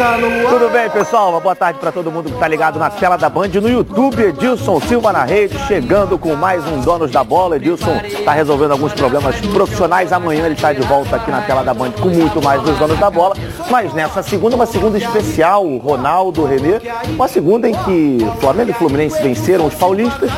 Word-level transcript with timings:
Está 0.00 0.16
no 0.16 0.28
ar. 0.28 0.46
Tudo 0.48 0.70
bem, 0.70 0.88
pessoal? 0.88 1.28
Uma 1.28 1.40
boa 1.40 1.54
tarde 1.54 1.78
para 1.78 1.92
todo 1.92 2.10
mundo 2.10 2.30
que 2.30 2.32
está 2.32 2.48
ligado 2.48 2.78
na 2.78 2.88
tela 2.88 3.18
da 3.18 3.28
Band 3.28 3.48
no 3.48 3.68
YouTube. 3.68 4.18
Edilson 4.18 4.80
Silva 4.80 5.12
na 5.12 5.24
rede, 5.24 5.58
chegando 5.66 6.16
com 6.16 6.34
mais 6.34 6.66
um 6.66 6.80
Donos 6.80 7.10
da 7.10 7.22
Bola. 7.22 7.56
Edilson 7.56 8.00
está 8.02 8.32
resolvendo 8.32 8.70
alguns 8.70 8.94
problemas 8.94 9.38
profissionais. 9.52 10.10
Amanhã 10.10 10.46
ele 10.46 10.54
está 10.54 10.72
de 10.72 10.80
volta 10.80 11.16
aqui 11.16 11.30
na 11.30 11.42
tela 11.42 11.62
da 11.62 11.74
Band 11.74 11.90
com 12.00 12.08
muito 12.08 12.42
mais 12.42 12.62
dos 12.62 12.78
Donos 12.78 12.98
da 12.98 13.10
Bola. 13.10 13.36
Mas 13.70 13.92
nessa 13.92 14.22
segunda, 14.22 14.56
uma 14.56 14.64
segunda 14.64 14.96
especial, 14.96 15.66
Ronaldo, 15.76 16.46
Renê. 16.46 16.80
Uma 17.10 17.28
segunda 17.28 17.68
em 17.68 17.74
que 17.74 18.26
Flamengo 18.40 18.70
e 18.70 18.72
Fluminense 18.72 19.22
venceram 19.22 19.66
os 19.66 19.74
paulistas. 19.74 20.30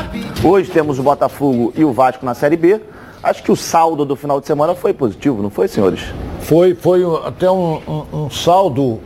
Hoje 0.43 0.69
temos 0.69 0.99
o 0.99 1.03
Botafogo 1.03 1.71
e 1.73 1.85
o 1.85 1.93
Vasco 1.93 2.25
na 2.25 2.33
Série 2.33 2.57
B. 2.57 2.81
Acho 3.23 3.41
que 3.41 3.49
o 3.49 3.55
saldo 3.55 4.03
do 4.03 4.17
final 4.17 4.41
de 4.41 4.45
semana 4.45 4.75
foi 4.75 4.93
positivo, 4.93 5.41
não 5.41 5.49
foi, 5.49 5.69
senhores? 5.69 6.01
Foi, 6.41 6.75
foi 6.75 7.01
até 7.25 7.49
um, 7.49 7.79
um, 7.87 8.25
um 8.25 8.29
saldo, 8.29 8.99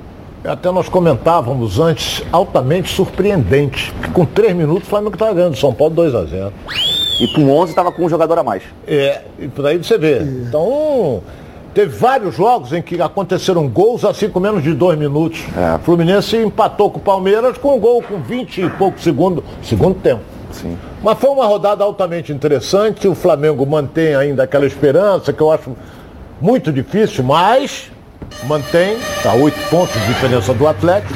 até 0.47 0.71
nós 0.71 0.87
comentávamos 0.87 1.79
antes, 1.79 2.23
altamente 2.31 2.89
surpreendente. 2.89 3.93
Com 4.13 4.25
três 4.25 4.55
minutos 4.55 4.87
o 4.87 4.89
Flamengo 4.89 5.15
estava 5.15 5.33
ganhando, 5.33 5.57
São 5.57 5.73
Paulo 5.73 5.93
2 5.93 6.15
a 6.15 6.23
0 6.23 6.53
E 7.21 7.27
com 7.33 7.49
11 7.51 7.71
estava 7.71 7.91
com 7.91 8.05
um 8.05 8.09
jogador 8.09 8.39
a 8.39 8.43
mais. 8.43 8.63
É, 8.87 9.21
e 9.37 9.47
por 9.47 9.65
aí 9.65 9.77
você 9.77 9.97
vê. 9.97 10.19
Então, 10.21 11.21
teve 11.73 11.95
vários 11.95 12.35
jogos 12.35 12.71
em 12.71 12.81
que 12.81 13.01
aconteceram 13.01 13.67
gols 13.67 14.05
assim 14.05 14.29
com 14.29 14.39
menos 14.39 14.63
de 14.63 14.73
dois 14.73 14.97
minutos. 14.97 15.43
É. 15.55 15.77
Fluminense 15.79 16.37
empatou 16.37 16.89
com 16.89 16.99
o 16.99 17.01
Palmeiras 17.01 17.57
com 17.57 17.75
um 17.75 17.79
gol 17.79 18.01
com 18.01 18.19
20 18.19 18.61
e 18.61 18.69
poucos 18.69 19.03
segundos, 19.03 19.43
segundo 19.61 19.95
tempo. 19.95 20.21
Sim. 20.51 20.77
Mas 21.03 21.19
foi 21.19 21.29
uma 21.29 21.45
rodada 21.45 21.83
altamente 21.83 22.31
interessante. 22.31 23.07
O 23.07 23.13
Flamengo 23.13 23.65
mantém 23.65 24.15
ainda 24.15 24.43
aquela 24.43 24.65
esperança 24.65 25.33
que 25.33 25.41
eu 25.41 25.51
acho 25.51 25.75
muito 26.39 26.71
difícil, 26.71 27.23
mas 27.23 27.91
mantém, 28.43 28.97
está 28.97 29.33
oito 29.33 29.57
pontos 29.69 29.93
de 29.93 30.07
diferença 30.07 30.53
do 30.53 30.67
Atlético, 30.67 31.13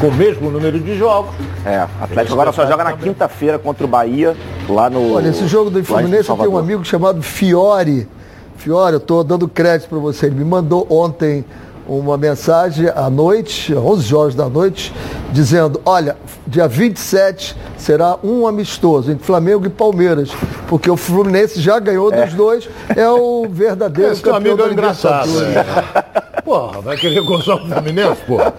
com 0.00 0.08
o 0.08 0.14
mesmo 0.14 0.50
número 0.50 0.78
de 0.78 0.96
jogos. 0.96 1.34
É, 1.64 1.86
o 2.00 2.04
Atlético 2.04 2.34
agora 2.34 2.52
só 2.52 2.66
joga 2.66 2.84
na 2.84 2.92
quinta-feira 2.92 3.58
contra 3.58 3.84
o 3.84 3.88
Bahia, 3.88 4.36
lá 4.68 4.90
no. 4.90 5.14
Olha, 5.14 5.28
esse 5.28 5.46
jogo 5.46 5.70
do 5.70 5.82
Fluminense 5.84 6.28
eu 6.28 6.36
tenho 6.36 6.52
um 6.52 6.58
amigo 6.58 6.84
chamado 6.84 7.22
Fiore. 7.22 8.08
Fiore, 8.56 8.94
eu 8.94 8.98
estou 8.98 9.22
dando 9.22 9.48
crédito 9.48 9.88
para 9.88 9.98
você. 9.98 10.26
Ele 10.26 10.36
me 10.36 10.44
mandou 10.44 10.86
ontem 10.90 11.44
uma 11.86 12.16
mensagem 12.16 12.88
à 12.88 13.08
noite, 13.10 13.74
11 13.74 14.14
horas 14.14 14.34
da 14.34 14.48
noite, 14.48 14.92
dizendo: 15.32 15.80
olha, 15.84 16.16
dia 16.46 16.66
27 16.66 17.56
será 17.76 18.18
um 18.22 18.46
amistoso 18.46 19.10
entre 19.10 19.24
Flamengo 19.24 19.66
e 19.66 19.70
Palmeiras, 19.70 20.30
porque 20.68 20.90
o 20.90 20.96
Fluminense 20.96 21.60
já 21.60 21.78
ganhou 21.78 22.12
é. 22.12 22.24
dos 22.24 22.34
dois, 22.34 22.68
é 22.96 23.08
o 23.08 23.46
verdadeiro 23.48 24.12
Esse 24.12 24.22
campeão 24.22 24.54
amigo 24.54 24.68
é 24.68 24.72
engraçado. 24.72 25.28
É. 25.44 26.40
Porra, 26.42 26.80
vai 26.80 26.96
querer 26.96 27.20
gozar 27.22 27.56
o 27.56 27.68
Fluminense, 27.68 28.20
porra? 28.26 28.54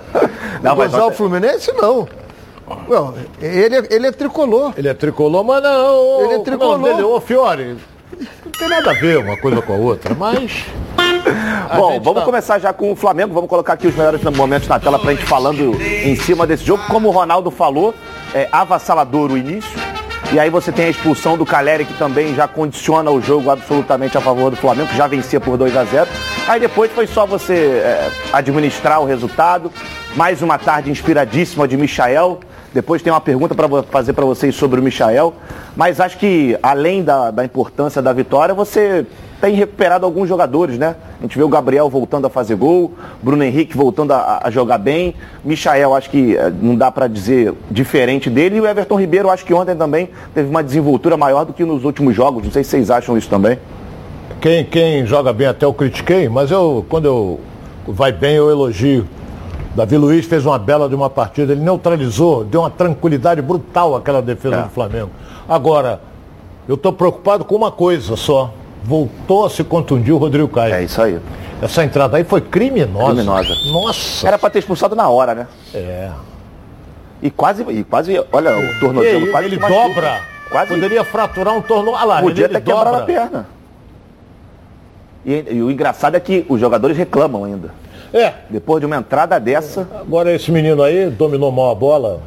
Não, 0.61 0.75
gozar 0.75 1.01
mas... 1.01 1.09
o 1.09 1.11
Fluminense, 1.11 1.71
não. 1.73 2.07
Ele, 3.39 3.75
é, 3.75 3.87
ele 3.91 4.07
é 4.07 4.11
tricolor. 4.11 4.73
Ele 4.75 4.87
é 4.87 4.93
tricolor, 4.93 5.43
mas 5.43 5.61
não. 5.61 6.21
Ele 6.21 6.33
é 6.33 6.39
tricolor. 6.39 6.81
Dele, 6.81 7.03
ô, 7.03 7.21
Fiore, 7.21 7.77
não 8.43 8.51
tem 8.51 8.69
nada 8.69 8.91
a 8.91 8.93
ver 8.93 9.19
uma 9.19 9.37
coisa 9.37 9.61
com 9.61 9.73
a 9.73 9.77
outra, 9.77 10.15
mas. 10.15 10.65
Bom, 11.73 11.99
vamos 12.01 12.19
tá... 12.19 12.25
começar 12.25 12.59
já 12.59 12.73
com 12.73 12.91
o 12.91 12.95
Flamengo. 12.95 13.33
Vamos 13.33 13.49
colocar 13.49 13.73
aqui 13.73 13.87
os 13.87 13.95
melhores 13.95 14.21
momentos 14.23 14.67
na 14.67 14.79
tela 14.79 14.99
para 14.99 15.11
a 15.11 15.13
gente 15.13 15.25
falando 15.25 15.75
em 15.81 16.15
cima 16.15 16.45
desse 16.45 16.63
jogo. 16.63 16.83
Como 16.87 17.09
o 17.09 17.11
Ronaldo 17.11 17.49
falou, 17.49 17.93
é 18.33 18.47
avassalador 18.51 19.31
o 19.31 19.37
início. 19.37 19.71
E 20.31 20.39
aí 20.39 20.49
você 20.49 20.71
tem 20.71 20.85
a 20.85 20.89
expulsão 20.89 21.37
do 21.37 21.45
Caleri, 21.45 21.85
que 21.85 21.93
também 21.93 22.33
já 22.33 22.47
condiciona 22.47 23.11
o 23.11 23.21
jogo 23.21 23.49
absolutamente 23.49 24.17
a 24.17 24.21
favor 24.21 24.49
do 24.49 24.57
Flamengo, 24.57 24.89
que 24.89 24.97
já 24.97 25.07
vencia 25.07 25.39
por 25.39 25.55
2 25.55 25.77
a 25.77 25.83
0 25.83 26.07
Aí 26.47 26.59
depois 26.59 26.91
foi 26.91 27.07
só 27.07 27.25
você 27.25 27.53
é, 27.53 28.09
administrar 28.33 29.01
o 29.01 29.05
resultado. 29.05 29.71
Mais 30.15 30.41
uma 30.41 30.57
tarde 30.57 30.89
inspiradíssima 30.89 31.67
de 31.67 31.77
Michael. 31.77 32.39
Depois 32.73 33.01
tem 33.01 33.13
uma 33.13 33.21
pergunta 33.21 33.55
para 33.55 33.83
fazer 33.83 34.13
para 34.13 34.25
vocês 34.25 34.55
sobre 34.55 34.79
o 34.79 34.83
Michael. 34.83 35.33
Mas 35.75 35.99
acho 35.99 36.17
que, 36.17 36.57
além 36.61 37.03
da, 37.03 37.31
da 37.31 37.45
importância 37.45 38.01
da 38.01 38.11
vitória, 38.11 38.53
você 38.53 39.05
tem 39.41 39.55
recuperado 39.55 40.05
alguns 40.05 40.27
jogadores, 40.27 40.77
né? 40.77 40.95
A 41.19 41.23
gente 41.23 41.37
vê 41.37 41.43
o 41.43 41.49
Gabriel 41.49 41.89
voltando 41.89 42.25
a 42.25 42.29
fazer 42.29 42.55
gol, 42.55 42.93
Bruno 43.21 43.43
Henrique 43.43 43.75
voltando 43.75 44.11
a, 44.11 44.41
a 44.43 44.49
jogar 44.49 44.77
bem, 44.77 45.13
Michael 45.43 45.93
acho 45.93 46.09
que 46.09 46.35
eh, 46.35 46.51
não 46.61 46.75
dá 46.75 46.91
para 46.91 47.07
dizer 47.07 47.53
diferente 47.69 48.29
dele, 48.29 48.57
e 48.57 48.61
o 48.61 48.67
Everton 48.67 48.99
Ribeiro 48.99 49.29
acho 49.29 49.45
que 49.45 49.53
ontem 49.53 49.75
também 49.75 50.09
teve 50.33 50.49
uma 50.49 50.63
desenvoltura 50.63 51.17
maior 51.17 51.45
do 51.45 51.53
que 51.53 51.63
nos 51.63 51.83
últimos 51.83 52.15
jogos, 52.15 52.43
não 52.43 52.51
sei 52.51 52.63
se 52.63 52.71
vocês 52.71 52.89
acham 52.89 53.17
isso 53.17 53.29
também. 53.29 53.59
Quem, 54.41 54.63
quem 54.65 55.05
joga 55.05 55.33
bem 55.33 55.47
até 55.47 55.65
eu 55.65 55.73
critiquei, 55.73 56.29
mas 56.29 56.51
eu, 56.51 56.85
quando 56.89 57.05
eu 57.05 57.39
vai 57.87 58.11
bem 58.11 58.35
eu 58.35 58.49
elogio. 58.49 59.07
Davi 59.75 59.97
Luiz 59.97 60.25
fez 60.25 60.45
uma 60.45 60.57
bela 60.57 60.87
de 60.87 60.95
uma 60.95 61.09
partida, 61.09 61.51
ele 61.51 61.61
neutralizou, 61.61 62.43
deu 62.45 62.61
uma 62.61 62.69
tranquilidade 62.69 63.41
brutal 63.41 63.95
aquela 63.95 64.21
defesa 64.21 64.55
é. 64.55 64.61
do 64.63 64.69
Flamengo. 64.69 65.09
Agora, 65.47 65.99
eu 66.67 66.75
estou 66.75 66.93
preocupado 66.93 67.43
com 67.43 67.55
uma 67.55 67.71
coisa 67.71 68.15
só. 68.15 68.53
Voltou 68.85 69.45
a 69.45 69.49
se 69.49 69.63
contundir 69.63 70.13
o 70.13 70.17
Rodrigo 70.17 70.47
Caio. 70.47 70.75
É 70.75 70.83
isso 70.83 71.01
aí. 71.01 71.19
Essa 71.59 71.83
entrada 71.83 72.17
aí 72.17 72.23
foi 72.23 72.39
criminosa. 72.39 73.15
Criminosa. 73.15 73.55
Nossa. 73.71 74.27
Era 74.27 74.37
para 74.37 74.51
ter 74.51 74.59
expulsado 74.59 74.95
na 74.95 75.09
hora, 75.09 75.33
né? 75.33 75.47
É. 75.73 76.11
E 77.21 77.31
quase, 77.31 77.63
e 77.63 77.83
quase, 77.83 78.23
olha, 78.31 78.55
o 78.55 78.79
tornozelo 78.79 79.31
quase 79.31 79.47
Ele 79.47 79.57
dobra. 79.57 80.21
Quase. 80.51 80.73
Poderia 80.73 81.03
fraturar 81.03 81.57
um 81.57 81.61
tornozelo. 81.61 81.97
Ah 81.97 82.03
lá, 82.03 82.21
Podia 82.21 82.45
até 82.45 82.61
quebrar 82.61 82.93
a 82.93 83.01
perna. 83.01 83.47
E, 85.25 85.45
e, 85.49 85.63
o 85.63 85.71
engraçado 85.71 86.15
é 86.15 86.19
que 86.19 86.45
os 86.47 86.59
jogadores 86.59 86.95
reclamam 86.95 87.45
ainda. 87.45 87.71
É. 88.13 88.33
Depois 88.47 88.79
de 88.79 88.85
uma 88.85 88.97
entrada 88.97 89.39
dessa. 89.39 89.87
Agora 89.99 90.31
esse 90.31 90.51
menino 90.51 90.83
aí 90.83 91.09
dominou 91.09 91.51
mal 91.51 91.71
a 91.71 91.75
bola 91.75 92.21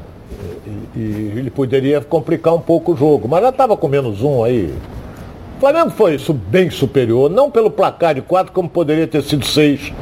e, 0.97 0.98
e 0.98 1.32
ele 1.36 1.50
poderia 1.50 2.00
complicar 2.00 2.52
um 2.52 2.60
pouco 2.60 2.92
o 2.92 2.97
jogo. 2.97 3.28
Mas 3.28 3.42
já 3.42 3.50
estava 3.50 3.76
com 3.76 3.86
menos 3.86 4.20
um 4.22 4.42
aí. 4.42 4.74
O 5.58 5.60
Flamengo 5.60 5.91
foi 5.91 6.16
bem 6.48 6.70
superior, 6.70 7.28
não 7.28 7.50
pelo 7.50 7.69
placar 7.69 8.14
de 8.14 8.22
quatro, 8.22 8.52
como 8.52 8.69
poderia 8.69 9.08
ter 9.08 9.24
sido 9.24 9.44
seis. 9.44 9.92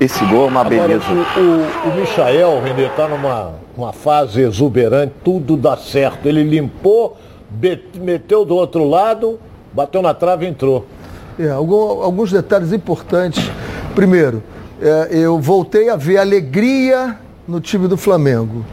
Esse 0.00 0.24
gol 0.24 0.46
é 0.46 0.48
uma 0.48 0.62
Agora, 0.62 0.88
beleza. 0.88 1.04
O, 1.08 1.40
o, 1.40 1.92
o 1.92 2.00
Michael, 2.00 2.60
Renê, 2.64 2.86
está 2.86 3.06
numa 3.06 3.52
uma 3.76 3.92
fase 3.92 4.40
exuberante, 4.40 5.12
tudo 5.22 5.56
dá 5.56 5.76
certo. 5.76 6.26
Ele 6.26 6.42
limpou, 6.42 7.16
meteu 7.94 8.44
do 8.44 8.56
outro 8.56 8.82
lado, 8.88 9.38
bateu 9.72 10.02
na 10.02 10.12
trave 10.12 10.46
e 10.46 10.48
entrou. 10.48 10.84
É, 11.38 11.48
algum, 11.48 12.02
alguns 12.02 12.32
detalhes 12.32 12.72
importantes. 12.72 13.48
Primeiro, 13.94 14.42
é, 14.82 15.10
eu 15.12 15.38
voltei 15.38 15.90
a 15.90 15.94
ver 15.94 16.18
alegria 16.18 17.16
no 17.46 17.60
time 17.60 17.86
do 17.86 17.96
Flamengo. 17.96 18.64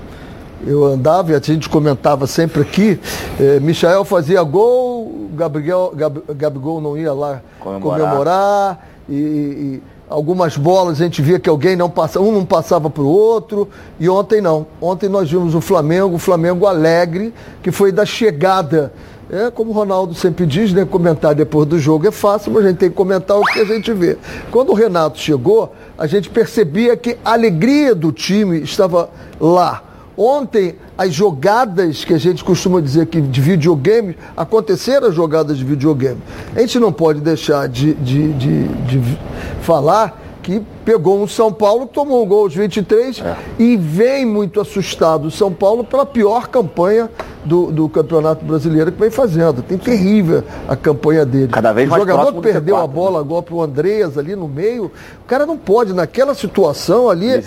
Eu 0.65 0.85
andava 0.85 1.33
e 1.33 1.35
a 1.35 1.39
gente 1.39 1.69
comentava 1.69 2.25
sempre 2.25 2.63
aqui, 2.63 2.99
é, 3.39 3.59
Michael 3.59 4.03
fazia 4.03 4.41
gol, 4.41 4.94
Gabriel, 5.35 5.93
Gab, 5.95 6.21
Gabigol 6.35 6.81
não 6.81 6.97
ia 6.97 7.13
lá 7.13 7.41
comemorar, 7.59 7.99
comemorar 7.99 8.87
e, 9.07 9.13
e, 9.13 9.83
algumas 10.09 10.57
bolas 10.57 10.99
a 10.99 11.03
gente 11.03 11.21
via 11.21 11.39
que 11.39 11.49
alguém 11.49 11.75
não 11.75 11.89
passava, 11.89 12.25
um 12.25 12.31
não 12.31 12.45
passava 12.45 12.89
para 12.89 13.03
o 13.03 13.07
outro, 13.07 13.67
e 13.99 14.07
ontem 14.09 14.41
não. 14.41 14.65
Ontem 14.81 15.09
nós 15.09 15.29
vimos 15.29 15.53
o 15.53 15.61
Flamengo, 15.61 16.15
o 16.15 16.19
Flamengo 16.19 16.65
alegre, 16.65 17.33
que 17.61 17.71
foi 17.71 17.91
da 17.91 18.05
chegada 18.05 18.91
é 19.29 19.49
como 19.49 19.71
o 19.71 19.73
Ronaldo 19.73 20.13
sempre 20.13 20.45
diz, 20.45 20.71
né? 20.71 20.85
Comentar 20.85 21.33
depois 21.33 21.67
do 21.67 21.79
jogo 21.79 22.07
é 22.07 22.11
fácil, 22.11 22.51
mas 22.51 22.63
a 22.63 22.69
gente 22.69 22.77
tem 22.77 22.89
que 22.89 22.95
comentar 22.95 23.37
o 23.37 23.41
que 23.41 23.59
a 23.59 23.65
gente 23.65 23.91
vê. 23.91 24.17
Quando 24.51 24.69
o 24.69 24.75
Renato 24.75 25.17
chegou, 25.17 25.73
a 25.97 26.05
gente 26.05 26.29
percebia 26.29 26.95
que 26.95 27.17
a 27.25 27.33
alegria 27.33 27.95
do 27.95 28.11
time 28.11 28.61
estava 28.61 29.09
lá. 29.39 29.81
Ontem, 30.17 30.75
as 30.97 31.13
jogadas 31.13 32.05
que 32.05 32.13
a 32.13 32.17
gente 32.17 32.43
costuma 32.43 32.81
dizer 32.81 33.07
que 33.07 33.19
de 33.19 33.41
videogame, 33.41 34.17
aconteceram 34.35 35.07
as 35.07 35.15
jogadas 35.15 35.57
de 35.57 35.65
videogame. 35.65 36.21
A 36.55 36.59
gente 36.61 36.79
não 36.79 36.91
pode 36.91 37.19
deixar 37.19 37.67
de, 37.67 37.93
de, 37.95 38.33
de, 38.33 38.67
de 38.67 39.19
falar 39.61 40.24
que 40.45 40.61
pegou 40.85 41.19
um 41.19 41.27
São 41.27 41.51
Paulo 41.51 41.87
que 41.87 41.95
tomou 41.95 42.23
um 42.23 42.27
gol 42.27 42.43
aos 42.43 42.53
23 42.53 43.19
é. 43.19 43.35
e 43.57 43.75
vem 43.75 44.23
muito 44.23 44.61
assustado 44.61 45.25
o 45.25 45.31
São 45.31 45.51
Paulo 45.51 45.83
pela 45.83 46.05
pior 46.05 46.47
campanha 46.49 47.09
do, 47.43 47.71
do 47.71 47.89
Campeonato 47.89 48.45
Brasileiro 48.45 48.91
que 48.91 48.99
vem 48.99 49.09
fazendo. 49.09 49.63
Tem 49.63 49.75
terrível 49.75 50.43
a 50.67 50.75
campanha 50.75 51.25
dele. 51.25 51.47
Cada 51.47 51.73
vez 51.73 51.89
mais 51.89 52.03
o 52.03 52.07
jogador 52.07 52.41
perdeu 52.41 52.77
a 52.77 52.85
bola 52.85 53.19
agora 53.21 53.41
para 53.41 53.55
o 53.55 53.63
Andreas 53.63 54.19
ali 54.19 54.35
no 54.35 54.47
meio. 54.47 54.91
O 55.23 55.25
cara 55.25 55.47
não 55.47 55.57
pode, 55.57 55.93
naquela 55.93 56.35
situação 56.35 57.09
ali, 57.09 57.29
é, 57.29 57.41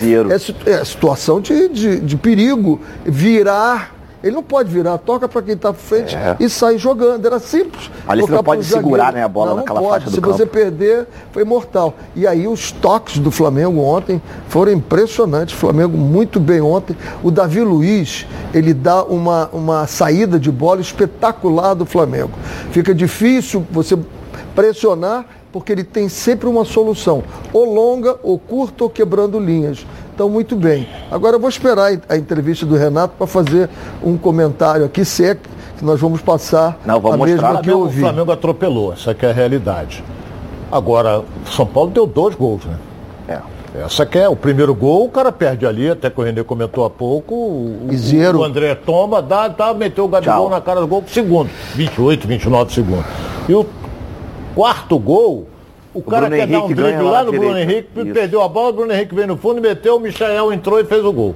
é, 0.67 0.85
situação 0.85 1.41
de, 1.41 1.69
de, 1.69 2.01
de 2.01 2.17
perigo, 2.17 2.81
virar 3.05 3.98
ele 4.23 4.35
não 4.35 4.43
pode 4.43 4.69
virar, 4.69 4.99
toca 4.99 5.29
para 5.29 5.43
quem 5.43 5.55
está 5.55 5.73
frente 5.73 6.17
é. 6.17 6.37
e 6.41 6.49
sai 6.49 6.77
jogando. 6.77 7.25
Era 7.25 7.39
simples. 7.39 7.91
Ali 8.07 8.23
você 8.23 8.33
não 8.33 8.43
pode 8.43 8.65
segurar 8.65 9.13
né, 9.13 9.23
a 9.23 9.29
bola 9.29 9.51
não, 9.51 9.57
naquela 9.59 9.81
não 9.81 9.89
faixa 9.89 10.07
do 10.07 10.11
Se 10.11 10.21
campo. 10.21 10.37
você 10.37 10.45
perder, 10.45 11.07
foi 11.31 11.45
mortal. 11.45 11.95
E 12.17 12.27
aí 12.27 12.49
os 12.49 12.73
toques 12.73 13.19
do 13.19 13.31
Flamengo 13.31 13.81
ontem 13.81 14.21
foram 14.49 14.73
impressionantes. 14.73 15.55
O 15.55 15.59
Flamengo 15.59 15.97
muito 15.97 16.41
bem 16.41 16.61
ontem. 16.61 16.97
O 17.23 17.31
Davi 17.31 17.61
Luiz, 17.61 18.27
ele 18.53 18.75
dá 18.75 19.05
uma, 19.05 19.49
uma 19.53 19.87
saída 19.87 20.39
de 20.39 20.51
bola 20.51 20.81
espetacular 20.81 21.75
do 21.75 21.87
Flamengo. 21.87 22.33
Fica 22.73 22.93
difícil 22.93 23.65
você 23.71 23.97
pressionar 24.55 25.27
porque 25.53 25.73
ele 25.73 25.85
tem 25.85 26.09
sempre 26.09 26.47
uma 26.47 26.65
solução, 26.65 27.25
ou 27.55 27.65
longa, 27.65 28.17
ou 28.23 28.39
curta, 28.39 28.85
ou 28.85 28.91
quebrando 28.91 29.41
linhas 29.41 29.87
Então, 30.19 30.29
muito 30.29 30.57
bem. 30.57 30.89
Agora 31.13 31.37
eu 31.37 31.41
vou 31.41 31.49
esperar 31.49 31.97
a 32.09 32.17
entrevista 32.17 32.67
do 32.67 32.75
Renato 32.75 33.15
para 33.17 33.25
fazer 33.25 33.71
um 34.03 34.19
comentário 34.19 34.85
aqui, 34.85 35.05
se 35.05 35.25
é 35.25 35.37
que 35.37 35.85
nós 35.85 36.01
vamos 36.01 36.21
passar 36.21 36.77
Não, 36.85 36.99
vamos 37.01 37.21
a 37.21 37.25
mesma 37.25 37.63
que 37.63 37.71
eu 37.71 37.79
ouvi. 37.79 37.99
O 37.99 38.01
Flamengo 38.01 38.33
atropelou, 38.33 38.93
essa 38.93 39.13
é 39.17 39.31
a 39.31 39.33
realidade. 39.33 40.03
Agora, 40.73 41.23
São 41.47 41.65
Paulo 41.65 41.91
deu 41.91 42.05
dois 42.05 42.35
gols, 42.35 42.65
né? 42.65 42.77
É. 43.29 43.85
Essa 43.85 44.05
que 44.05 44.19
é 44.19 44.29
o 44.29 44.35
primeiro 44.35 44.75
gol, 44.75 45.05
o 45.05 45.09
cara 45.09 45.31
perde 45.31 45.65
ali, 45.65 45.89
até 45.89 46.11
que 46.11 46.21
o 46.21 46.25
Renê 46.25 46.43
comentou 46.43 46.85
há 46.85 46.91
pouco. 46.91 47.33
O, 47.37 47.89
o 48.35 48.45
André 48.45 48.75
toma, 48.75 49.23
dá, 49.23 49.47
dá, 49.47 49.73
meteu 49.73 50.07
o 50.07 50.09
Gabigol 50.09 50.35
Tchau. 50.35 50.51
na 50.51 50.61
cara 50.61 50.81
do 50.81 50.89
gol, 50.89 51.05
segundo. 51.07 51.49
28, 51.77 52.27
29 52.27 52.75
segundos. 52.75 53.07
E 53.49 53.55
o 53.55 53.65
quarto 54.53 54.99
gol, 54.99 55.47
o, 55.95 56.01
o 56.01 56.03
cara 56.03 56.29
Bruno 56.29 56.37
quer 56.37 56.49
Henrique 56.49 56.75
dar 56.75 56.85
um 56.85 56.89
drible 56.89 57.11
lá 57.11 57.25
no 57.25 57.33
Bruno 57.33 57.59
Henrique, 57.59 57.89
Isso. 57.97 58.13
perdeu 58.13 58.43
a 58.43 58.49
bola, 58.49 58.71
o 58.71 58.73
Bruno 58.73 58.93
Henrique 58.93 59.15
veio 59.15 59.29
no 59.29 59.37
fundo, 59.37 59.61
meteu, 59.61 59.97
o 59.97 60.01
Michael 60.01 60.53
entrou 60.53 60.79
e 60.81 60.85
fez 60.85 61.05
o 61.05 61.13
gol. 61.13 61.35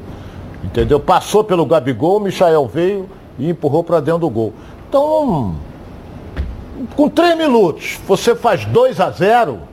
Entendeu? 0.64 1.00
Passou 1.00 1.42
pelo 1.42 1.66
Gabigol, 1.66 2.18
o 2.18 2.20
Michael 2.20 2.66
veio 2.72 3.08
e 3.38 3.50
empurrou 3.50 3.82
para 3.82 4.00
dentro 4.00 4.20
do 4.20 4.30
gol. 4.30 4.52
Então, 4.88 5.56
com 6.94 7.08
três 7.08 7.36
minutos, 7.36 7.98
você 8.06 8.34
faz 8.34 8.64
2 8.64 9.00
a 9.00 9.10
0 9.10 9.72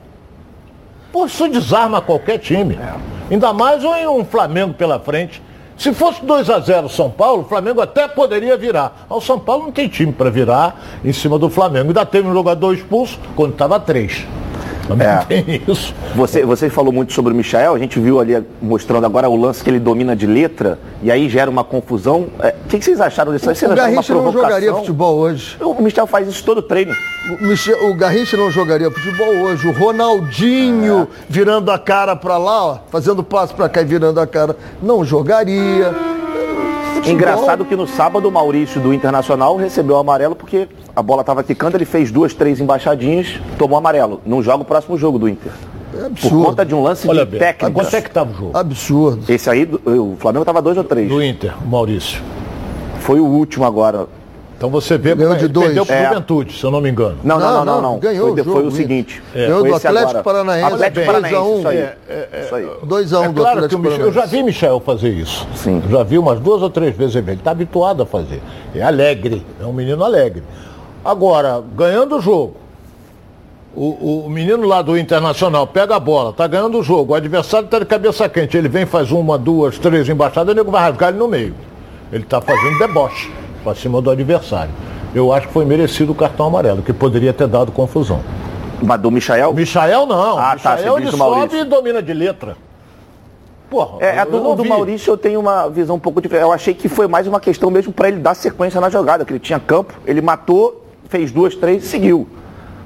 Pô, 1.12 1.26
isso 1.26 1.48
desarma 1.48 2.00
qualquer 2.00 2.38
time. 2.38 2.76
É. 2.76 2.94
Ainda 3.32 3.52
mais 3.52 3.82
um 3.84 4.24
Flamengo 4.24 4.74
pela 4.74 4.98
frente. 4.98 5.42
Se 5.76 5.92
fosse 5.92 6.24
2 6.24 6.48
a 6.50 6.60
0 6.60 6.88
São 6.88 7.10
Paulo, 7.10 7.42
o 7.42 7.44
Flamengo 7.46 7.80
até 7.80 8.06
poderia 8.06 8.56
virar. 8.56 9.06
Mas 9.08 9.18
o 9.18 9.20
São 9.26 9.38
Paulo 9.38 9.64
não 9.64 9.72
tem 9.72 9.88
time 9.88 10.12
para 10.12 10.30
virar 10.30 10.80
em 11.04 11.12
cima 11.12 11.38
do 11.38 11.50
Flamengo. 11.50 11.88
Ainda 11.88 12.06
teve 12.06 12.28
um 12.28 12.32
jogador 12.32 12.74
expulso 12.74 13.18
quando 13.34 13.52
estava 13.52 13.80
3. 13.80 14.26
Também 14.90 15.06
é. 15.06 15.18
tem 15.18 15.62
isso. 15.68 15.94
Você, 16.16 16.44
você 16.44 16.68
falou 16.68 16.92
muito 16.92 17.12
sobre 17.12 17.32
o 17.32 17.36
Michael, 17.36 17.74
a 17.74 17.78
gente 17.78 17.98
viu 18.00 18.18
ali 18.18 18.44
mostrando 18.60 19.06
agora 19.06 19.28
o 19.28 19.36
lance 19.36 19.62
que 19.62 19.70
ele 19.70 19.78
domina 19.78 20.16
de 20.16 20.26
letra 20.26 20.78
e 21.02 21.10
aí 21.10 21.28
gera 21.28 21.50
uma 21.50 21.62
confusão. 21.62 22.26
É, 22.40 22.54
o 22.64 22.68
que, 22.68 22.82
vocês 22.82 23.00
acharam 23.00 23.32
disso? 23.32 23.48
O, 23.48 23.72
o 23.72 23.74
Garrincha 23.74 24.14
não 24.14 24.32
jogaria 24.32 24.74
futebol 24.74 25.16
hoje. 25.16 25.56
O 25.60 25.80
Michel 25.80 26.06
faz 26.06 26.26
isso 26.28 26.44
todo 26.44 26.60
treino. 26.60 26.92
O, 27.40 27.44
Michel, 27.44 27.88
o 27.88 27.94
Garrincha 27.94 28.36
não 28.36 28.50
jogaria 28.50 28.90
futebol 28.90 29.28
hoje. 29.28 29.68
O 29.68 29.72
Ronaldinho 29.72 31.02
é. 31.02 31.06
virando 31.28 31.70
a 31.70 31.78
cara 31.78 32.16
para 32.16 32.36
lá, 32.36 32.66
ó, 32.66 32.78
fazendo 32.90 33.22
passo 33.22 33.54
para 33.54 33.68
cá 33.68 33.82
e 33.82 33.84
virando 33.84 34.20
a 34.20 34.26
cara, 34.26 34.56
não 34.82 35.04
jogaria. 35.04 35.94
Futebol. 37.00 37.12
Engraçado 37.12 37.64
que 37.64 37.74
no 37.74 37.86
sábado 37.86 38.28
o 38.28 38.32
Maurício 38.32 38.80
do 38.80 38.92
Internacional 38.92 39.56
recebeu 39.56 39.96
o 39.96 39.98
amarelo 39.98 40.36
porque 40.36 40.68
a 40.94 41.02
bola 41.02 41.22
estava 41.22 41.42
quicando, 41.42 41.76
ele 41.76 41.84
fez 41.84 42.10
duas, 42.10 42.34
três 42.34 42.60
embaixadinhas, 42.60 43.40
tomou 43.58 43.78
amarelo. 43.78 44.20
Não 44.26 44.42
joga 44.42 44.62
o 44.62 44.64
próximo 44.66 44.96
jogo 44.98 45.18
do 45.18 45.28
Inter. 45.28 45.52
É 45.98 46.06
absurdo. 46.06 46.36
Por 46.36 46.44
conta 46.46 46.64
de 46.64 46.74
um 46.74 46.82
lance 46.82 47.08
Olha 47.08 47.24
de 47.24 47.30
bem, 47.32 47.40
técnica. 47.40 47.70
Quanto 47.70 47.96
é 47.96 48.00
que 48.00 48.08
estava 48.08 48.30
o 48.30 48.34
jogo? 48.34 48.56
Absurdo. 48.56 49.32
Esse 49.32 49.50
aí, 49.50 49.68
o 49.84 50.16
Flamengo 50.18 50.42
estava 50.42 50.62
dois 50.62 50.76
ou 50.76 50.84
três. 50.84 51.08
Do 51.08 51.22
Inter, 51.22 51.52
o 51.64 51.66
Maurício. 51.68 52.22
Foi 53.00 53.18
o 53.18 53.24
último 53.24 53.64
agora. 53.64 54.06
Então 54.60 54.68
você 54.68 54.98
vê 54.98 55.14
ganhou 55.14 55.34
de 55.36 55.48
dois. 55.48 55.68
perdeu 55.68 55.86
para 55.86 55.96
é. 55.96 56.08
Juventude, 56.08 56.52
se 56.52 56.62
eu 56.62 56.70
não 56.70 56.82
me 56.82 56.90
engano. 56.90 57.16
Não, 57.24 57.40
não, 57.40 57.50
não, 57.50 57.64
não. 57.64 57.64
não, 57.64 57.92
não. 57.92 57.98
Ganhou 57.98 58.26
foi, 58.26 58.42
o 58.42 58.44
jogo, 58.44 58.60
foi 58.60 58.66
o 58.66 58.70
seguinte. 58.70 59.22
É. 59.34 59.46
Ganhou 59.46 59.64
do 59.64 59.74
Atlético 59.74 60.10
agora. 60.10 60.22
Paranaense. 60.22 60.72
Atlético 60.74 61.06
Paranaense, 61.06 61.34
2 61.34 61.34
a 61.34 61.48
1. 61.48 61.54
Um. 61.54 61.68
É, 61.70 61.96
é, 62.10 62.42
isso 62.44 62.54
aí. 62.54 62.70
2 62.82 63.12
a 63.14 63.20
1 63.20 63.22
um 63.22 63.24
é 63.24 63.28
do 63.28 63.40
claro 63.40 63.56
Atlético 63.56 63.82
Paranaense. 63.82 64.06
Eu 64.06 64.12
já 64.12 64.26
vi 64.26 64.42
Michel 64.42 64.80
fazer 64.80 65.08
isso. 65.08 65.48
Sim. 65.54 65.82
Já 65.88 66.02
vi 66.02 66.18
umas 66.18 66.40
duas 66.40 66.60
ou 66.60 66.68
três 66.68 66.94
vezes. 66.94 67.16
Ele 67.16 67.32
está 67.32 67.52
habituado 67.52 68.02
a 68.02 68.06
fazer. 68.06 68.42
É 68.74 68.82
alegre, 68.82 69.46
é 69.58 69.64
um 69.64 69.72
menino 69.72 70.04
alegre. 70.04 70.42
Agora, 71.02 71.62
ganhando 71.74 72.18
o 72.18 72.20
jogo, 72.20 72.56
o, 73.74 74.26
o, 74.26 74.28
menino 74.28 74.66
lá 74.66 74.82
do 74.82 74.98
Internacional 74.98 75.66
pega 75.66 75.96
a 75.96 76.00
bola, 76.00 76.34
tá 76.34 76.46
ganhando 76.46 76.78
o 76.78 76.82
jogo, 76.82 77.14
o 77.14 77.16
adversário 77.16 77.64
está 77.64 77.78
de 77.78 77.86
cabeça 77.86 78.28
quente, 78.28 78.58
ele 78.58 78.68
vem, 78.68 78.84
faz 78.84 79.10
uma, 79.10 79.38
duas, 79.38 79.78
três 79.78 80.06
embaixadas, 80.06 80.52
o 80.52 80.54
nego 80.54 80.70
vai 80.70 80.82
rasgar 80.82 81.08
ele 81.08 81.18
no 81.18 81.28
meio. 81.28 81.54
Ele 82.12 82.24
está 82.24 82.42
fazendo 82.42 82.78
deboche 82.78 83.39
para 83.62 83.74
cima 83.74 84.00
do 84.00 84.10
adversário. 84.10 84.72
Eu 85.14 85.32
acho 85.32 85.48
que 85.48 85.52
foi 85.52 85.64
merecido 85.64 86.12
o 86.12 86.14
cartão 86.14 86.46
amarelo, 86.46 86.82
que 86.82 86.92
poderia 86.92 87.32
ter 87.32 87.46
dado 87.46 87.72
confusão. 87.72 88.20
Mas 88.82 89.00
do 89.00 89.10
Michael? 89.10 89.52
Michael 89.52 90.06
não. 90.06 90.38
Ah, 90.38 90.56
tá, 90.56 90.76
Michael 90.76 90.94
tá, 90.94 91.00
ele 91.00 91.10
sobe 91.10 91.56
e 91.56 91.64
domina 91.64 92.02
de 92.02 92.14
letra. 92.14 92.56
Porra, 93.68 93.98
é, 94.00 94.18
a 94.18 94.24
do, 94.24 94.54
do 94.56 94.64
Maurício 94.64 95.12
eu 95.12 95.16
tenho 95.16 95.38
uma 95.38 95.68
visão 95.68 95.94
um 95.94 95.98
pouco 95.98 96.20
diferente. 96.20 96.44
Eu 96.44 96.52
achei 96.52 96.74
que 96.74 96.88
foi 96.88 97.06
mais 97.06 97.26
uma 97.26 97.38
questão 97.38 97.70
mesmo 97.70 97.92
para 97.92 98.08
ele 98.08 98.18
dar 98.18 98.34
sequência 98.34 98.80
na 98.80 98.90
jogada, 98.90 99.24
que 99.24 99.32
ele 99.32 99.38
tinha 99.38 99.60
campo, 99.60 99.94
ele 100.04 100.20
matou, 100.20 100.84
fez 101.08 101.30
duas, 101.30 101.54
três 101.54 101.84
e 101.84 101.86
seguiu. 101.86 102.28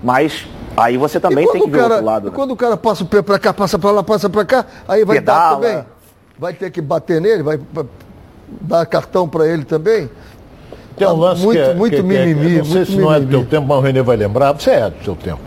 Mas 0.03 0.47
aí 0.77 0.99
você 0.99 1.19
também 1.19 1.51
tem 1.51 1.63
que 1.63 1.71
ver 1.71 1.79
o 1.79 1.83
outro 1.85 2.05
lado. 2.05 2.27
Né? 2.27 2.33
Quando 2.35 2.51
o 2.51 2.57
cara 2.57 2.77
passa 2.77 3.03
o 3.03 3.07
pé 3.07 3.23
para 3.23 3.39
cá, 3.39 3.55
passa 3.55 3.79
para 3.79 3.91
lá, 3.93 4.03
passa 4.03 4.29
para 4.29 4.45
cá, 4.45 4.67
aí 4.87 5.05
vai 5.07 5.17
Pedala. 5.17 5.39
dar 5.39 5.55
também. 5.55 5.85
Vai 6.39 6.53
ter 6.53 6.71
que 6.71 6.83
bater 6.83 7.19
nele, 7.19 7.43
vai 7.43 7.59
dar 8.61 8.85
cartão 8.85 9.27
para 9.27 9.47
ele 9.47 9.65
também. 9.65 10.11
Tem 10.97 11.09
um 11.09 11.17
lance 11.17 11.43
muito, 11.43 11.59
que 11.59 11.71
é, 11.71 11.75
muito 11.75 11.97
que, 11.97 12.03
mimimi. 12.03 12.47
Que 12.47 12.55
é, 12.55 12.59
não 12.59 12.65
sei 12.65 12.85
se 12.85 12.91
mimimi. 12.93 13.07
não 13.07 13.15
é 13.15 13.21
do 13.21 13.27
teu 13.27 13.45
tempo, 13.45 13.67
mas 13.67 13.79
o 13.79 13.81
Renê 13.81 14.03
vai 14.03 14.17
lembrar. 14.17 14.53
Você 14.53 14.71
é 14.71 14.91
do 14.91 15.05
seu 15.05 15.17
tempo. 15.17 15.41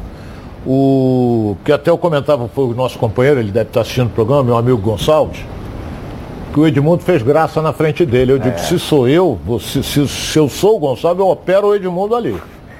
O 0.65 1.55
que 1.63 1.71
até 1.71 1.89
eu 1.89 1.97
comentava 1.97 2.49
foi 2.49 2.65
o 2.65 2.73
nosso 2.73 2.99
companheiro, 2.99 3.39
ele 3.39 3.51
deve 3.51 3.69
estar 3.69 3.81
assistindo 3.81 4.07
o 4.07 4.09
programa, 4.09 4.43
meu 4.43 4.57
amigo 4.57 4.77
Gonçalves, 4.77 5.39
que 6.53 6.59
o 6.59 6.67
Edmundo 6.67 7.03
fez 7.03 7.21
graça 7.21 7.61
na 7.61 7.71
frente 7.71 8.05
dele. 8.05 8.33
Eu 8.33 8.39
digo, 8.39 8.55
é. 8.55 8.57
se 8.57 8.77
sou 8.77 9.07
eu, 9.07 9.39
se, 9.61 9.81
se, 9.81 10.05
se 10.05 10.37
eu 10.37 10.49
sou 10.49 10.75
o 10.75 10.79
Gonçalves, 10.79 11.19
eu 11.19 11.29
opero 11.29 11.67
o 11.67 11.75
Edmundo 11.75 12.15
ali. 12.15 12.35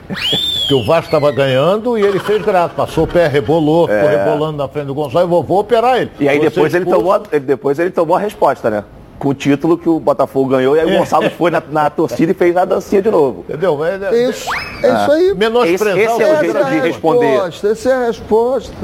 Porque 0.08 0.74
o 0.74 0.86
Vasco 0.86 1.06
estava 1.06 1.32
ganhando 1.32 1.98
e 1.98 2.02
ele 2.02 2.20
fez 2.20 2.42
graça. 2.44 2.74
Passou 2.76 3.06
o 3.06 3.08
pé, 3.08 3.28
rebolou, 3.28 3.90
é. 3.90 4.02
ficou 4.02 4.10
rebolando 4.10 4.58
na 4.58 4.68
frente 4.68 4.88
do 4.88 4.94
Gonçalves, 4.94 5.30
vou, 5.30 5.42
vou 5.42 5.60
operar 5.60 5.98
ele. 5.98 6.12
E 6.20 6.28
aí 6.28 6.42
depois 6.42 6.74
ele, 6.74 6.84
tomou, 6.84 7.24
ele, 7.32 7.46
depois 7.46 7.80
ele 7.80 7.92
tomou 7.92 8.18
a 8.18 8.20
resposta, 8.20 8.70
né? 8.70 8.84
Com 9.18 9.30
o 9.30 9.34
título 9.34 9.78
que 9.78 9.90
o 9.90 10.00
Botafogo 10.00 10.50
ganhou 10.50 10.76
e 10.76 10.80
aí 10.80 10.86
o 10.86 10.90
é. 10.90 10.98
Gonçalves 10.98 11.34
foi 11.34 11.52
na, 11.52 11.62
na, 11.72 11.90
torcida 11.90 12.32
e 12.32 12.36
fez 12.36 12.56
a 12.56 12.66
dancinha 12.66 13.02
de 13.02 13.10
novo. 13.10 13.46
Entendeu? 13.48 13.84
É, 13.84 13.96
é, 13.96 14.30
isso, 14.30 14.48
é 14.84 14.88
isso 14.88 15.12
aí. 15.12 15.34
Menosprezar 15.36 15.98
esse, 15.98 16.12
esse 16.12 16.24
é 16.24 16.34
o 16.34 16.40
jeito 16.40 16.66
de 16.66 16.80
responder. 16.80 17.32
Resposta, 17.32 17.68
essa 17.70 17.90
é 17.90 17.94
a 17.94 18.08
resposta. 18.08 18.76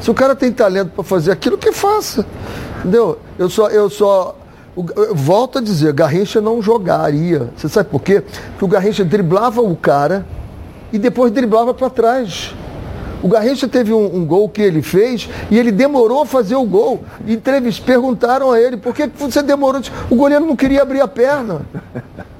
Se 0.00 0.10
o 0.10 0.14
cara 0.14 0.34
tem 0.34 0.52
talento 0.52 0.90
para 0.90 1.04
fazer 1.04 1.32
aquilo, 1.32 1.58
que 1.58 1.72
faça. 1.72 2.24
Entendeu? 2.78 3.18
Eu 3.38 3.48
só, 3.48 3.68
eu 3.68 3.90
só 3.90 4.36
eu 4.96 5.14
volto 5.14 5.58
a 5.58 5.60
dizer, 5.60 5.92
Garrincha 5.92 6.40
não 6.40 6.62
jogaria. 6.62 7.50
Você 7.56 7.68
sabe 7.68 7.90
por 7.90 8.00
quê? 8.00 8.22
Porque 8.52 8.64
o 8.64 8.68
Garrincha 8.68 9.04
driblava 9.04 9.60
o 9.60 9.76
cara 9.76 10.24
e 10.92 10.98
depois 10.98 11.30
driblava 11.30 11.74
para 11.74 11.90
trás. 11.90 12.54
O 13.22 13.28
Garrincha 13.28 13.68
teve 13.68 13.92
um, 13.92 14.16
um, 14.16 14.24
gol 14.24 14.48
que 14.48 14.60
ele 14.60 14.82
fez 14.82 15.28
e 15.50 15.58
ele 15.58 15.70
demorou 15.70 16.22
a 16.22 16.26
fazer 16.26 16.56
o 16.56 16.64
gol. 16.64 17.04
E 17.26 17.34
entrevist, 17.34 17.82
perguntaram 17.82 18.50
a 18.50 18.60
ele, 18.60 18.76
por 18.76 18.94
que 18.94 19.06
você 19.06 19.42
demorou? 19.42 19.80
O 20.10 20.16
goleiro 20.16 20.44
não 20.44 20.56
queria 20.56 20.82
abrir 20.82 21.00
a 21.00 21.08
perna. 21.08 21.62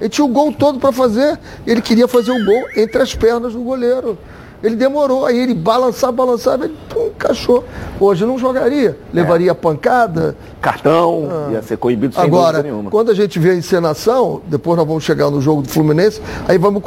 Ele 0.01 0.09
tinha 0.09 0.25
o 0.25 0.29
gol 0.29 0.53
todo 0.53 0.81
para 0.81 0.91
fazer. 0.91 1.39
Ele 1.65 1.81
queria 1.81 2.09
fazer 2.09 2.33
o 2.33 2.45
gol 2.45 2.65
entre 2.77 3.01
as 3.01 3.15
pernas 3.15 3.53
do 3.53 3.61
goleiro. 3.61 4.19
Ele 4.63 4.77
demorou, 4.77 5.27
aí 5.27 5.39
ele 5.39 5.55
balançava, 5.55 6.13
balançava, 6.13 6.65
ele 6.65 6.77
pum, 6.89 7.07
encaixou. 7.09 7.65
Hoje 7.99 8.25
não 8.25 8.39
jogaria, 8.39 8.97
levaria 9.13 9.51
é. 9.51 9.55
pancada. 9.55 10.37
Cartão, 10.61 11.29
ah. 11.31 11.53
ia 11.53 11.63
ser 11.63 11.77
coibido 11.77 12.15
sem 12.15 12.23
Agora, 12.23 12.63
nenhuma. 12.63 12.91
quando 12.91 13.11
a 13.11 13.15
gente 13.15 13.39
vê 13.39 13.51
a 13.51 13.55
encenação, 13.55 14.41
depois 14.47 14.77
nós 14.77 14.87
vamos 14.87 15.03
chegar 15.03 15.31
no 15.31 15.41
jogo 15.41 15.63
do 15.63 15.69
Fluminense, 15.69 16.21
aí 16.47 16.59
vamos 16.59 16.83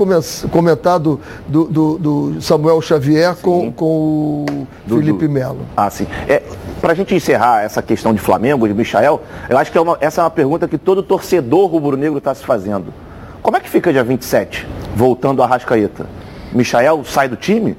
comentar 0.52 1.00
do, 1.00 1.20
do, 1.48 1.66
do, 1.66 1.98
do 1.98 2.42
Samuel 2.42 2.82
Xavier 2.82 3.36
com, 3.42 3.72
com 3.72 4.46
o 4.50 4.68
do, 4.86 4.98
Felipe 4.98 5.28
Melo. 5.28 5.60
Ah, 5.76 5.90
sim. 5.90 6.08
É, 6.28 6.42
Para 6.80 6.94
a 6.94 6.96
gente 6.96 7.14
encerrar 7.14 7.64
essa 7.64 7.82
questão 7.82 8.14
de 8.14 8.22
Flamengo, 8.22 8.68
de 8.68 8.74
Michael, 8.74 9.22
eu 9.50 9.58
acho 9.58 9.72
que 9.72 9.78
é 9.78 9.82
uma, 9.82 9.98
essa 10.00 10.22
é 10.22 10.24
uma 10.24 10.30
pergunta 10.30 10.68
que 10.68 10.78
todo 10.78 11.04
torcedor 11.04 11.68
rubro-negro 11.68 12.18
está 12.20 12.34
se 12.34 12.46
fazendo. 12.46 12.94
Como 13.42 13.58
é 13.58 13.60
que 13.60 13.70
fica 13.70 13.92
dia 13.92 14.04
27, 14.04 14.68
voltando 14.96 15.44
a 15.44 15.46
Rascaeta? 15.46 16.08
Michael 16.56 17.04
sai 17.04 17.28
do 17.28 17.36
time 17.36 17.76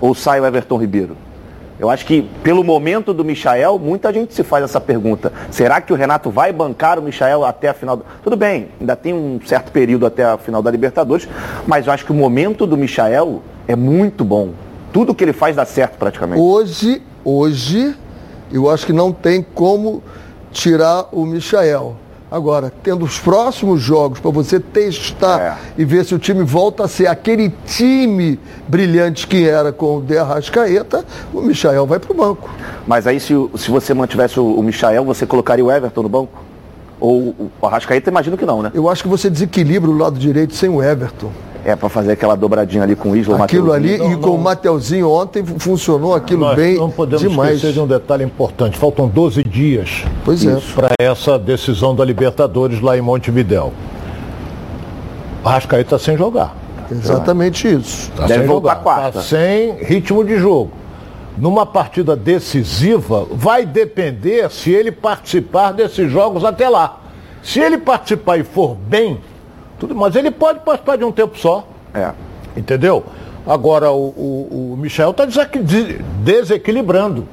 ou 0.00 0.14
sai 0.14 0.40
o 0.40 0.46
Everton 0.46 0.76
Ribeiro? 0.78 1.16
Eu 1.78 1.90
acho 1.90 2.06
que 2.06 2.22
pelo 2.44 2.62
momento 2.62 3.12
do 3.12 3.24
Michael, 3.24 3.76
muita 3.78 4.12
gente 4.12 4.32
se 4.32 4.44
faz 4.44 4.62
essa 4.62 4.80
pergunta. 4.80 5.32
Será 5.50 5.80
que 5.80 5.92
o 5.92 5.96
Renato 5.96 6.30
vai 6.30 6.52
bancar 6.52 6.98
o 6.98 7.02
Michael 7.02 7.44
até 7.44 7.68
a 7.68 7.74
final? 7.74 7.96
Do... 7.96 8.04
Tudo 8.22 8.36
bem, 8.36 8.68
ainda 8.80 8.94
tem 8.94 9.12
um 9.12 9.40
certo 9.44 9.72
período 9.72 10.06
até 10.06 10.24
a 10.24 10.38
final 10.38 10.62
da 10.62 10.70
Libertadores, 10.70 11.28
mas 11.66 11.86
eu 11.86 11.92
acho 11.92 12.04
que 12.04 12.12
o 12.12 12.14
momento 12.14 12.68
do 12.68 12.76
Michael 12.76 13.42
é 13.66 13.74
muito 13.74 14.24
bom. 14.24 14.50
Tudo 14.92 15.12
que 15.12 15.24
ele 15.24 15.32
faz 15.32 15.56
dá 15.56 15.64
certo 15.64 15.98
praticamente. 15.98 16.40
Hoje, 16.40 17.02
hoje, 17.24 17.96
eu 18.52 18.70
acho 18.70 18.86
que 18.86 18.92
não 18.92 19.10
tem 19.10 19.42
como 19.42 20.02
tirar 20.52 21.08
o 21.10 21.26
Michael. 21.26 21.96
Agora, 22.32 22.72
tendo 22.82 23.04
os 23.04 23.18
próximos 23.18 23.82
jogos 23.82 24.18
para 24.18 24.30
você 24.30 24.58
testar 24.58 25.38
é. 25.38 25.56
e 25.76 25.84
ver 25.84 26.02
se 26.02 26.14
o 26.14 26.18
time 26.18 26.42
volta 26.42 26.84
a 26.84 26.88
ser 26.88 27.06
aquele 27.06 27.52
time 27.66 28.40
brilhante 28.66 29.26
que 29.26 29.46
era 29.46 29.70
com 29.70 29.98
o 29.98 30.00
De 30.00 30.16
Arrascaeta, 30.16 31.04
o 31.30 31.42
Michael 31.42 31.86
vai 31.86 31.98
para 31.98 32.10
o 32.10 32.16
banco. 32.16 32.48
Mas 32.86 33.06
aí, 33.06 33.20
se, 33.20 33.34
se 33.56 33.70
você 33.70 33.92
mantivesse 33.92 34.40
o, 34.40 34.46
o 34.46 34.62
Michael, 34.62 35.04
você 35.04 35.26
colocaria 35.26 35.62
o 35.62 35.70
Everton 35.70 36.04
no 36.04 36.08
banco? 36.08 36.42
Ou 36.98 37.50
o 37.60 37.66
Arrascaeta, 37.66 38.08
imagino 38.08 38.38
que 38.38 38.46
não, 38.46 38.62
né? 38.62 38.70
Eu 38.72 38.88
acho 38.88 39.02
que 39.02 39.10
você 39.10 39.28
desequilibra 39.28 39.90
o 39.90 39.98
lado 39.98 40.18
direito 40.18 40.54
sem 40.54 40.70
o 40.70 40.82
Everton. 40.82 41.30
É, 41.64 41.76
para 41.76 41.88
fazer 41.88 42.12
aquela 42.12 42.34
dobradinha 42.34 42.82
ali 42.82 42.96
com 42.96 43.12
o 43.12 43.16
Isla, 43.16 43.44
Aquilo 43.44 43.72
ali 43.72 43.96
não, 43.96 44.12
e 44.12 44.16
com 44.16 44.26
não... 44.28 44.34
o 44.34 44.38
Mateuzinho 44.38 45.08
ontem 45.08 45.44
funcionou 45.44 46.12
aquilo 46.12 46.40
Nós 46.40 46.56
bem 46.56 46.76
não 46.76 46.90
podemos 46.90 47.22
demais. 47.22 47.54
esquecer 47.54 47.72
de 47.72 47.80
um 47.80 47.86
detalhe 47.86 48.24
importante. 48.24 48.76
Faltam 48.76 49.06
12 49.06 49.44
dias 49.44 50.04
pois 50.24 50.44
é. 50.44 50.58
para 50.74 50.88
essa 50.98 51.38
decisão 51.38 51.94
da 51.94 52.04
Libertadores 52.04 52.80
lá 52.80 52.98
em 52.98 53.00
Montevidéu. 53.00 53.72
O 55.44 55.48
Arrascaeta 55.48 55.96
está 55.96 55.98
sem 55.98 56.16
jogar. 56.16 56.56
Exatamente 56.90 57.68
isso. 57.72 58.10
Tá 58.12 58.26
Deve 58.26 58.44
voltar 58.44 58.76
quarta. 58.76 59.12
Tá 59.12 59.22
sem 59.22 59.76
ritmo 59.84 60.24
de 60.24 60.38
jogo. 60.38 60.72
Numa 61.38 61.64
partida 61.64 62.14
decisiva, 62.14 63.26
vai 63.30 63.64
depender 63.64 64.50
se 64.50 64.70
ele 64.70 64.92
participar 64.92 65.72
desses 65.72 66.10
jogos 66.10 66.44
até 66.44 66.68
lá. 66.68 67.00
Se 67.42 67.58
ele 67.58 67.78
participar 67.78 68.38
e 68.38 68.44
for 68.44 68.76
bem, 68.76 69.18
tudo, 69.82 69.96
mas 69.96 70.14
ele 70.14 70.30
pode 70.30 70.60
participar 70.60 70.96
de 70.96 71.04
um 71.04 71.10
tempo 71.10 71.36
só. 71.36 71.66
É. 71.92 72.12
Entendeu? 72.56 73.04
Agora 73.44 73.90
o, 73.90 74.08
o, 74.16 74.72
o 74.74 74.76
Michel 74.76 75.10
está 75.10 75.26
desequilibrando. 76.22 77.26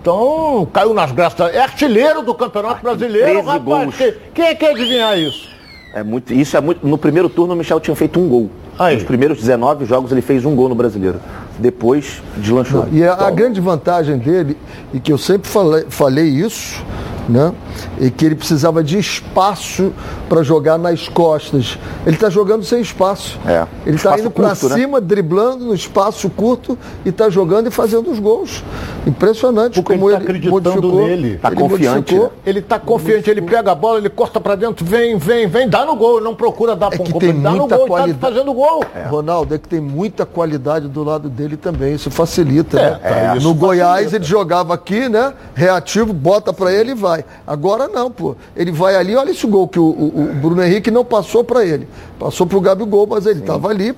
Então, 0.00 0.66
caiu 0.72 0.94
nas 0.94 1.12
graças. 1.12 1.54
É 1.54 1.60
artilheiro 1.60 2.22
do 2.22 2.34
Campeonato 2.34 2.82
Brasileiro, 2.82 3.42
rapaz. 3.42 3.62
Gols. 3.62 3.96
Quem, 4.32 4.46
é 4.46 4.54
quer 4.54 4.70
adivinhar 4.70 5.18
isso? 5.18 5.48
É 5.94 6.02
muito, 6.02 6.32
isso 6.32 6.56
é 6.56 6.60
muito. 6.60 6.86
No 6.86 6.96
primeiro 6.96 7.28
turno, 7.28 7.52
o 7.52 7.56
Michel 7.56 7.78
tinha 7.80 7.94
feito 7.94 8.18
um 8.18 8.28
gol. 8.28 8.50
Aí. 8.78 8.94
Nos 8.94 9.04
primeiros 9.04 9.38
19 9.38 9.84
jogos, 9.84 10.10
ele 10.10 10.22
fez 10.22 10.44
um 10.44 10.56
gol 10.56 10.70
no 10.70 10.74
brasileiro. 10.74 11.20
Depois, 11.58 12.22
deslanchou. 12.38 12.86
Não, 12.86 12.92
e 12.92 13.04
a, 13.04 13.12
a, 13.12 13.14
então- 13.14 13.34
grande 13.34 13.60
vantagem 13.60 14.16
dele, 14.18 14.56
e 14.92 15.00
que 15.00 15.12
eu 15.12 15.18
sempre 15.18 15.48
falei, 15.48 15.84
falei 15.88 16.26
isso, 16.26 16.82
né? 17.28 17.52
E 18.00 18.10
que 18.10 18.24
ele 18.24 18.34
precisava 18.34 18.82
de 18.82 18.98
espaço 18.98 19.92
para 20.28 20.42
jogar 20.42 20.78
nas 20.78 21.08
costas. 21.08 21.78
Ele 22.06 22.16
está 22.16 22.30
jogando 22.30 22.64
sem 22.64 22.80
espaço. 22.80 23.38
É. 23.46 23.66
Ele 23.86 23.96
está 23.96 24.18
indo 24.18 24.30
para 24.30 24.48
né? 24.48 24.54
cima, 24.54 25.00
né? 25.00 25.06
driblando 25.06 25.64
no 25.64 25.74
espaço 25.74 26.28
curto 26.30 26.78
e 27.04 27.08
está 27.08 27.28
jogando 27.30 27.68
e 27.68 27.70
fazendo 27.70 28.10
os 28.10 28.18
gols. 28.18 28.64
Impressionante 29.06 29.74
Porque 29.74 29.94
como 29.94 30.10
ele, 30.10 30.24
tá 30.24 30.30
ele 30.30 30.50
modificou. 30.50 31.06
Nele. 31.06 31.36
Tá 31.36 31.48
ele 31.48 31.56
confiante. 31.56 32.14
Né? 32.14 32.30
Ele 32.44 32.58
está 32.58 32.78
confiante, 32.78 33.30
ele 33.30 33.42
pega 33.42 33.72
a 33.72 33.74
bola, 33.74 33.98
ele 33.98 34.10
corta 34.10 34.40
para 34.40 34.54
dentro, 34.54 34.84
vem, 34.84 35.16
vem, 35.16 35.46
vem, 35.46 35.68
dá 35.68 35.84
no 35.84 35.96
gol, 35.96 36.20
não 36.20 36.34
procura 36.34 36.74
dar 36.74 36.92
é 36.92 36.96
para 36.96 37.02
um 37.02 37.18
tem 37.18 37.40
dá 37.40 37.50
muita 37.50 37.74
no 37.74 37.78
gol, 37.78 37.86
qualidade. 37.86 38.18
tá 38.18 38.28
fazendo 38.28 38.52
gol. 38.52 38.84
É. 38.94 39.06
Ronaldo, 39.06 39.54
é 39.54 39.58
que 39.58 39.68
tem 39.68 39.80
muita 39.80 40.26
qualidade 40.26 40.88
do 40.88 41.02
lado 41.02 41.28
dele 41.28 41.56
também, 41.56 41.94
isso 41.94 42.10
facilita, 42.10 42.78
é, 42.78 42.90
né? 42.90 43.34
É, 43.36 43.40
no 43.40 43.54
Goiás 43.54 44.12
ele 44.12 44.24
jogava 44.24 44.74
aqui, 44.74 45.08
né? 45.08 45.32
Reativo, 45.54 46.12
bota 46.12 46.52
para 46.52 46.72
ele 46.72 46.92
e 46.92 46.94
vai. 46.94 47.13
Agora 47.46 47.88
não, 47.88 48.10
pô. 48.10 48.34
Ele 48.56 48.72
vai 48.72 48.96
ali, 48.96 49.14
olha 49.14 49.30
esse 49.30 49.46
gol 49.46 49.68
que 49.68 49.78
o, 49.78 49.84
o, 49.84 50.30
o 50.30 50.34
Bruno 50.40 50.62
Henrique 50.62 50.90
não 50.90 51.04
passou 51.04 51.44
para 51.44 51.64
ele. 51.64 51.86
Passou 52.18 52.46
para 52.46 52.56
o 52.56 52.60
Gabigol, 52.60 53.06
mas 53.06 53.26
ele 53.26 53.40
estava 53.40 53.68
ali, 53.68 53.94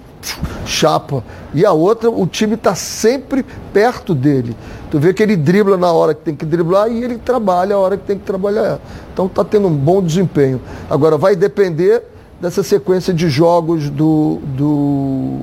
chapa. 0.64 1.22
E 1.54 1.64
a 1.64 1.72
outra, 1.72 2.10
o 2.10 2.26
time 2.26 2.54
está 2.54 2.74
sempre 2.74 3.44
perto 3.72 4.14
dele. 4.14 4.56
Tu 4.90 4.98
vê 4.98 5.14
que 5.14 5.22
ele 5.22 5.36
dribla 5.36 5.76
na 5.76 5.92
hora 5.92 6.14
que 6.14 6.22
tem 6.22 6.34
que 6.34 6.44
driblar 6.44 6.90
e 6.90 7.02
ele 7.02 7.18
trabalha 7.18 7.76
a 7.76 7.78
hora 7.78 7.96
que 7.96 8.04
tem 8.04 8.18
que 8.18 8.24
trabalhar. 8.24 8.78
Então 9.12 9.26
está 9.26 9.44
tendo 9.44 9.68
um 9.68 9.74
bom 9.74 10.02
desempenho. 10.02 10.60
Agora 10.90 11.16
vai 11.16 11.34
depender 11.34 12.02
dessa 12.40 12.62
sequência 12.62 13.12
de 13.14 13.28
jogos 13.28 13.88
do, 13.88 14.40
do 14.44 15.38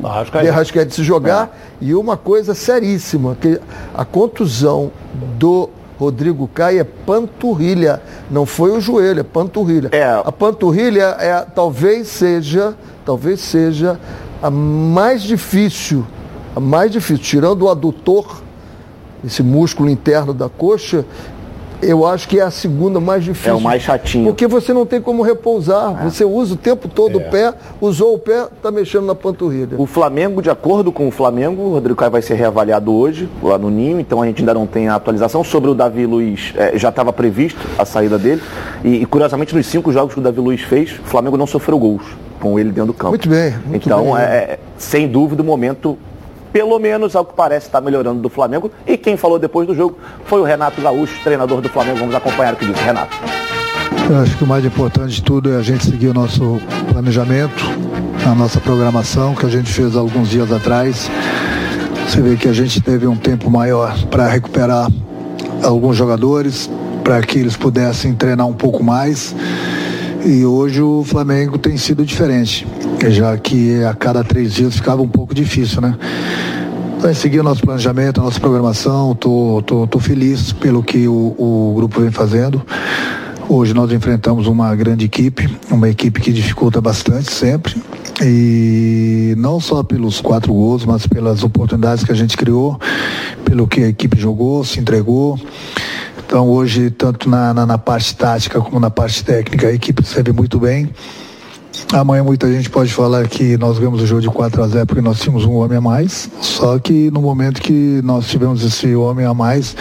Arrascaeta 0.49 0.91
se 0.91 1.03
jogar. 1.03 1.55
É. 1.81 1.85
E 1.85 1.95
uma 1.95 2.15
coisa 2.15 2.53
seríssima, 2.53 3.35
que 3.39 3.59
a 3.93 4.05
contusão 4.05 4.91
do 5.37 5.69
Rodrigo 6.03 6.47
Caio 6.47 6.81
é 6.81 6.83
panturrilha, 6.83 8.01
não 8.29 8.45
foi 8.45 8.71
o 8.71 8.81
joelho, 8.81 9.21
é 9.21 9.23
panturrilha. 9.23 9.89
É. 9.91 10.03
A 10.03 10.31
panturrilha 10.31 11.15
é, 11.19 11.45
talvez 11.55 12.09
seja, 12.09 12.75
talvez 13.05 13.39
seja 13.39 13.99
a 14.41 14.49
mais 14.49 15.23
difícil, 15.23 16.05
a 16.55 16.59
mais 16.59 16.91
difícil, 16.91 17.23
tirando 17.23 17.61
o 17.63 17.69
adutor, 17.69 18.41
esse 19.23 19.41
músculo 19.41 19.89
interno 19.89 20.33
da 20.33 20.49
coxa, 20.49 21.05
eu 21.89 22.05
acho 22.05 22.27
que 22.27 22.39
é 22.39 22.43
a 22.43 22.51
segunda 22.51 22.99
mais 22.99 23.23
difícil. 23.23 23.51
É 23.51 23.55
o 23.55 23.61
mais 23.61 23.81
chatinho. 23.81 24.25
Porque 24.25 24.47
você 24.47 24.73
não 24.73 24.85
tem 24.85 25.01
como 25.01 25.21
repousar. 25.21 26.01
É. 26.01 26.09
Você 26.09 26.25
usa 26.25 26.53
o 26.53 26.57
tempo 26.57 26.87
todo 26.87 27.19
é. 27.19 27.27
o 27.27 27.29
pé, 27.29 27.53
usou 27.81 28.15
o 28.15 28.19
pé, 28.19 28.47
está 28.55 28.71
mexendo 28.71 29.05
na 29.05 29.15
panturrilha. 29.15 29.75
O 29.77 29.85
Flamengo, 29.85 30.41
de 30.41 30.49
acordo 30.49 30.91
com 30.91 31.07
o 31.07 31.11
Flamengo, 31.11 31.61
o 31.61 31.73
Rodrigo 31.73 31.95
Caio 31.95 32.11
vai 32.11 32.21
ser 32.21 32.35
reavaliado 32.35 32.93
hoje, 32.93 33.29
lá 33.41 33.57
no 33.57 33.69
Ninho, 33.69 33.99
então 33.99 34.21
a 34.21 34.25
gente 34.25 34.39
ainda 34.39 34.53
não 34.53 34.65
tem 34.65 34.87
a 34.87 34.95
atualização. 34.95 35.43
Sobre 35.43 35.69
o 35.69 35.75
Davi 35.75 36.05
Luiz, 36.05 36.53
é, 36.55 36.77
já 36.77 36.89
estava 36.89 37.11
previsto 37.11 37.59
a 37.77 37.85
saída 37.85 38.17
dele. 38.17 38.41
E, 38.83 39.01
e, 39.01 39.05
curiosamente, 39.05 39.55
nos 39.55 39.65
cinco 39.65 39.91
jogos 39.91 40.13
que 40.13 40.19
o 40.19 40.23
Davi 40.23 40.39
Luiz 40.39 40.61
fez, 40.61 40.99
o 40.99 41.03
Flamengo 41.03 41.37
não 41.37 41.47
sofreu 41.47 41.77
gols 41.77 42.03
com 42.39 42.59
ele 42.59 42.71
dentro 42.71 42.87
do 42.87 42.93
campo. 42.93 43.11
Muito 43.11 43.29
bem. 43.29 43.55
Muito 43.65 43.85
então, 43.85 44.13
bem. 44.13 44.21
É, 44.21 44.59
sem 44.77 45.07
dúvida, 45.07 45.41
o 45.41 45.45
momento 45.45 45.97
pelo 46.53 46.77
menos 46.77 47.15
ao 47.15 47.25
que 47.25 47.33
parece 47.33 47.65
está 47.65 47.81
melhorando 47.81 48.21
do 48.21 48.29
Flamengo. 48.29 48.71
E 48.85 48.95
quem 48.95 49.17
falou 49.17 49.39
depois 49.39 49.67
do 49.67 49.73
jogo 49.73 49.97
foi 50.25 50.39
o 50.39 50.43
Renato 50.43 50.79
Gaúcho, 50.79 51.19
treinador 51.23 51.59
do 51.59 51.67
Flamengo. 51.67 51.97
Vamos 51.97 52.13
acompanhar 52.13 52.53
o 52.53 52.55
que 52.55 52.65
disse 52.65 52.83
Renato. 52.83 53.17
Eu 54.09 54.19
acho 54.19 54.37
que 54.37 54.43
o 54.43 54.47
mais 54.47 54.63
importante 54.63 55.15
de 55.15 55.23
tudo 55.23 55.51
é 55.51 55.57
a 55.57 55.61
gente 55.61 55.85
seguir 55.85 56.09
o 56.09 56.13
nosso 56.13 56.61
planejamento, 56.91 57.63
a 58.29 58.35
nossa 58.35 58.59
programação 58.59 59.33
que 59.33 59.45
a 59.45 59.49
gente 59.49 59.71
fez 59.71 59.95
alguns 59.95 60.29
dias 60.29 60.51
atrás. 60.51 61.09
Você 62.07 62.21
vê 62.21 62.35
que 62.35 62.47
a 62.47 62.53
gente 62.53 62.81
teve 62.81 63.07
um 63.07 63.15
tempo 63.15 63.49
maior 63.49 63.97
para 64.09 64.27
recuperar 64.27 64.87
alguns 65.63 65.97
jogadores, 65.97 66.69
para 67.03 67.21
que 67.21 67.39
eles 67.39 67.57
pudessem 67.57 68.13
treinar 68.13 68.45
um 68.45 68.53
pouco 68.53 68.83
mais. 68.83 69.33
E 70.25 70.45
hoje 70.45 70.81
o 70.81 71.03
Flamengo 71.03 71.57
tem 71.57 71.75
sido 71.75 72.05
diferente, 72.05 72.65
já 73.09 73.37
que 73.37 73.83
a 73.83 73.93
cada 73.93 74.23
três 74.23 74.53
dias 74.53 74.75
ficava 74.75 75.01
um 75.01 75.07
pouco 75.07 75.35
difícil, 75.35 75.81
né? 75.81 75.97
É 77.03 77.13
seguir 77.13 77.41
o 77.41 77.43
nosso 77.43 77.61
planejamento, 77.61 78.21
a 78.21 78.23
nossa 78.23 78.39
programação, 78.39 79.13
tô, 79.13 79.61
tô, 79.65 79.85
tô 79.85 79.99
feliz 79.99 80.53
pelo 80.53 80.81
que 80.81 81.09
o, 81.09 81.35
o 81.37 81.73
grupo 81.75 81.99
vem 81.99 82.09
fazendo. 82.09 82.65
Hoje 83.49 83.73
nós 83.73 83.91
enfrentamos 83.91 84.47
uma 84.47 84.73
grande 84.73 85.03
equipe, 85.03 85.49
uma 85.69 85.89
equipe 85.89 86.21
que 86.21 86.31
dificulta 86.31 86.79
bastante 86.79 87.29
sempre. 87.29 87.75
E 88.21 89.35
não 89.37 89.59
só 89.59 89.83
pelos 89.83 90.21
quatro 90.21 90.53
gols, 90.53 90.85
mas 90.85 91.05
pelas 91.05 91.43
oportunidades 91.43 92.05
que 92.05 92.11
a 92.13 92.15
gente 92.15 92.37
criou, 92.37 92.79
pelo 93.43 93.67
que 93.67 93.83
a 93.83 93.89
equipe 93.89 94.17
jogou, 94.17 94.63
se 94.63 94.79
entregou. 94.79 95.37
Então 96.33 96.49
hoje, 96.49 96.89
tanto 96.89 97.29
na, 97.29 97.53
na, 97.53 97.63
na, 97.63 97.77
parte 97.77 98.15
tática 98.15 98.59
como 98.59 98.79
na 98.79 98.89
parte 98.89 99.23
técnica, 99.23 99.67
a 99.67 99.71
equipe 99.71 100.01
recebe 100.01 100.31
muito 100.31 100.59
bem. 100.59 100.89
Amanhã 101.93 102.23
muita 102.23 102.51
gente 102.51 102.71
pode 102.71 102.91
falar 102.91 103.27
que 103.27 103.55
nós 103.55 103.77
ganhamos 103.77 104.01
o 104.01 104.07
jogo 104.07 104.19
de 104.19 104.29
4 104.29 104.63
a 104.63 104.67
0 104.67 104.87
porque 104.87 104.99
nós 104.99 105.19
tínhamos 105.19 105.45
um 105.45 105.53
homem 105.53 105.77
a 105.77 105.81
mais. 105.81 106.27
Só 106.41 106.79
que 106.79 107.11
no 107.11 107.21
momento 107.21 107.61
que 107.61 108.01
nós 108.03 108.25
tivemos 108.25 108.65
esse 108.65 108.95
homem 108.95 109.27
a 109.27 109.33
mais, 109.35 109.75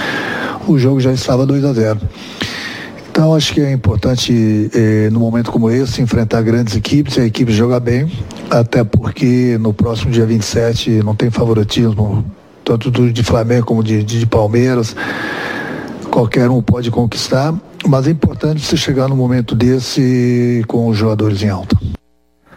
o 0.68 0.78
jogo 0.78 1.00
já 1.00 1.10
estava 1.10 1.46
2 1.46 1.64
a 1.64 1.72
0. 1.72 2.00
Então 3.10 3.34
acho 3.34 3.54
que 3.54 3.62
é 3.62 3.72
importante, 3.72 4.70
eh, 4.74 5.08
no 5.10 5.20
momento 5.20 5.50
como 5.50 5.70
esse, 5.70 6.02
enfrentar 6.02 6.42
grandes 6.42 6.76
equipes, 6.76 7.16
a 7.16 7.24
equipe 7.24 7.50
jogar 7.50 7.80
bem, 7.80 8.12
até 8.50 8.84
porque 8.84 9.56
no 9.58 9.72
próximo 9.72 10.10
dia 10.10 10.26
27 10.26 11.02
não 11.02 11.14
tem 11.14 11.30
favoritismo, 11.30 12.22
tanto 12.62 12.90
de 12.90 13.22
Flamengo 13.22 13.64
como 13.64 13.82
de, 13.82 14.04
de, 14.04 14.18
de 14.18 14.26
Palmeiras 14.26 14.94
qualquer 16.12 16.50
um 16.50 16.60
pode 16.60 16.90
conquistar, 16.90 17.54
mas 17.88 18.06
é 18.06 18.10
importante 18.10 18.60
você 18.60 18.76
chegar 18.76 19.08
no 19.08 19.16
momento 19.16 19.54
desse 19.54 20.62
com 20.68 20.86
os 20.88 20.96
jogadores 20.96 21.42
em 21.42 21.48
alta. 21.48 21.74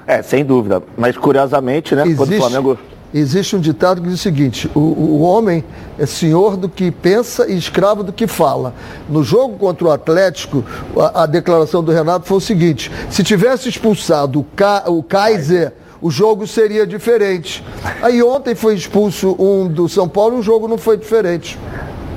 É, 0.06 0.22
sem 0.22 0.44
dúvida. 0.44 0.84
Mas 0.98 1.18
curiosamente, 1.18 1.96
né, 1.96 2.04
existe, 2.04 2.18
quando 2.18 2.34
o 2.34 2.38
Flamengo. 2.38 2.78
Existe 3.14 3.56
um 3.56 3.60
ditado 3.62 4.02
que 4.02 4.10
diz 4.10 4.20
o 4.20 4.22
seguinte: 4.22 4.70
o, 4.76 4.80
o 4.80 5.22
homem 5.22 5.64
é 5.98 6.06
senhor 6.06 6.58
do 6.58 6.68
que 6.68 6.92
pensa 6.92 7.50
e 7.50 7.58
escravo 7.58 8.04
do 8.04 8.12
que 8.12 8.28
fala. 8.28 8.74
No 9.08 9.24
jogo 9.24 9.58
contra 9.58 9.88
o 9.88 9.92
Atlético, 9.92 10.66
a, 10.98 11.24
a 11.24 11.26
declaração 11.26 11.82
do 11.82 11.94
Renato 11.94 12.28
foi 12.28 12.38
o 12.38 12.42
seguinte: 12.42 12.92
se 13.10 13.24
tivesse 13.24 13.70
expulsado 13.70 14.42
o, 14.42 14.44
Ka, 14.44 14.84
o 14.88 15.02
Kaiser 15.02 15.72
o 16.02 16.12
jogo 16.12 16.46
seria 16.46 16.86
diferente. 16.86 17.64
Aí 18.02 18.22
ontem 18.22 18.54
foi 18.54 18.76
expulso 18.76 19.36
um 19.40 19.68
do 19.68 19.90
São 19.90 20.08
Paulo 20.08 20.36
e 20.36 20.40
o 20.40 20.44
jogo 20.44 20.68
não 20.68 20.78
foi 20.78 20.98
diferente. 20.98 21.58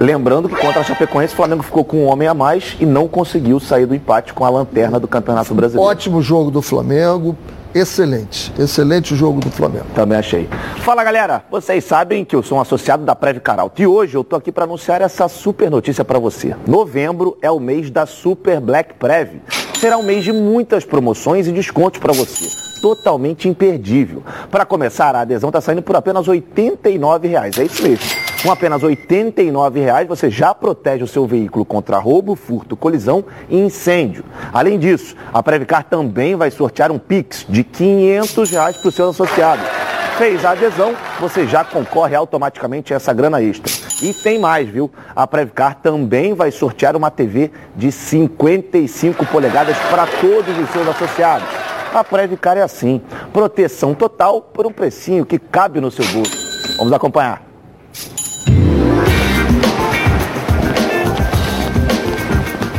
Lembrando 0.00 0.48
que 0.48 0.54
contra 0.54 0.80
a 0.80 0.84
Chapecoense, 0.84 1.34
o 1.34 1.36
Flamengo 1.36 1.62
ficou 1.62 1.84
com 1.84 2.04
um 2.04 2.06
homem 2.06 2.28
a 2.28 2.34
mais 2.34 2.76
e 2.78 2.86
não 2.86 3.08
conseguiu 3.08 3.58
sair 3.58 3.84
do 3.84 3.94
empate 3.94 4.32
com 4.32 4.44
a 4.44 4.48
lanterna 4.48 5.00
do 5.00 5.08
Campeonato 5.08 5.52
Brasileiro. 5.54 5.90
Ótimo 5.90 6.22
jogo 6.22 6.50
do 6.50 6.62
Flamengo. 6.62 7.36
Excelente, 7.74 8.52
excelente 8.58 9.14
jogo 9.14 9.40
do 9.40 9.50
Flamengo. 9.50 9.86
Também 9.94 10.16
achei. 10.16 10.48
Fala 10.78 11.04
galera, 11.04 11.42
vocês 11.50 11.84
sabem 11.84 12.24
que 12.24 12.34
eu 12.34 12.42
sou 12.42 12.58
um 12.58 12.60
associado 12.60 13.04
da 13.04 13.14
Preve 13.14 13.40
Caralto 13.40 13.82
e 13.82 13.86
hoje 13.86 14.16
eu 14.16 14.24
tô 14.24 14.36
aqui 14.36 14.50
para 14.50 14.64
anunciar 14.64 15.02
essa 15.02 15.28
super 15.28 15.70
notícia 15.70 16.04
para 16.04 16.18
você. 16.18 16.56
Novembro 16.66 17.36
é 17.42 17.50
o 17.50 17.60
mês 17.60 17.90
da 17.90 18.06
Super 18.06 18.60
Black 18.60 18.94
Prev. 18.94 19.40
Será 19.78 19.98
um 19.98 20.02
mês 20.02 20.24
de 20.24 20.32
muitas 20.32 20.84
promoções 20.84 21.46
e 21.46 21.52
descontos 21.52 22.00
para 22.00 22.12
você. 22.12 22.46
Totalmente 22.80 23.48
imperdível. 23.48 24.22
Para 24.50 24.64
começar, 24.64 25.14
a 25.14 25.20
adesão 25.20 25.50
está 25.50 25.60
saindo 25.60 25.82
por 25.82 25.94
apenas 25.94 26.26
R$ 26.26 26.40
89,00. 26.40 27.58
É 27.58 27.64
isso 27.64 27.82
mesmo. 27.82 28.27
Com 28.42 28.52
apenas 28.52 28.82
R$ 28.82 28.94
89,00 28.94 30.06
você 30.06 30.30
já 30.30 30.54
protege 30.54 31.02
o 31.02 31.08
seu 31.08 31.26
veículo 31.26 31.64
contra 31.64 31.98
roubo, 31.98 32.36
furto, 32.36 32.76
colisão 32.76 33.24
e 33.48 33.58
incêndio. 33.58 34.24
Além 34.52 34.78
disso, 34.78 35.16
a 35.34 35.42
Previcar 35.42 35.82
também 35.82 36.36
vai 36.36 36.48
sortear 36.48 36.92
um 36.92 37.00
Pix 37.00 37.44
de 37.48 37.62
R$ 37.62 37.68
500 37.72 38.50
para 38.50 38.88
o 38.88 38.92
seu 38.92 39.08
associado. 39.08 39.62
Fez 40.16 40.44
a 40.44 40.52
adesão, 40.52 40.94
você 41.18 41.48
já 41.48 41.64
concorre 41.64 42.14
automaticamente 42.14 42.92
a 42.92 42.96
essa 42.96 43.12
grana 43.12 43.42
extra. 43.42 43.72
E 44.00 44.14
tem 44.14 44.38
mais, 44.38 44.68
viu? 44.68 44.88
A 45.16 45.26
Previcar 45.26 45.74
também 45.82 46.32
vai 46.32 46.52
sortear 46.52 46.94
uma 46.94 47.10
TV 47.10 47.50
de 47.74 47.90
55 47.90 49.26
polegadas 49.26 49.76
para 49.90 50.06
todos 50.20 50.56
os 50.56 50.70
seus 50.70 50.86
associados. 50.86 51.48
A 51.92 52.04
Previcar 52.04 52.56
é 52.56 52.62
assim, 52.62 53.02
proteção 53.32 53.94
total 53.94 54.40
por 54.40 54.64
um 54.64 54.72
precinho 54.72 55.26
que 55.26 55.40
cabe 55.40 55.80
no 55.80 55.90
seu 55.90 56.06
bolso. 56.06 56.36
Vamos 56.76 56.92
acompanhar. 56.92 57.47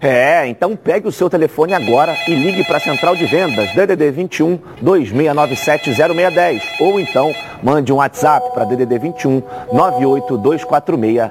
É, 0.00 0.46
então 0.46 0.76
pegue 0.76 1.08
o 1.08 1.12
seu 1.12 1.30
telefone 1.30 1.72
agora 1.72 2.16
e 2.28 2.34
ligue 2.34 2.64
para 2.64 2.76
a 2.76 2.80
Central 2.80 3.16
de 3.16 3.24
Vendas 3.24 3.72
DDD 3.72 4.10
21 4.10 4.58
2697 4.82 5.94
0610 5.94 6.62
ou 6.80 7.00
então 7.00 7.34
mande 7.62 7.92
um 7.92 7.96
WhatsApp 7.96 8.52
para 8.52 8.64
DDD 8.64 8.98
21 8.98 9.42
98246 9.72 11.30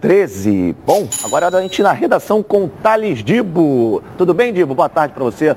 0013. 0.00 0.76
Bom, 0.86 1.08
agora 1.24 1.48
a 1.48 1.60
gente 1.60 1.82
na 1.82 1.92
redação 1.92 2.42
com 2.42 2.68
Thales 2.68 3.22
Dibo. 3.22 4.02
Tudo 4.16 4.32
bem, 4.32 4.52
Dibo? 4.52 4.74
Boa 4.74 4.88
tarde 4.88 5.12
para 5.12 5.24
você. 5.24 5.56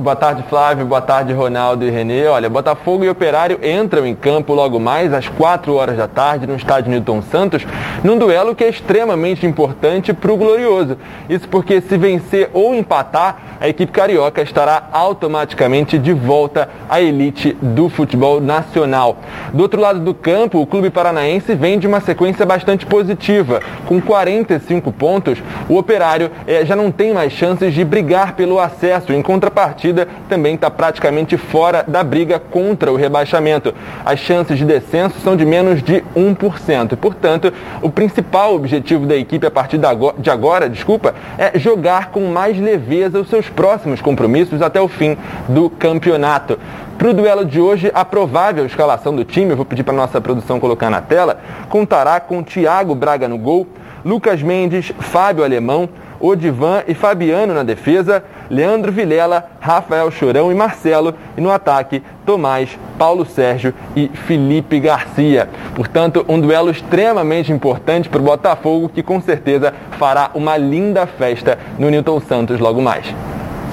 Boa 0.00 0.16
tarde, 0.16 0.42
Flávio. 0.48 0.86
Boa 0.86 1.02
tarde, 1.02 1.30
Ronaldo 1.34 1.84
e 1.84 1.90
Renê. 1.90 2.26
Olha, 2.26 2.48
Botafogo 2.48 3.04
e 3.04 3.10
Operário 3.10 3.60
entram 3.62 4.06
em 4.06 4.14
campo 4.14 4.54
logo 4.54 4.80
mais 4.80 5.12
às 5.12 5.28
4 5.28 5.74
horas 5.74 5.94
da 5.94 6.08
tarde 6.08 6.46
no 6.46 6.56
estádio 6.56 6.90
Newton 6.90 7.20
Santos, 7.20 7.66
num 8.02 8.16
duelo 8.16 8.54
que 8.54 8.64
é 8.64 8.70
extremamente 8.70 9.46
importante 9.46 10.14
para 10.14 10.32
o 10.32 10.38
Glorioso. 10.38 10.96
Isso 11.28 11.46
porque 11.46 11.82
se 11.82 11.98
vencer 11.98 12.48
ou 12.54 12.74
empatar, 12.74 13.50
a 13.60 13.68
equipe 13.68 13.92
carioca 13.92 14.40
estará 14.40 14.88
automaticamente 14.90 15.98
de 15.98 16.14
volta 16.14 16.70
à 16.88 16.98
elite 16.98 17.54
do 17.60 17.90
futebol 17.90 18.40
nacional. 18.40 19.18
Do 19.52 19.62
outro 19.62 19.78
lado 19.78 20.00
do 20.00 20.14
campo, 20.14 20.58
o 20.58 20.66
clube 20.66 20.88
paranaense 20.88 21.54
vem 21.54 21.78
de 21.78 21.86
uma 21.86 22.00
sequência 22.00 22.46
bastante 22.46 22.86
positiva. 22.86 23.60
Com 23.84 24.00
45 24.00 24.90
pontos, 24.92 25.42
o 25.68 25.76
Operário 25.76 26.30
eh, 26.46 26.64
já 26.64 26.74
não 26.74 26.90
tem 26.90 27.12
mais 27.12 27.34
chances 27.34 27.74
de 27.74 27.84
brigar 27.84 28.34
pelo 28.34 28.58
acesso. 28.58 29.12
Em 29.12 29.20
contrapartida, 29.20 29.89
partida 29.90 30.08
também 30.28 30.54
está 30.54 30.70
praticamente 30.70 31.36
fora 31.36 31.84
da 31.86 32.02
briga 32.02 32.38
contra 32.38 32.92
o 32.92 32.96
rebaixamento. 32.96 33.74
As 34.04 34.20
chances 34.20 34.58
de 34.58 34.64
descenso 34.64 35.18
são 35.20 35.36
de 35.36 35.44
menos 35.44 35.82
de 35.82 36.02
1%. 36.16 36.96
Portanto, 36.96 37.52
o 37.82 37.90
principal 37.90 38.54
objetivo 38.54 39.06
da 39.06 39.16
equipe 39.16 39.46
a 39.46 39.50
partir 39.50 39.78
de 39.78 40.30
agora, 40.30 40.68
desculpa, 40.68 41.14
é 41.36 41.58
jogar 41.58 42.10
com 42.10 42.26
mais 42.28 42.58
leveza 42.58 43.20
os 43.20 43.28
seus 43.28 43.48
próximos 43.48 44.00
compromissos 44.00 44.62
até 44.62 44.80
o 44.80 44.88
fim 44.88 45.16
do 45.48 45.68
campeonato. 45.68 46.58
Para 46.96 47.08
o 47.08 47.14
duelo 47.14 47.44
de 47.44 47.60
hoje, 47.60 47.90
a 47.94 48.04
provável 48.04 48.66
escalação 48.66 49.14
do 49.16 49.24
time, 49.24 49.50
eu 49.50 49.56
vou 49.56 49.64
pedir 49.64 49.82
para 49.82 49.94
nossa 49.94 50.20
produção 50.20 50.60
colocar 50.60 50.90
na 50.90 51.00
tela, 51.00 51.40
contará 51.68 52.20
com 52.20 52.42
Thiago 52.42 52.94
Braga 52.94 53.26
no 53.26 53.38
gol, 53.38 53.66
Lucas 54.04 54.42
Mendes, 54.42 54.92
Fábio 54.98 55.42
Alemão, 55.42 55.88
Odivan 56.20 56.82
e 56.86 56.94
Fabiano 56.94 57.54
na 57.54 57.62
defesa, 57.62 58.22
Leandro 58.50 58.92
Vilela, 58.92 59.50
Rafael 59.58 60.10
Chorão 60.10 60.52
e 60.52 60.54
Marcelo, 60.54 61.14
e 61.36 61.40
no 61.40 61.50
ataque, 61.50 62.02
Tomás, 62.26 62.78
Paulo 62.98 63.24
Sérgio 63.24 63.72
e 63.96 64.08
Felipe 64.08 64.78
Garcia. 64.78 65.48
Portanto, 65.74 66.24
um 66.28 66.38
duelo 66.38 66.70
extremamente 66.70 67.50
importante 67.50 68.08
para 68.08 68.20
o 68.20 68.24
Botafogo, 68.24 68.88
que 68.88 69.02
com 69.02 69.20
certeza 69.20 69.72
fará 69.98 70.30
uma 70.34 70.56
linda 70.56 71.06
festa 71.06 71.58
no 71.78 71.88
Newton 71.88 72.20
Santos 72.20 72.60
logo 72.60 72.82
mais. 72.82 73.06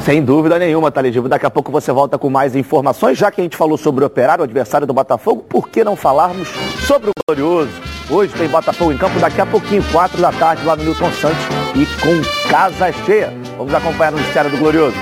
Sem 0.07 0.23
dúvida 0.23 0.57
nenhuma, 0.57 0.89
Taligivo. 0.89 1.27
Daqui 1.27 1.45
a 1.45 1.49
pouco 1.49 1.69
você 1.69 1.91
volta 1.91 2.17
com 2.17 2.29
mais 2.29 2.55
informações. 2.55 3.17
Já 3.17 3.29
que 3.29 3.41
a 3.41 3.43
gente 3.43 3.57
falou 3.57 3.77
sobre 3.77 4.05
o 4.05 4.07
Operário, 4.07 4.41
o 4.41 4.45
adversário 4.45 4.87
do 4.87 4.93
Botafogo, 4.93 5.43
por 5.49 5.67
que 5.67 5.83
não 5.83 5.97
falarmos 5.97 6.47
sobre 6.87 7.09
o 7.09 7.13
Glorioso? 7.27 7.73
Hoje 8.09 8.31
tem 8.31 8.47
Botafogo 8.47 8.93
em 8.93 8.97
campo, 8.97 9.19
daqui 9.19 9.41
a 9.41 9.45
pouquinho, 9.45 9.83
4 9.91 10.21
da 10.21 10.31
tarde, 10.31 10.65
lá 10.65 10.77
no 10.77 10.83
Newton 10.85 11.11
Santos 11.11 11.43
e 11.75 11.85
com 11.99 12.49
casa 12.49 12.89
cheia. 13.05 13.33
Vamos 13.57 13.73
acompanhar 13.73 14.11
no 14.13 14.19
Noticiário 14.19 14.49
do 14.49 14.55
Glorioso. 14.55 14.95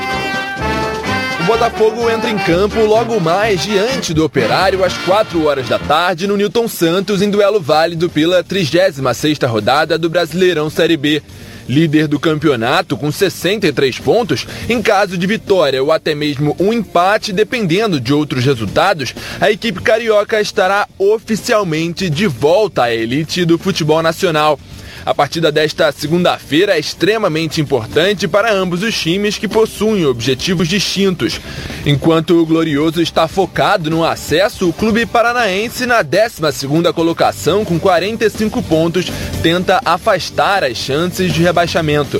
O 1.41 1.43
Botafogo 1.43 2.09
entra 2.09 2.31
em 2.31 2.37
campo 2.39 2.79
logo 2.79 3.19
mais 3.19 3.61
diante 3.61 4.11
do 4.11 4.25
Operário 4.25 4.83
às 4.83 4.97
4 4.97 5.45
horas 5.45 5.69
da 5.69 5.77
tarde 5.77 6.25
no 6.25 6.35
Newton 6.35 6.67
Santos 6.67 7.21
em 7.21 7.29
duelo 7.29 7.61
válido 7.61 8.09
pela 8.09 8.43
36ª 8.43 9.45
rodada 9.45 9.99
do 9.99 10.09
Brasileirão 10.09 10.67
Série 10.67 10.97
B 10.97 11.21
líder 11.67 12.07
do 12.07 12.19
campeonato 12.19 12.97
com 12.97 13.11
63 13.11 13.99
pontos. 13.99 14.47
Em 14.69 14.81
caso 14.81 15.17
de 15.17 15.27
vitória 15.27 15.81
ou 15.83 15.91
até 15.91 16.15
mesmo 16.15 16.55
um 16.59 16.71
empate, 16.71 17.33
dependendo 17.33 17.99
de 17.99 18.13
outros 18.13 18.45
resultados, 18.45 19.13
a 19.39 19.51
equipe 19.51 19.81
carioca 19.81 20.39
estará 20.39 20.87
oficialmente 20.97 22.09
de 22.09 22.27
volta 22.27 22.83
à 22.83 22.93
elite 22.93 23.45
do 23.45 23.57
futebol 23.57 24.01
nacional. 24.01 24.59
A 25.05 25.13
partida 25.13 25.51
desta 25.51 25.91
segunda-feira 25.91 26.75
é 26.75 26.79
extremamente 26.79 27.61
importante 27.61 28.27
para 28.27 28.51
ambos 28.51 28.81
os 28.81 28.99
times 28.99 29.37
que 29.37 29.47
possuem 29.47 30.03
objetivos 30.03 30.67
distintos. 30.67 31.39
Enquanto 31.85 32.41
o 32.41 32.45
Glorioso 32.45 32.99
está 32.99 33.27
focado 33.27 33.91
no 33.91 34.03
acesso, 34.03 34.67
o 34.67 34.73
clube 34.73 35.05
paranaense 35.05 35.85
na 35.85 36.03
12ª 36.03 36.91
colocação 36.91 37.63
com 37.63 37.79
45 37.79 38.63
pontos 38.63 39.05
tenta 39.43 39.79
afastar 39.85 40.63
as 40.63 40.75
chances 40.75 41.31
de 41.31 41.43
rebaixamento. 41.43 42.19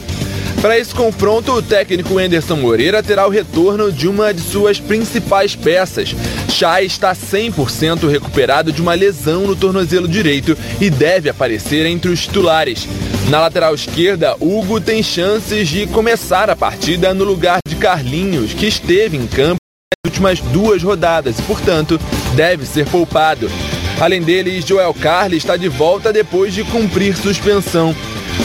Para 0.61 0.79
esse 0.79 0.95
confronto, 0.95 1.51
o 1.51 1.61
técnico 1.61 2.17
Anderson 2.17 2.55
Moreira 2.55 3.03
terá 3.03 3.27
o 3.27 3.29
retorno 3.29 3.91
de 3.91 4.07
uma 4.07 4.33
de 4.33 4.41
suas 4.41 4.79
principais 4.79 5.55
peças. 5.55 6.15
Chay 6.49 6.85
está 6.85 7.13
100% 7.13 8.09
recuperado 8.09 8.71
de 8.71 8.81
uma 8.81 8.93
lesão 8.93 9.45
no 9.45 9.55
tornozelo 9.55 10.07
direito 10.07 10.57
e 10.81 10.89
deve 10.89 11.29
aparecer 11.29 11.85
entre 11.85 12.09
os 12.09 12.21
titulares. 12.21 12.87
Na 13.29 13.41
lateral 13.41 13.75
esquerda, 13.75 14.35
Hugo 14.39 14.79
tem 14.79 15.03
chances 15.03 15.67
de 15.67 15.87
começar 15.87 16.49
a 16.49 16.55
partida 16.55 17.13
no 17.13 17.23
lugar 17.23 17.59
de 17.67 17.75
Carlinhos, 17.75 18.53
que 18.53 18.67
esteve 18.67 19.17
em 19.17 19.27
campo 19.27 19.57
nas 20.05 20.11
últimas 20.11 20.39
duas 20.39 20.81
rodadas 20.81 21.37
e, 21.39 21.41
portanto, 21.43 21.99
deve 22.35 22.65
ser 22.65 22.85
poupado. 22.87 23.49
Além 23.99 24.21
dele, 24.21 24.61
Joel 24.61 24.93
Carli 24.93 25.37
está 25.37 25.55
de 25.55 25.69
volta 25.69 26.11
depois 26.11 26.53
de 26.53 26.63
cumprir 26.63 27.15
suspensão. 27.15 27.95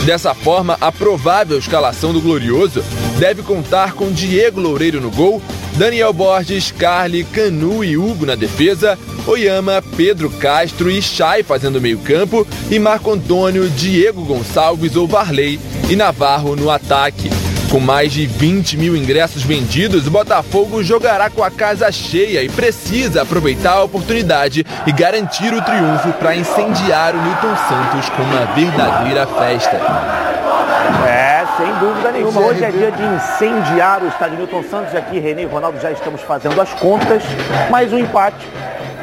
Dessa 0.04 0.34
forma, 0.34 0.78
a 0.80 0.92
provável 0.92 1.58
escalação 1.58 2.12
do 2.12 2.20
Glorioso 2.20 2.82
deve 3.18 3.42
contar 3.42 3.92
com 3.92 4.12
Diego 4.12 4.60
Loureiro 4.60 5.00
no 5.00 5.10
gol, 5.10 5.42
Daniel 5.76 6.12
Borges, 6.12 6.70
Carly, 6.70 7.24
Canu 7.24 7.84
e 7.84 7.96
Hugo 7.96 8.24
na 8.24 8.34
defesa, 8.34 8.98
Oyama, 9.26 9.82
Pedro 9.96 10.30
Castro 10.30 10.90
e 10.90 11.02
Chay 11.02 11.42
fazendo 11.42 11.80
meio-campo 11.80 12.46
e 12.70 12.78
Marco 12.78 13.10
Antônio, 13.10 13.68
Diego 13.68 14.24
Gonçalves 14.24 14.96
ou 14.96 15.06
Varley 15.06 15.60
e 15.90 15.96
Navarro 15.96 16.54
no 16.56 16.70
ataque. 16.70 17.28
Com 17.70 17.78
mais 17.78 18.12
de 18.12 18.26
20 18.26 18.76
mil 18.76 18.96
ingressos 18.96 19.44
vendidos, 19.44 20.09
o 20.09 20.11
Botafogo 20.11 20.83
jogará 20.83 21.30
com 21.30 21.44
a 21.44 21.52
casa 21.52 21.92
cheia 21.92 22.42
e 22.42 22.48
precisa 22.48 23.22
aproveitar 23.22 23.74
a 23.74 23.85
oportunidade 23.85 24.66
e 24.85 24.90
garantir 24.90 25.54
o 25.54 25.62
triunfo 25.62 26.12
para 26.14 26.35
incendiar 26.35 27.14
o 27.14 27.22
Newton 27.22 27.56
Santos 27.68 28.09
com 28.09 28.22
uma 28.22 28.44
verdadeira 28.56 29.24
festa. 29.24 29.76
É, 31.06 31.46
sem 31.56 31.72
dúvida 31.74 32.11
nenhuma. 32.11 32.40
Hoje 32.40 32.64
é 32.64 32.72
dia 32.72 32.90
de 32.90 33.04
incendiar 33.04 34.02
o 34.02 34.09
estádio 34.09 34.38
Newton 34.38 34.64
Santos. 34.68 34.92
Aqui, 34.96 35.20
Renê 35.20 35.42
e 35.42 35.46
Ronaldo 35.46 35.78
já 35.80 35.92
estamos 35.92 36.22
fazendo 36.22 36.61
as 36.61 36.74
contas. 36.74 37.22
Mais 37.70 37.92
um 37.92 37.98
empate 37.98 38.48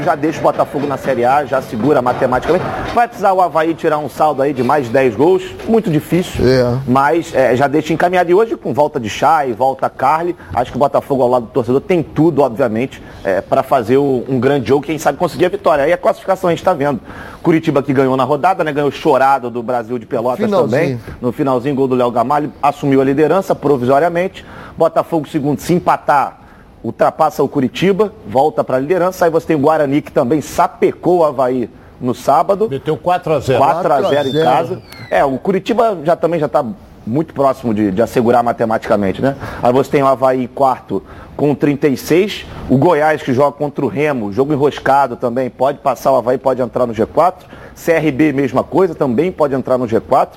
já 0.04 0.16
deixa 0.16 0.40
o 0.40 0.44
Botafogo 0.44 0.88
na 0.88 0.98
Série 0.98 1.26
A, 1.26 1.46
já 1.46 1.62
segura 1.62 2.02
matematicamente. 2.02 2.66
Vai 2.94 3.08
precisar 3.08 3.34
o 3.34 3.42
Havaí 3.42 3.74
tirar 3.74 3.98
um 3.98 4.10
saldo 4.10 4.42
aí 4.42 4.54
de 4.54 4.64
mais 4.64 4.86
de 4.86 4.92
10 4.92 5.16
gols, 5.16 5.44
muito 5.68 5.90
difícil, 5.90 6.48
é. 6.48 6.80
mas 6.88 7.34
é, 7.34 7.56
já 7.56 7.68
deixa 7.68 7.94
encaminhado. 7.94 8.30
E 8.30 8.34
hoje, 8.34 8.56
com 8.56 8.74
volta 8.74 9.00
de 9.00 9.10
Chay, 9.10 9.54
volta 9.54 9.90
Carly, 9.90 10.36
acho 10.54 10.72
que 10.72 10.78
o 10.78 10.80
Botafogo 10.80 11.24
ao 11.24 11.30
lado 11.30 11.46
do 11.46 11.52
torcedor 11.52 11.82
tem 11.82 12.02
tudo, 12.02 12.42
obviamente, 12.42 13.02
é, 13.24 13.42
para 13.42 13.64
fazer 13.64 13.98
o, 13.98 14.24
um 14.28 14.40
grande 14.40 14.68
jogo, 14.68 14.86
quem 14.86 14.98
sabe 14.98 15.18
conseguir 15.18 15.46
a 15.46 15.50
vitória. 15.50 15.84
Aí 15.84 15.94
a 15.94 15.98
classificação 15.98 16.50
a 16.50 16.52
gente 16.52 16.60
está 16.60 16.74
vendo. 16.74 17.00
Curitiba 17.42 17.82
que 17.82 17.94
ganhou 17.94 18.18
na 18.18 18.24
rodada, 18.24 18.64
né? 18.64 18.72
Ganhou 18.72 18.92
chorado 18.92 19.50
do 19.50 19.64
Brasil 19.64 19.98
de 19.98 20.06
Pelotas 20.06 20.46
finalzinho. 20.46 20.70
também. 20.70 21.00
No 21.22 21.32
finalzinho, 21.32 21.76
gol 21.76 21.88
do 21.88 21.96
Léo 21.96 22.12
Gamalho, 22.12 22.52
assumiu 22.62 23.02
a 23.02 23.04
liderança 23.04 23.56
provisoriamente. 23.56 24.46
Botafogo 24.78 25.28
segundo, 25.28 25.60
se 25.60 25.74
empatar 25.74 26.47
ultrapassa 26.84 27.44
o 27.44 27.48
Curitiba, 27.48 28.14
volta 28.28 28.64
para 28.64 28.78
a 28.78 28.80
liderança. 28.80 29.26
Aí 29.26 29.32
você 29.32 29.48
tem 29.48 29.56
o 29.56 29.60
Guarani 29.60 30.02
que 30.02 30.12
também 30.12 30.42
sapecou 30.42 31.20
o 31.20 31.26
Havaí 31.26 31.70
no 32.00 32.14
sábado. 32.14 32.68
Meteu 32.70 32.98
4 32.98 33.34
a 33.34 33.40
0 33.40 33.60
4 33.60 33.94
a 33.94 34.02
0 34.02 34.30
em 34.30 34.34
casa. 34.34 34.82
É, 35.10 35.24
o 35.26 35.38
Curitiba 35.38 35.98
já 36.04 36.16
também 36.16 36.40
já 36.40 36.46
está 36.46 36.64
muito 37.08 37.34
próximo 37.34 37.74
de, 37.74 37.92
de, 37.92 38.02
assegurar 38.02 38.44
matematicamente, 38.44 39.22
né? 39.22 39.36
Aí 39.64 39.72
você 39.72 39.92
tem 39.92 40.04
o 40.04 40.08
Havaí 40.08 40.48
quarto 40.48 41.02
com 41.36 41.56
36, 41.56 42.46
o 42.70 42.78
Goiás 42.78 43.22
que 43.22 43.34
joga 43.34 43.58
contra 43.58 43.86
o 43.86 43.88
Remo, 43.88 44.34
jogo 44.34 44.54
enroscado 44.54 45.16
também, 45.16 45.50
pode 45.50 45.80
passar 45.80 46.12
o 46.12 46.16
Havaí, 46.16 46.38
pode 46.38 46.62
entrar 46.62 46.86
no 46.86 46.94
G4. 46.94 47.34
CRB, 47.76 48.34
mesma 48.34 48.64
coisa, 48.64 48.96
também 48.96 49.32
pode 49.32 49.54
entrar 49.54 49.78
no 49.78 49.86
G4. 49.86 50.30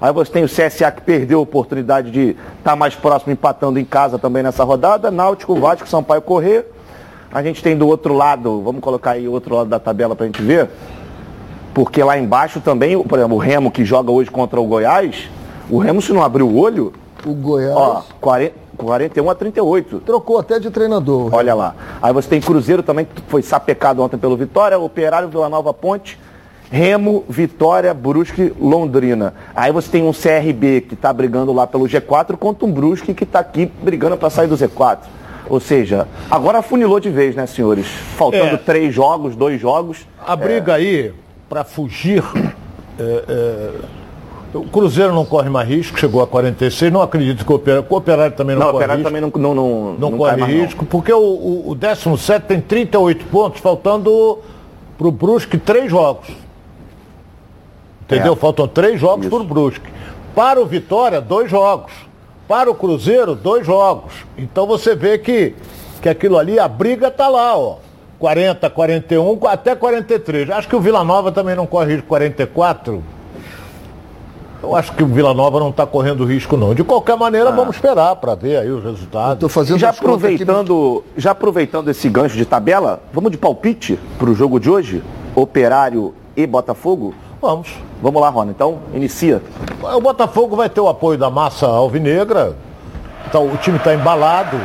Aí 0.00 0.12
você 0.12 0.32
tem 0.32 0.44
o 0.44 0.48
CSA 0.48 0.90
que 0.90 1.00
perdeu 1.00 1.38
a 1.38 1.42
oportunidade 1.42 2.10
de 2.10 2.30
estar 2.30 2.70
tá 2.70 2.76
mais 2.76 2.94
próximo, 2.94 3.32
empatando 3.32 3.78
em 3.78 3.84
casa 3.84 4.18
também 4.18 4.42
nessa 4.42 4.64
rodada. 4.64 5.10
Náutico, 5.10 5.54
Vasco, 5.56 5.88
Sampaio 5.88 6.22
Correr. 6.22 6.66
A 7.32 7.42
gente 7.42 7.62
tem 7.62 7.76
do 7.76 7.86
outro 7.86 8.14
lado, 8.14 8.62
vamos 8.62 8.80
colocar 8.80 9.12
aí 9.12 9.28
o 9.28 9.32
outro 9.32 9.54
lado 9.54 9.68
da 9.68 9.78
tabela 9.78 10.16
para 10.16 10.24
a 10.24 10.26
gente 10.26 10.40
ver. 10.40 10.68
Porque 11.74 12.02
lá 12.02 12.18
embaixo 12.18 12.60
também, 12.60 13.00
por 13.02 13.18
exemplo, 13.18 13.36
o 13.36 13.40
Remo 13.40 13.70
que 13.70 13.84
joga 13.84 14.10
hoje 14.10 14.30
contra 14.30 14.60
o 14.60 14.64
Goiás, 14.64 15.28
o 15.70 15.78
Remo 15.78 16.00
se 16.00 16.12
não 16.12 16.22
abrir 16.22 16.42
o 16.42 16.56
olho. 16.56 16.92
O 17.24 17.34
Goiás. 17.34 17.76
Ó, 17.76 18.02
40, 18.20 18.54
41 18.76 19.30
a 19.30 19.34
38. 19.34 20.00
Trocou 20.00 20.38
até 20.38 20.58
de 20.58 20.70
treinador. 20.70 21.34
Olha 21.34 21.54
lá. 21.54 21.74
Aí 22.00 22.12
você 22.12 22.28
tem 22.28 22.40
Cruzeiro 22.40 22.82
também, 22.82 23.04
que 23.04 23.22
foi 23.28 23.42
sapecado 23.42 24.02
ontem 24.02 24.16
pelo 24.16 24.36
Vitória, 24.36 24.78
Operário, 24.78 25.28
Vila 25.28 25.48
Nova 25.48 25.74
Ponte. 25.74 26.18
Remo, 26.70 27.24
Vitória, 27.28 27.94
Brusque, 27.94 28.52
Londrina. 28.60 29.34
Aí 29.54 29.72
você 29.72 29.90
tem 29.90 30.02
um 30.02 30.12
CRB 30.12 30.82
que 30.82 30.94
está 30.94 31.12
brigando 31.12 31.52
lá 31.52 31.66
pelo 31.66 31.86
G4 31.86 32.36
contra 32.36 32.66
um 32.66 32.72
Brusque 32.72 33.14
que 33.14 33.24
está 33.24 33.38
aqui 33.38 33.70
brigando 33.82 34.16
para 34.16 34.28
sair 34.28 34.48
do 34.48 34.54
Z4. 34.54 34.98
Ou 35.48 35.60
seja, 35.60 36.06
agora 36.30 36.60
funilou 36.60 37.00
de 37.00 37.08
vez, 37.08 37.34
né, 37.34 37.46
senhores? 37.46 37.86
Faltando 38.16 38.54
é. 38.54 38.58
três 38.58 38.94
jogos, 38.94 39.34
dois 39.34 39.58
jogos. 39.58 40.06
A 40.26 40.36
briga 40.36 40.72
é... 40.72 40.74
aí, 40.74 41.14
para 41.48 41.64
fugir, 41.64 42.22
é, 43.00 43.24
é, 43.28 43.70
o 44.54 44.64
Cruzeiro 44.64 45.12
não 45.12 45.24
corre 45.24 45.50
mais 45.50 45.68
risco, 45.68 45.98
chegou 45.98 46.22
a 46.22 46.26
46. 46.26 46.92
Não 46.92 47.02
acredito 47.02 47.44
que 47.44 47.52
o 47.52 47.56
Operário, 47.56 47.86
o 47.88 47.94
Operário 47.94 48.34
também 48.34 48.56
não, 48.56 48.66
não 48.66 48.72
corre 48.72 48.86
risco. 48.86 49.02
também 49.02 49.20
não, 49.20 49.30
não, 49.34 49.54
não, 49.54 49.92
não, 49.98 50.10
não 50.10 50.18
corre 50.18 50.44
risco, 50.44 50.82
não. 50.82 50.88
porque 50.88 51.12
o, 51.12 51.18
o, 51.18 51.70
o 51.70 51.74
17 51.74 52.46
tem 52.46 52.60
38 52.60 53.26
pontos, 53.26 53.60
faltando 53.60 54.38
para 54.96 55.06
o 55.06 55.12
Brusque 55.12 55.58
três 55.58 55.90
jogos. 55.90 56.28
Entendeu? 58.02 58.32
É. 58.32 58.36
Faltam 58.36 58.66
três 58.66 58.98
jogos 58.98 59.26
Isso. 59.26 59.30
por 59.30 59.44
Brusque. 59.44 59.88
Para 60.34 60.60
o 60.60 60.66
Vitória, 60.66 61.20
dois 61.20 61.50
jogos. 61.50 61.92
Para 62.48 62.70
o 62.70 62.74
Cruzeiro, 62.74 63.34
dois 63.34 63.66
jogos. 63.66 64.12
Então 64.38 64.66
você 64.66 64.96
vê 64.96 65.18
que, 65.18 65.54
que 66.00 66.08
aquilo 66.08 66.38
ali, 66.38 66.58
a 66.58 66.66
briga 66.66 67.08
está 67.08 67.28
lá, 67.28 67.56
ó. 67.56 67.76
40, 68.18 68.68
41, 68.70 69.46
até 69.46 69.76
43. 69.76 70.50
Acho 70.50 70.66
que 70.66 70.74
o 70.74 70.80
Vila 70.80 71.04
Nova 71.04 71.30
também 71.30 71.54
não 71.54 71.66
corre 71.66 71.92
risco 71.92 72.08
44. 72.08 73.04
Eu 74.60 74.74
acho 74.74 74.92
que 74.92 75.02
o 75.02 75.06
Vila 75.06 75.32
Nova 75.32 75.60
não 75.60 75.70
está 75.70 75.86
correndo 75.86 76.24
risco, 76.24 76.56
não. 76.56 76.74
De 76.74 76.82
qualquer 76.82 77.16
maneira, 77.16 77.50
ah. 77.50 77.52
vamos 77.52 77.76
esperar 77.76 78.16
para 78.16 78.34
ver 78.34 78.58
aí 78.58 78.70
os 78.70 78.82
resultados. 78.82 79.34
Estou 79.34 79.48
fazendo 79.48 79.78
já 79.78 79.90
aproveitando, 79.90 81.04
aqui... 81.06 81.20
já 81.20 81.30
aproveitando 81.30 81.88
esse 81.88 82.08
gancho 82.08 82.36
de 82.36 82.44
tabela, 82.44 83.00
vamos 83.12 83.30
de 83.30 83.38
palpite 83.38 83.98
para 84.18 84.28
o 84.28 84.34
jogo 84.34 84.58
de 84.58 84.68
hoje? 84.68 85.02
Operário 85.34 86.12
e 86.36 86.44
Botafogo? 86.46 87.14
Vamos. 87.40 87.68
Vamos 88.02 88.20
lá, 88.20 88.28
Rona. 88.30 88.50
Então, 88.50 88.78
inicia. 88.92 89.40
O 89.80 90.00
Botafogo 90.00 90.56
vai 90.56 90.68
ter 90.68 90.80
o 90.80 90.88
apoio 90.88 91.16
da 91.16 91.30
massa 91.30 91.66
alvinegra. 91.66 92.56
Então, 93.28 93.46
o 93.46 93.56
time 93.58 93.76
está 93.76 93.94
embalado. 93.94 94.56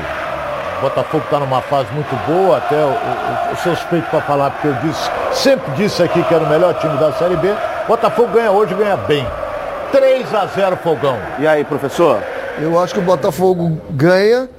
O 0.79 0.81
Botafogo 0.81 1.23
está 1.23 1.39
numa 1.39 1.61
fase 1.61 1.89
muito 1.93 2.15
boa. 2.25 2.57
Até 2.57 2.83
o, 2.83 2.89
o, 2.89 3.53
o 3.53 3.55
suspeito 3.57 4.09
para 4.09 4.21
falar, 4.21 4.49
porque 4.51 4.69
eu 4.69 4.73
disse, 4.81 5.09
sempre 5.31 5.71
disse 5.75 6.01
aqui 6.01 6.23
que 6.23 6.33
era 6.33 6.43
o 6.43 6.49
melhor 6.49 6.73
time 6.79 6.97
da 6.97 7.11
Série 7.13 7.35
B. 7.35 7.51
O 7.85 7.87
Botafogo 7.89 8.29
ganha 8.33 8.51
hoje, 8.51 8.73
ganha 8.73 8.97
bem. 8.97 9.25
3 9.93 10.33
a 10.33 10.47
0 10.47 10.75
Fogão. 10.77 11.19
E 11.37 11.45
aí, 11.45 11.63
professor? 11.63 12.19
Eu 12.59 12.79
acho 12.79 12.95
que 12.95 12.99
o 12.99 13.03
Botafogo 13.03 13.79
ganha, 13.91 14.49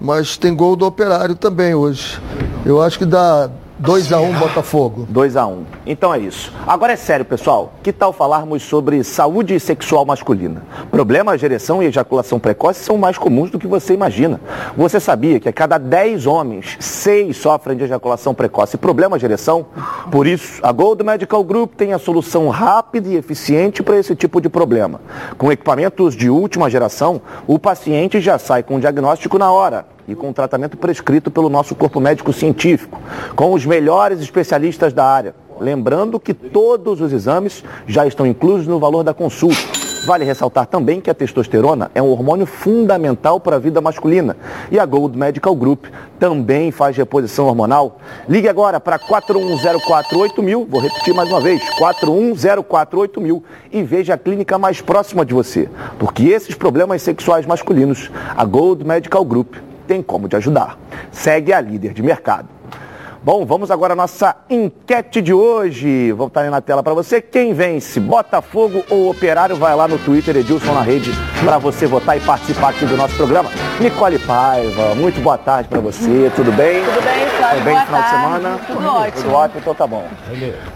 mas 0.00 0.36
tem 0.36 0.52
gol 0.52 0.74
do 0.74 0.84
Operário 0.84 1.36
também 1.36 1.72
hoje. 1.72 2.20
Eu 2.66 2.82
acho 2.82 2.98
que 2.98 3.04
dá 3.04 3.48
2x1 3.82 4.20
um, 4.20 4.38
Botafogo. 4.38 5.08
2x1. 5.10 5.48
Um. 5.48 5.64
Então 5.86 6.12
é 6.12 6.18
isso. 6.18 6.52
Agora 6.66 6.92
é 6.92 6.96
sério, 6.96 7.24
pessoal. 7.24 7.72
Que 7.82 7.90
tal 7.90 8.12
falarmos 8.12 8.62
sobre 8.62 9.02
saúde 9.02 9.58
sexual 9.58 10.04
masculina? 10.04 10.62
Problemas 10.90 11.40
de 11.40 11.46
ereção 11.46 11.82
e 11.82 11.86
ejaculação 11.86 12.38
precoce 12.38 12.84
são 12.84 12.98
mais 12.98 13.16
comuns 13.16 13.50
do 13.50 13.58
que 13.58 13.66
você 13.66 13.94
imagina. 13.94 14.38
Você 14.76 15.00
sabia 15.00 15.40
que 15.40 15.48
a 15.48 15.52
cada 15.52 15.78
10 15.78 16.26
homens, 16.26 16.76
6 16.78 17.34
sofrem 17.34 17.74
de 17.74 17.84
ejaculação 17.84 18.34
precoce 18.34 18.76
e 18.76 18.78
problemas 18.78 19.18
de 19.18 19.24
ereção? 19.24 19.64
Por 20.10 20.26
isso, 20.26 20.60
a 20.62 20.70
Gold 20.72 21.02
Medical 21.02 21.42
Group 21.42 21.72
tem 21.74 21.94
a 21.94 21.98
solução 21.98 22.50
rápida 22.50 23.08
e 23.08 23.16
eficiente 23.16 23.82
para 23.82 23.96
esse 23.96 24.14
tipo 24.14 24.42
de 24.42 24.50
problema. 24.50 25.00
Com 25.38 25.50
equipamentos 25.50 26.14
de 26.14 26.28
última 26.28 26.68
geração, 26.68 27.22
o 27.46 27.58
paciente 27.58 28.20
já 28.20 28.38
sai 28.38 28.62
com 28.62 28.76
o 28.76 28.80
diagnóstico 28.80 29.38
na 29.38 29.50
hora 29.50 29.86
e 30.10 30.14
com 30.14 30.32
tratamento 30.32 30.76
prescrito 30.76 31.30
pelo 31.30 31.48
nosso 31.48 31.74
corpo 31.74 32.00
médico 32.00 32.32
científico, 32.32 33.00
com 33.36 33.52
os 33.52 33.64
melhores 33.64 34.20
especialistas 34.20 34.92
da 34.92 35.04
área. 35.04 35.34
Lembrando 35.60 36.18
que 36.18 36.34
todos 36.34 37.00
os 37.00 37.12
exames 37.12 37.62
já 37.86 38.06
estão 38.06 38.26
inclusos 38.26 38.66
no 38.66 38.78
valor 38.80 39.04
da 39.04 39.14
consulta. 39.14 39.60
Vale 40.06 40.24
ressaltar 40.24 40.66
também 40.66 40.98
que 40.98 41.10
a 41.10 41.14
testosterona 41.14 41.90
é 41.94 42.00
um 42.00 42.10
hormônio 42.10 42.46
fundamental 42.46 43.38
para 43.38 43.56
a 43.56 43.58
vida 43.58 43.82
masculina 43.82 44.34
e 44.70 44.78
a 44.78 44.86
Gold 44.86 45.16
Medical 45.16 45.54
Group 45.54 45.84
também 46.18 46.70
faz 46.70 46.96
reposição 46.96 47.46
hormonal. 47.46 47.98
Ligue 48.26 48.48
agora 48.48 48.80
para 48.80 48.98
41048000, 48.98 50.66
vou 50.66 50.80
repetir 50.80 51.14
mais 51.14 51.28
uma 51.30 51.40
vez, 51.42 51.62
41048000 51.78 53.42
e 53.70 53.82
veja 53.82 54.14
a 54.14 54.18
clínica 54.18 54.58
mais 54.58 54.80
próxima 54.80 55.24
de 55.24 55.34
você, 55.34 55.68
porque 55.98 56.24
esses 56.24 56.54
problemas 56.54 57.02
sexuais 57.02 57.44
masculinos, 57.44 58.10
a 58.34 58.44
Gold 58.46 58.82
Medical 58.84 59.24
Group 59.24 59.54
tem 59.90 60.00
como 60.00 60.28
te 60.28 60.36
ajudar. 60.36 60.78
Segue 61.10 61.52
a 61.52 61.60
líder 61.60 61.92
de 61.92 62.00
mercado. 62.00 62.48
Bom, 63.24 63.44
vamos 63.44 63.72
agora 63.72 63.94
à 63.94 63.96
nossa 63.96 64.36
enquete 64.48 65.20
de 65.20 65.34
hoje. 65.34 66.12
Vou 66.12 66.28
estar 66.28 66.42
aí 66.42 66.48
na 66.48 66.60
tela 66.60 66.80
para 66.80 66.94
você. 66.94 67.20
Quem 67.20 67.52
vence, 67.52 67.98
Botafogo 67.98 68.84
ou 68.88 69.10
Operário? 69.10 69.56
Vai 69.56 69.74
lá 69.74 69.88
no 69.88 69.98
Twitter, 69.98 70.36
Edilson 70.36 70.72
na 70.72 70.82
rede, 70.82 71.10
para 71.44 71.58
você 71.58 71.88
votar 71.88 72.16
e 72.16 72.20
participar 72.20 72.68
aqui 72.68 72.86
do 72.86 72.96
nosso 72.96 73.16
programa. 73.16 73.50
Nicole 73.80 74.20
Paiva, 74.20 74.94
muito 74.94 75.20
boa 75.20 75.36
tarde 75.36 75.68
para 75.68 75.80
você. 75.80 76.30
Tudo 76.36 76.52
bem? 76.52 76.84
Tudo 76.84 77.04
bem, 77.04 77.26
Flávio. 77.36 77.56
Tudo 77.56 77.64
bem 77.64 77.74
no 77.74 77.86
final 77.86 78.00
tarde. 78.00 78.16
de 78.16 78.22
semana? 78.22 78.60
Tudo 78.68 78.86
ótimo. 78.86 79.22
Tudo 79.22 79.34
ótimo, 79.34 79.60
então 79.60 79.74
tá 79.74 79.86
bom. 79.88 80.04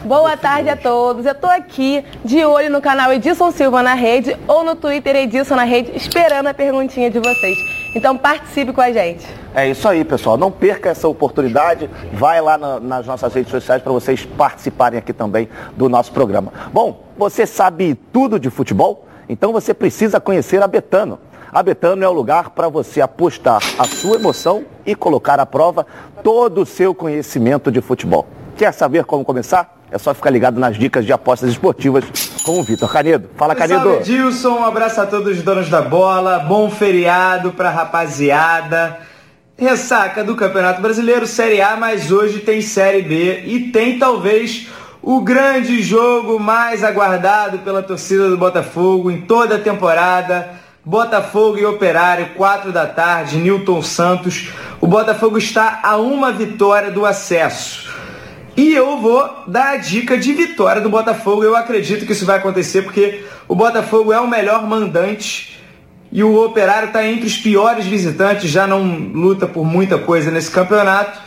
Boa 0.02 0.36
tarde 0.36 0.68
a 0.70 0.76
todos. 0.76 1.24
Eu 1.24 1.32
estou 1.32 1.50
aqui 1.50 2.04
de 2.24 2.44
olho 2.44 2.68
no 2.68 2.82
canal 2.82 3.12
Edilson 3.12 3.52
Silva 3.52 3.80
na 3.80 3.94
rede 3.94 4.36
ou 4.48 4.64
no 4.64 4.74
Twitter 4.74 5.14
Edilson 5.14 5.54
na 5.54 5.64
rede, 5.64 5.92
esperando 5.94 6.48
a 6.48 6.52
perguntinha 6.52 7.08
de 7.08 7.20
vocês. 7.20 7.83
Então 7.94 8.18
participe 8.18 8.72
com 8.72 8.80
a 8.80 8.90
gente. 8.90 9.26
É 9.54 9.68
isso 9.68 9.86
aí, 9.88 10.04
pessoal. 10.04 10.36
Não 10.36 10.50
perca 10.50 10.90
essa 10.90 11.06
oportunidade. 11.06 11.88
Vai 12.12 12.40
lá 12.40 12.58
na, 12.58 12.80
nas 12.80 13.06
nossas 13.06 13.32
redes 13.32 13.50
sociais 13.50 13.80
para 13.82 13.92
vocês 13.92 14.24
participarem 14.24 14.98
aqui 14.98 15.12
também 15.12 15.48
do 15.76 15.88
nosso 15.88 16.12
programa. 16.12 16.52
Bom, 16.72 17.04
você 17.16 17.46
sabe 17.46 17.94
tudo 18.12 18.40
de 18.40 18.50
futebol? 18.50 19.06
Então 19.28 19.52
você 19.52 19.72
precisa 19.72 20.20
conhecer 20.20 20.62
a 20.62 20.66
Betano. 20.66 21.18
A 21.52 21.62
Betano 21.62 22.02
é 22.02 22.08
o 22.08 22.12
lugar 22.12 22.50
para 22.50 22.68
você 22.68 23.00
apostar 23.00 23.62
a 23.78 23.84
sua 23.84 24.16
emoção 24.16 24.64
e 24.84 24.96
colocar 24.96 25.38
à 25.38 25.46
prova 25.46 25.86
todo 26.24 26.62
o 26.62 26.66
seu 26.66 26.92
conhecimento 26.92 27.70
de 27.70 27.80
futebol. 27.80 28.26
Quer 28.56 28.72
saber 28.72 29.04
como 29.04 29.24
começar? 29.24 29.83
É 29.94 29.98
só 29.98 30.12
ficar 30.12 30.30
ligado 30.30 30.58
nas 30.58 30.76
dicas 30.76 31.06
de 31.06 31.12
apostas 31.12 31.50
esportivas 31.50 32.02
com 32.42 32.58
o 32.58 32.64
Vitor 32.64 32.90
Canedo. 32.90 33.30
Fala, 33.36 33.54
Canedo. 33.54 33.84
Salve, 33.84 34.00
Edilson. 34.00 34.58
Um 34.58 34.64
abraço 34.64 35.00
a 35.00 35.06
todos 35.06 35.38
os 35.38 35.44
donos 35.44 35.70
da 35.70 35.80
bola. 35.80 36.40
Bom 36.40 36.68
feriado 36.68 37.52
pra 37.52 37.70
rapaziada. 37.70 38.98
Ressaca 39.56 40.24
do 40.24 40.34
Campeonato 40.34 40.82
Brasileiro, 40.82 41.28
Série 41.28 41.62
A, 41.62 41.76
mas 41.76 42.10
hoje 42.10 42.40
tem 42.40 42.60
Série 42.60 43.02
B 43.02 43.44
e 43.46 43.70
tem 43.70 43.96
talvez 43.96 44.66
o 45.00 45.20
grande 45.20 45.80
jogo 45.80 46.40
mais 46.40 46.82
aguardado 46.82 47.58
pela 47.58 47.80
torcida 47.80 48.28
do 48.28 48.36
Botafogo 48.36 49.12
em 49.12 49.20
toda 49.20 49.54
a 49.54 49.60
temporada. 49.60 50.50
Botafogo 50.84 51.56
e 51.56 51.64
Operário, 51.64 52.30
4 52.36 52.72
da 52.72 52.84
tarde, 52.84 53.36
Newton 53.36 53.80
Santos. 53.80 54.48
O 54.80 54.88
Botafogo 54.88 55.38
está 55.38 55.78
a 55.84 55.96
uma 55.98 56.32
vitória 56.32 56.90
do 56.90 57.06
acesso. 57.06 57.93
E 58.56 58.72
eu 58.72 58.98
vou 58.98 59.44
dar 59.46 59.74
a 59.74 59.76
dica 59.76 60.16
de 60.16 60.32
vitória 60.32 60.80
do 60.80 60.88
Botafogo. 60.88 61.42
Eu 61.42 61.56
acredito 61.56 62.06
que 62.06 62.12
isso 62.12 62.24
vai 62.24 62.38
acontecer 62.38 62.82
porque 62.82 63.24
o 63.48 63.54
Botafogo 63.54 64.12
é 64.12 64.20
o 64.20 64.28
melhor 64.28 64.66
mandante 64.66 65.60
e 66.12 66.22
o 66.22 66.44
Operário 66.44 66.88
está 66.88 67.04
entre 67.04 67.26
os 67.26 67.36
piores 67.36 67.84
visitantes, 67.86 68.48
já 68.48 68.66
não 68.66 68.84
luta 68.84 69.48
por 69.48 69.64
muita 69.64 69.98
coisa 69.98 70.30
nesse 70.30 70.50
campeonato. 70.50 71.18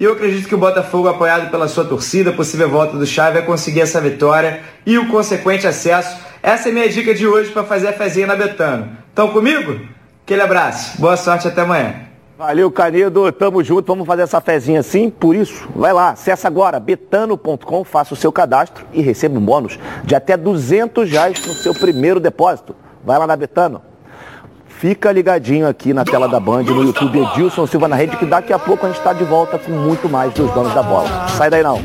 E 0.00 0.04
eu 0.04 0.14
acredito 0.14 0.48
que 0.48 0.54
o 0.54 0.58
Botafogo, 0.58 1.06
apoiado 1.06 1.48
pela 1.48 1.68
sua 1.68 1.84
torcida, 1.84 2.32
possível 2.32 2.68
volta 2.68 2.96
do 2.96 3.06
Chave, 3.06 3.38
vai 3.38 3.46
conseguir 3.46 3.82
essa 3.82 4.00
vitória 4.00 4.60
e 4.84 4.98
o 4.98 5.06
consequente 5.06 5.64
acesso. 5.64 6.16
Essa 6.42 6.70
é 6.70 6.72
minha 6.72 6.88
dica 6.88 7.14
de 7.14 7.24
hoje 7.24 7.52
para 7.52 7.62
fazer 7.62 7.88
a 7.88 7.92
fezinha 7.92 8.26
na 8.26 8.34
Betano. 8.34 8.96
Estão 9.08 9.28
comigo? 9.28 9.80
Aquele 10.24 10.42
abraço, 10.42 11.00
boa 11.00 11.16
sorte 11.16 11.46
até 11.46 11.60
amanhã. 11.60 12.11
Valeu, 12.42 12.72
Canedo. 12.72 13.30
Tamo 13.30 13.62
junto. 13.62 13.86
Vamos 13.86 14.04
fazer 14.04 14.22
essa 14.22 14.40
fezinha 14.40 14.80
assim. 14.80 15.08
Por 15.08 15.36
isso, 15.36 15.68
vai 15.76 15.92
lá, 15.92 16.10
acessa 16.10 16.48
agora 16.48 16.80
betano.com, 16.80 17.84
faça 17.84 18.14
o 18.14 18.16
seu 18.16 18.32
cadastro 18.32 18.84
e 18.92 19.00
receba 19.00 19.38
um 19.38 19.40
bônus 19.40 19.78
de 20.02 20.16
até 20.16 20.36
200 20.36 21.08
reais 21.08 21.46
no 21.46 21.54
seu 21.54 21.72
primeiro 21.72 22.18
depósito. 22.18 22.74
Vai 23.04 23.16
lá 23.16 23.28
na 23.28 23.36
Betano. 23.36 23.80
Fica 24.66 25.12
ligadinho 25.12 25.68
aqui 25.68 25.94
na 25.94 26.04
tela 26.04 26.28
da 26.28 26.40
Band, 26.40 26.64
no 26.64 26.82
YouTube 26.82 27.20
Edilson 27.20 27.64
Silva 27.64 27.86
na 27.86 27.94
Rede, 27.94 28.16
que 28.16 28.26
daqui 28.26 28.52
a 28.52 28.58
pouco 28.58 28.86
a 28.86 28.88
gente 28.88 28.98
está 28.98 29.12
de 29.12 29.22
volta 29.22 29.56
com 29.56 29.70
muito 29.70 30.08
mais 30.08 30.34
dos 30.34 30.50
donos 30.50 30.74
da 30.74 30.82
bola. 30.82 31.28
Sai 31.28 31.48
daí 31.48 31.62
não. 31.62 31.80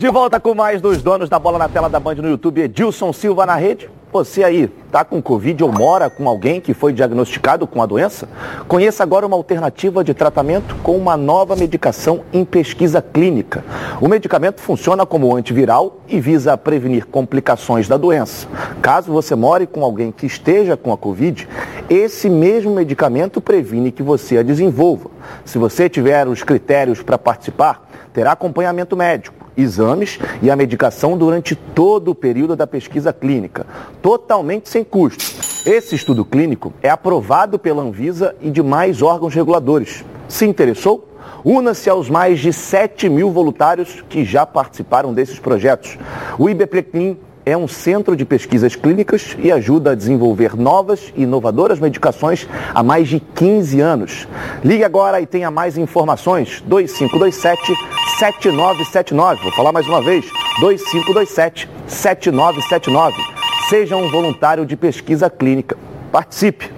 De 0.00 0.08
volta 0.08 0.40
com 0.40 0.54
mais 0.54 0.80
dos 0.80 1.02
donos 1.02 1.28
da 1.28 1.38
bola 1.38 1.58
na 1.58 1.68
tela 1.68 1.86
da 1.86 2.00
Band 2.00 2.14
no 2.14 2.30
YouTube, 2.30 2.62
Edilson 2.62 3.12
Silva 3.12 3.44
na 3.44 3.54
Rede. 3.54 3.90
Você 4.10 4.42
aí 4.42 4.72
está 4.86 5.04
com 5.04 5.20
Covid 5.20 5.62
ou 5.62 5.70
mora 5.70 6.08
com 6.08 6.26
alguém 6.26 6.58
que 6.58 6.72
foi 6.72 6.94
diagnosticado 6.94 7.66
com 7.66 7.82
a 7.82 7.86
doença? 7.86 8.26
Conheça 8.66 9.02
agora 9.02 9.26
uma 9.26 9.36
alternativa 9.36 10.02
de 10.02 10.14
tratamento 10.14 10.74
com 10.76 10.96
uma 10.96 11.18
nova 11.18 11.54
medicação 11.54 12.22
em 12.32 12.46
pesquisa 12.46 13.02
clínica. 13.02 13.62
O 14.00 14.08
medicamento 14.08 14.62
funciona 14.62 15.04
como 15.04 15.36
antiviral 15.36 15.98
e 16.08 16.18
visa 16.18 16.56
prevenir 16.56 17.04
complicações 17.04 17.86
da 17.86 17.98
doença. 17.98 18.48
Caso 18.80 19.12
você 19.12 19.34
more 19.34 19.66
com 19.66 19.84
alguém 19.84 20.10
que 20.10 20.24
esteja 20.24 20.78
com 20.78 20.94
a 20.94 20.96
Covid, 20.96 21.46
esse 21.90 22.30
mesmo 22.30 22.74
medicamento 22.74 23.38
previne 23.38 23.92
que 23.92 24.02
você 24.02 24.38
a 24.38 24.42
desenvolva. 24.42 25.10
Se 25.44 25.58
você 25.58 25.90
tiver 25.90 26.26
os 26.26 26.42
critérios 26.42 27.02
para 27.02 27.18
participar, 27.18 27.86
terá 28.14 28.32
acompanhamento 28.32 28.96
médico 28.96 29.39
exames 29.60 30.18
e 30.42 30.50
a 30.50 30.56
medicação 30.56 31.16
durante 31.16 31.54
todo 31.54 32.10
o 32.10 32.14
período 32.14 32.56
da 32.56 32.66
pesquisa 32.66 33.12
clínica, 33.12 33.66
totalmente 34.02 34.68
sem 34.68 34.82
custo. 34.82 35.24
Esse 35.66 35.94
estudo 35.94 36.24
clínico 36.24 36.72
é 36.82 36.88
aprovado 36.88 37.58
pela 37.58 37.82
Anvisa 37.82 38.34
e 38.40 38.50
demais 38.50 39.02
órgãos 39.02 39.34
reguladores. 39.34 40.04
Se 40.28 40.46
interessou? 40.46 41.08
Una-se 41.44 41.88
aos 41.88 42.10
mais 42.10 42.38
de 42.38 42.52
7 42.52 43.08
mil 43.08 43.30
voluntários 43.30 44.02
que 44.08 44.24
já 44.24 44.44
participaram 44.44 45.12
desses 45.14 45.38
projetos. 45.38 45.98
O 46.38 46.48
IBPCLIN 46.48 47.18
é 47.50 47.56
um 47.56 47.66
centro 47.66 48.16
de 48.16 48.24
pesquisas 48.24 48.76
clínicas 48.76 49.36
e 49.38 49.50
ajuda 49.50 49.90
a 49.90 49.94
desenvolver 49.94 50.56
novas 50.56 51.12
e 51.16 51.24
inovadoras 51.24 51.80
medicações 51.80 52.48
há 52.74 52.82
mais 52.82 53.08
de 53.08 53.18
15 53.18 53.80
anos. 53.80 54.28
Ligue 54.64 54.84
agora 54.84 55.20
e 55.20 55.26
tenha 55.26 55.50
mais 55.50 55.76
informações. 55.76 56.62
2527 56.66 57.74
7979. 58.18 59.42
Vou 59.42 59.52
falar 59.52 59.72
mais 59.72 59.86
uma 59.86 60.00
vez. 60.00 60.24
2527 60.60 61.68
7979. 61.86 63.16
Seja 63.68 63.96
um 63.96 64.08
voluntário 64.10 64.64
de 64.64 64.76
pesquisa 64.76 65.28
clínica. 65.28 65.76
Participe. 66.12 66.70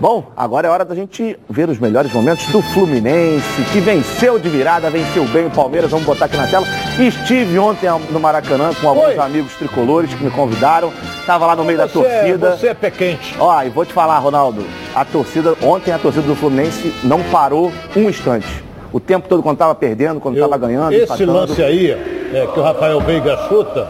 Bom, 0.00 0.32
agora 0.36 0.66
é 0.66 0.70
hora 0.70 0.84
da 0.84 0.96
gente 0.96 1.38
ver 1.48 1.68
os 1.68 1.78
melhores 1.78 2.12
momentos 2.12 2.46
do 2.46 2.60
Fluminense, 2.60 3.62
que 3.72 3.78
venceu 3.78 4.36
de 4.36 4.48
virada, 4.48 4.90
venceu 4.90 5.24
bem 5.26 5.46
o 5.46 5.50
Palmeiras, 5.50 5.90
vamos 5.90 6.04
botar 6.04 6.24
aqui 6.24 6.36
na 6.36 6.48
tela. 6.48 6.66
Estive 6.98 7.58
ontem 7.58 7.88
no 8.10 8.20
Maracanã 8.20 8.70
com 8.80 8.88
alguns 8.88 9.06
Oi. 9.06 9.18
amigos 9.18 9.54
tricolores 9.54 10.12
que 10.12 10.22
me 10.22 10.30
convidaram, 10.30 10.92
estava 11.18 11.46
lá 11.46 11.56
no 11.56 11.64
meio 11.64 11.78
você, 11.78 11.86
da 11.86 11.92
torcida. 11.92 12.56
Você 12.56 12.68
é 12.68 12.74
pé 12.74 12.90
quente. 12.90 13.34
Ó, 13.38 13.62
e 13.62 13.70
vou 13.70 13.84
te 13.84 13.92
falar, 13.92 14.18
Ronaldo, 14.18 14.64
a 14.94 15.04
torcida, 15.04 15.54
ontem 15.62 15.92
a 15.92 15.98
torcida 15.98 16.26
do 16.26 16.36
Fluminense 16.36 16.94
não 17.02 17.22
parou 17.24 17.72
um 17.96 18.08
instante. 18.08 18.62
O 18.92 19.00
tempo 19.00 19.26
todo 19.26 19.42
quando 19.42 19.56
estava 19.56 19.74
perdendo, 19.74 20.20
quando 20.20 20.34
estava 20.34 20.58
ganhando. 20.58 20.92
Esse 20.92 21.04
empatando. 21.04 21.32
lance 21.32 21.62
aí, 21.62 21.90
é, 21.90 22.46
que 22.52 22.60
o 22.60 22.62
Rafael 22.62 23.00
Veiga 23.00 23.38
chuta, 23.48 23.88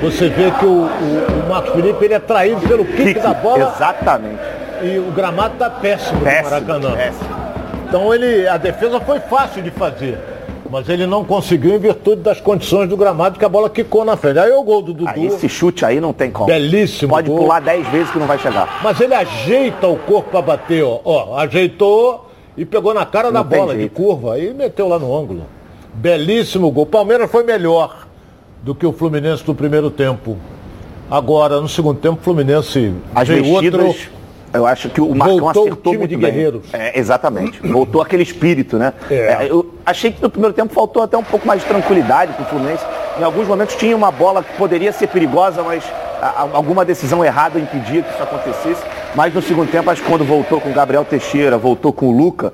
você 0.00 0.28
vê 0.28 0.50
que 0.52 0.64
o, 0.64 0.68
o, 0.68 1.44
o 1.44 1.48
Marcos 1.48 1.72
Felipe 1.72 2.04
ele 2.04 2.14
é 2.14 2.20
traído 2.20 2.60
pelo 2.60 2.84
kick, 2.84 3.14
kick 3.14 3.20
da 3.20 3.34
bola. 3.34 3.72
Exatamente 3.74 4.58
e 4.82 4.98
o 4.98 5.10
gramado 5.12 5.54
está 5.54 5.70
péssimo, 5.70 6.20
péssimo 6.20 6.44
no 6.44 6.50
Maracanã. 6.50 6.96
Péssimo. 6.96 7.28
Então 7.88 8.14
ele, 8.14 8.46
a 8.46 8.56
defesa 8.56 9.00
foi 9.00 9.18
fácil 9.20 9.62
de 9.62 9.70
fazer. 9.70 10.18
Mas 10.70 10.88
ele 10.88 11.06
não 11.06 11.24
conseguiu 11.24 11.74
em 11.74 11.78
virtude 11.78 12.22
das 12.22 12.40
condições 12.40 12.88
do 12.88 12.96
gramado 12.96 13.38
que 13.38 13.44
a 13.44 13.48
bola 13.48 13.70
quicou 13.70 14.04
na 14.04 14.16
frente. 14.16 14.38
Aí 14.38 14.52
o 14.52 14.62
gol 14.62 14.82
do 14.82 14.92
Dudu. 14.92 15.08
Aí 15.08 15.26
esse 15.26 15.48
chute 15.48 15.84
aí 15.84 16.00
não 16.00 16.12
tem 16.12 16.30
como. 16.30 16.46
Belíssimo. 16.46 17.10
Pode 17.10 17.28
gol. 17.28 17.38
pular 17.38 17.60
10 17.60 17.88
vezes 17.88 18.10
que 18.10 18.18
não 18.18 18.26
vai 18.26 18.38
chegar. 18.38 18.80
Mas 18.82 19.00
ele 19.00 19.14
ajeita 19.14 19.88
o 19.88 19.96
corpo 19.96 20.30
para 20.30 20.42
bater, 20.42 20.84
ó. 20.84 21.00
ó. 21.04 21.36
Ajeitou 21.38 22.30
e 22.56 22.64
pegou 22.64 22.92
na 22.92 23.06
cara 23.06 23.30
não 23.30 23.34
da 23.34 23.42
bola 23.42 23.74
jeito. 23.74 23.88
de 23.88 23.94
curva. 23.94 24.34
Aí 24.34 24.52
meteu 24.52 24.88
lá 24.88 24.98
no 24.98 25.16
ângulo. 25.16 25.46
Belíssimo 25.94 26.70
gol. 26.70 26.84
Palmeiras 26.84 27.30
foi 27.30 27.44
melhor 27.44 28.06
do 28.62 28.74
que 28.74 28.84
o 28.84 28.92
Fluminense 28.92 29.42
no 29.46 29.54
primeiro 29.54 29.90
tempo. 29.90 30.36
Agora, 31.10 31.60
no 31.60 31.68
segundo 31.68 31.98
tempo, 31.98 32.18
o 32.20 32.22
Fluminense 32.22 32.92
As 33.14 33.26
veio 33.26 33.46
outro 33.46 33.94
eu 34.52 34.66
acho 34.66 34.88
que 34.88 35.00
o 35.00 35.14
Marcão 35.14 35.38
Voltou 35.38 35.62
acertou 35.64 35.92
o 35.92 35.94
time 35.94 35.98
muito 35.98 36.10
de 36.10 36.16
bem. 36.16 36.32
guerreiros. 36.32 36.62
É, 36.72 36.98
exatamente. 36.98 37.60
Voltou 37.66 38.00
aquele 38.00 38.22
espírito, 38.22 38.78
né? 38.78 38.92
É. 39.10 39.14
É, 39.14 39.46
eu 39.50 39.74
achei 39.84 40.10
que 40.10 40.22
no 40.22 40.30
primeiro 40.30 40.54
tempo 40.54 40.72
faltou 40.72 41.02
até 41.02 41.16
um 41.16 41.22
pouco 41.22 41.46
mais 41.46 41.60
de 41.60 41.66
tranquilidade 41.66 42.32
para 42.32 42.44
o 42.44 42.46
Fluminense. 42.46 42.84
Em 43.18 43.22
alguns 43.22 43.46
momentos 43.46 43.76
tinha 43.76 43.96
uma 43.96 44.10
bola 44.10 44.42
que 44.42 44.52
poderia 44.56 44.92
ser 44.92 45.08
perigosa, 45.08 45.62
mas 45.62 45.84
alguma 46.52 46.84
decisão 46.84 47.24
errada 47.24 47.58
impedia 47.58 48.02
que 48.02 48.10
isso 48.12 48.22
acontecesse. 48.22 48.82
Mas 49.14 49.34
no 49.34 49.42
segundo 49.42 49.70
tempo, 49.70 49.90
acho 49.90 50.02
que 50.02 50.08
quando 50.08 50.24
voltou 50.24 50.60
com 50.60 50.70
o 50.70 50.74
Gabriel 50.74 51.04
Teixeira, 51.04 51.58
voltou 51.58 51.92
com 51.92 52.06
o 52.06 52.16
Luca, 52.16 52.52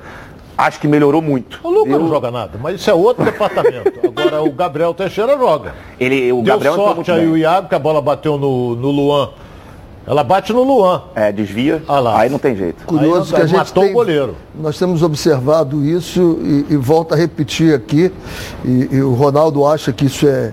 acho 0.57 0.81
que 0.81 0.89
melhorou 0.89 1.23
muito. 1.23 1.61
O 1.63 1.71
Lucas 1.71 1.93
eu... 1.93 1.99
não 1.99 2.09
joga 2.09 2.31
nada, 2.31 2.59
mas 2.61 2.77
isso 2.81 2.91
é 2.91 2.95
outro 2.95 3.25
departamento. 3.25 3.93
Agora 4.05 4.43
o 4.43 4.51
Gabriel 4.51 4.95
Teixeira 4.95 5.37
joga. 5.37 5.75
Ele, 5.99 6.33
o 6.33 6.43
Deu 6.43 6.55
Gabriel 6.55 6.75
sorte 6.75 7.11
aí 7.11 7.21
bem. 7.21 7.29
o 7.29 7.37
Iago, 7.37 7.69
que 7.69 7.75
a 7.75 7.79
bola 7.79 8.01
bateu 8.01 8.39
no, 8.39 8.75
no 8.77 8.91
Luan 8.91 9.31
ela 10.07 10.23
bate 10.23 10.53
no 10.53 10.63
Luan. 10.63 11.03
É, 11.15 11.33
desvia. 11.33 11.83
Ah 11.89 12.19
aí 12.19 12.29
não 12.29 12.39
tem 12.39 12.55
jeito. 12.55 12.85
Curioso 12.85 13.35
aí, 13.35 13.41
que 13.41 13.43
a 13.43 13.47
gente 13.47 13.57
matou 13.57 13.83
tem, 13.83 13.93
o 13.93 13.95
goleiro. 13.95 14.37
Nós 14.55 14.79
temos 14.79 15.03
observado 15.03 15.85
isso 15.85 16.39
e, 16.43 16.75
e 16.75 16.77
volta 16.77 17.15
a 17.15 17.19
repetir 17.19 17.75
aqui. 17.75 18.13
E, 18.65 18.89
e, 18.93 19.03
o 19.03 19.15
Ronaldo 19.15 19.67
acha 19.67 19.93
que 19.93 20.05
isso 20.05 20.27
é, 20.29 20.53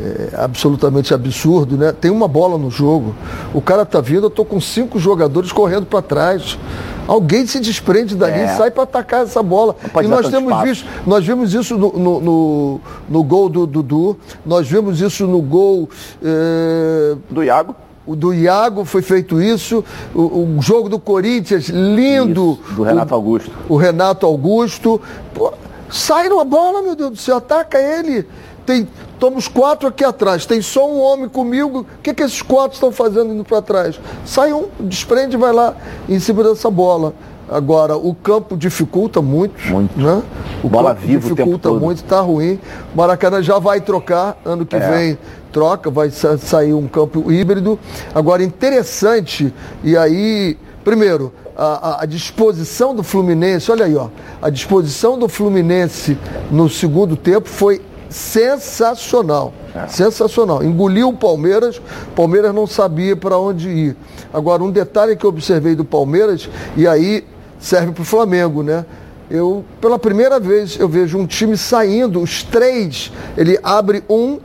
é, 0.00 0.30
absolutamente 0.36 1.12
absurdo, 1.12 1.76
né? 1.76 1.92
Tem 1.92 2.10
uma 2.10 2.26
bola 2.26 2.56
no 2.56 2.70
jogo. 2.70 3.14
O 3.52 3.60
cara 3.60 3.84
tá 3.84 4.00
vindo, 4.00 4.26
eu 4.26 4.30
tô 4.30 4.44
com 4.44 4.58
cinco 4.58 4.98
jogadores 4.98 5.52
correndo 5.52 5.84
para 5.84 6.00
trás. 6.00 6.58
Alguém 7.06 7.46
se 7.46 7.60
desprende 7.60 8.14
dali 8.14 8.40
é. 8.40 8.44
e 8.44 8.56
sai 8.56 8.70
para 8.70 8.84
atacar 8.84 9.22
essa 9.22 9.42
bola. 9.42 9.76
E 10.02 10.06
nós 10.06 10.28
temos 10.28 10.50
espaço. 10.50 10.64
visto, 10.66 10.86
nós 11.06 11.26
vimos 11.26 11.52
isso 11.52 11.76
no, 11.76 11.92
no, 11.92 12.20
no, 12.20 12.80
no, 13.08 13.22
gol 13.22 13.48
do 13.48 13.66
Dudu, 13.66 14.18
nós 14.44 14.68
vimos 14.68 15.00
isso 15.00 15.26
no 15.26 15.40
gol 15.40 15.88
é... 16.22 17.16
do 17.30 17.42
Iago 17.42 17.74
o 18.08 18.16
do 18.16 18.32
Iago 18.32 18.86
foi 18.86 19.02
feito 19.02 19.40
isso, 19.40 19.84
o, 20.14 20.56
o 20.56 20.62
jogo 20.62 20.88
do 20.88 20.98
Corinthians, 20.98 21.68
lindo. 21.68 22.58
Isso, 22.64 22.74
do 22.74 22.82
Renato 22.82 23.12
o, 23.12 23.14
Augusto. 23.14 23.50
O 23.68 23.76
Renato 23.76 24.26
Augusto. 24.26 25.00
Pô, 25.34 25.52
sai 25.90 26.26
numa 26.30 26.44
bola, 26.44 26.80
meu 26.80 26.96
Deus 26.96 27.10
do 27.10 27.16
céu, 27.18 27.36
ataca 27.36 27.78
ele. 27.78 28.26
Tem, 28.64 28.88
toma 29.18 29.36
os 29.36 29.46
quatro 29.46 29.86
aqui 29.86 30.02
atrás, 30.04 30.46
tem 30.46 30.62
só 30.62 30.90
um 30.90 30.98
homem 31.00 31.28
comigo. 31.28 31.80
O 31.80 32.02
que, 32.02 32.14
que 32.14 32.22
esses 32.22 32.40
quatro 32.40 32.74
estão 32.74 32.90
fazendo 32.90 33.34
indo 33.34 33.44
para 33.44 33.60
trás? 33.60 34.00
Sai 34.24 34.54
um, 34.54 34.68
desprende 34.80 35.36
e 35.36 35.38
vai 35.38 35.52
lá 35.52 35.76
em 36.08 36.18
cima 36.18 36.42
dessa 36.42 36.70
bola. 36.70 37.12
Agora, 37.50 37.96
o 37.96 38.14
campo 38.14 38.56
dificulta 38.56 39.22
muito. 39.22 39.58
Muito. 39.68 39.98
Né? 39.98 40.22
O 40.62 40.68
Bola 40.68 40.94
campo 40.94 41.06
vivo 41.06 41.34
dificulta 41.34 41.72
muito, 41.72 42.04
está 42.04 42.20
ruim. 42.20 42.60
O 42.92 42.96
Maracanã 42.96 43.42
já 43.42 43.58
vai 43.58 43.80
trocar, 43.80 44.38
ano 44.44 44.66
que 44.66 44.76
é. 44.76 44.90
vem 44.90 45.18
troca, 45.50 45.90
vai 45.90 46.10
sair 46.10 46.74
um 46.74 46.86
campo 46.86 47.32
híbrido. 47.32 47.78
Agora, 48.14 48.42
interessante, 48.42 49.52
e 49.82 49.96
aí, 49.96 50.58
primeiro, 50.84 51.32
a, 51.56 52.02
a, 52.02 52.06
disposição 52.06 52.94
do 52.94 53.02
Fluminense, 53.02 53.70
olha 53.72 53.86
aí, 53.86 53.96
ó, 53.96 54.08
a 54.40 54.50
disposição 54.50 55.18
do 55.18 55.28
Fluminense 55.28 56.16
no 56.50 56.68
segundo 56.68 57.16
tempo 57.16 57.48
foi 57.48 57.80
sensacional. 58.08 59.52
É. 59.74 59.86
Sensacional. 59.88 60.62
Engoliu 60.62 61.08
o 61.08 61.16
Palmeiras, 61.16 61.78
o 61.78 62.14
Palmeiras 62.14 62.54
não 62.54 62.66
sabia 62.66 63.16
para 63.16 63.38
onde 63.38 63.68
ir. 63.68 63.96
Agora, 64.32 64.62
um 64.62 64.70
detalhe 64.70 65.16
que 65.16 65.24
eu 65.24 65.30
observei 65.30 65.74
do 65.74 65.84
Palmeiras, 65.84 66.48
e 66.76 66.86
aí 66.86 67.24
serve 67.58 67.92
para 67.92 68.02
o 68.02 68.04
Flamengo, 68.04 68.62
né? 68.62 68.84
Eu, 69.30 69.64
pela 69.80 69.98
primeira 69.98 70.40
vez, 70.40 70.78
eu 70.80 70.88
vejo 70.88 71.18
um 71.18 71.26
time 71.26 71.56
saindo, 71.56 72.20
os 72.20 72.42
três, 72.42 73.12
ele 73.36 73.58
abre 73.62 74.02
um, 74.08 74.38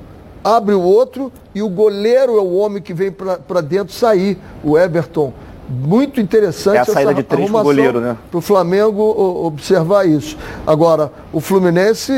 abre 0.44 0.76
o 0.76 0.82
outro 0.82 1.32
e 1.56 1.62
o 1.62 1.70
goleiro 1.70 2.38
é 2.38 2.42
o 2.42 2.54
homem 2.56 2.82
que 2.82 2.94
vem 2.94 3.10
para 3.10 3.62
dentro 3.62 3.94
sair, 3.94 4.38
o 4.62 4.78
Everton. 4.78 5.32
muito 5.70 6.20
interessante 6.20 6.78
é 6.78 6.80
a 6.82 6.86
saída 6.86 7.14
de 7.14 7.24
três 7.24 7.50
pro 7.50 7.64
goleiro, 7.64 8.02
né? 8.02 8.18
Para 8.30 8.38
o 8.38 8.42
Flamengo 8.42 9.02
observar 9.46 10.08
isso. 10.08 10.38
Agora, 10.68 11.12
o 11.32 11.40
Fluminense, 11.40 12.12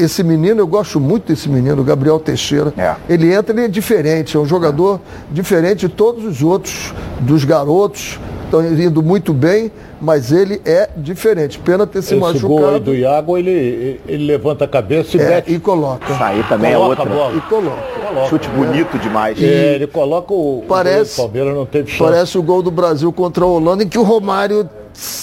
esse 0.00 0.22
menino, 0.22 0.60
eu 0.60 0.66
gosto 0.66 1.00
muito 1.00 1.26
desse 1.26 1.48
menino, 1.48 1.82
Gabriel 1.82 2.20
Teixeira. 2.20 2.72
É. 2.78 2.94
Ele 3.08 3.32
entra, 3.32 3.52
ele 3.52 3.64
é 3.64 3.68
diferente, 3.68 4.36
é 4.36 4.40
um 4.40 4.46
jogador 4.46 5.00
é. 5.30 5.34
diferente 5.34 5.80
de 5.80 5.88
todos 5.88 6.24
os 6.24 6.42
outros, 6.42 6.94
dos 7.20 7.44
garotos, 7.44 8.20
estão 8.46 8.64
indo 8.64 9.02
muito 9.02 9.32
bem 9.32 9.70
mas 10.00 10.32
ele 10.32 10.60
é 10.64 10.88
diferente. 10.96 11.58
Pena 11.58 11.86
ter 11.86 12.02
se 12.02 12.14
Esse 12.14 12.20
machucado. 12.20 12.48
Gol 12.48 12.68
aí 12.74 12.80
do 12.80 12.94
Iago, 12.94 13.38
ele, 13.38 14.00
ele 14.06 14.26
levanta 14.26 14.64
a 14.64 14.68
cabeça 14.68 15.16
e 15.16 15.20
é, 15.20 15.28
mete. 15.28 15.54
E 15.54 15.58
coloca. 15.58 16.12
Isso 16.12 16.22
aí 16.22 16.42
também 16.44 16.72
é 16.72 16.76
coloca 16.76 17.02
é 17.02 17.12
outra. 17.12 17.36
E 17.36 17.40
coloca. 17.42 17.82
coloca. 18.06 18.28
Chute 18.28 18.48
bonito 18.50 18.98
demais. 18.98 19.42
É, 19.42 19.74
ele 19.74 19.86
coloca 19.86 20.32
o, 20.32 20.64
parece, 20.68 21.20
o 21.20 21.24
Palmeiras 21.24 21.54
não 21.54 21.66
teve 21.66 21.90
chance. 21.90 22.10
Parece 22.10 22.38
o 22.38 22.42
gol 22.42 22.62
do 22.62 22.70
Brasil 22.70 23.12
contra 23.12 23.44
a 23.44 23.46
Holanda, 23.46 23.82
em 23.82 23.88
que 23.88 23.98
o 23.98 24.02
Romário 24.02 24.68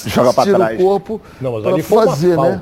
joga 0.05 0.33
para 0.33 0.53
trás. 0.53 0.79
o 0.79 0.83
corpo 0.83 1.21
para 1.39 1.83
fazer, 1.83 2.37
né? 2.37 2.61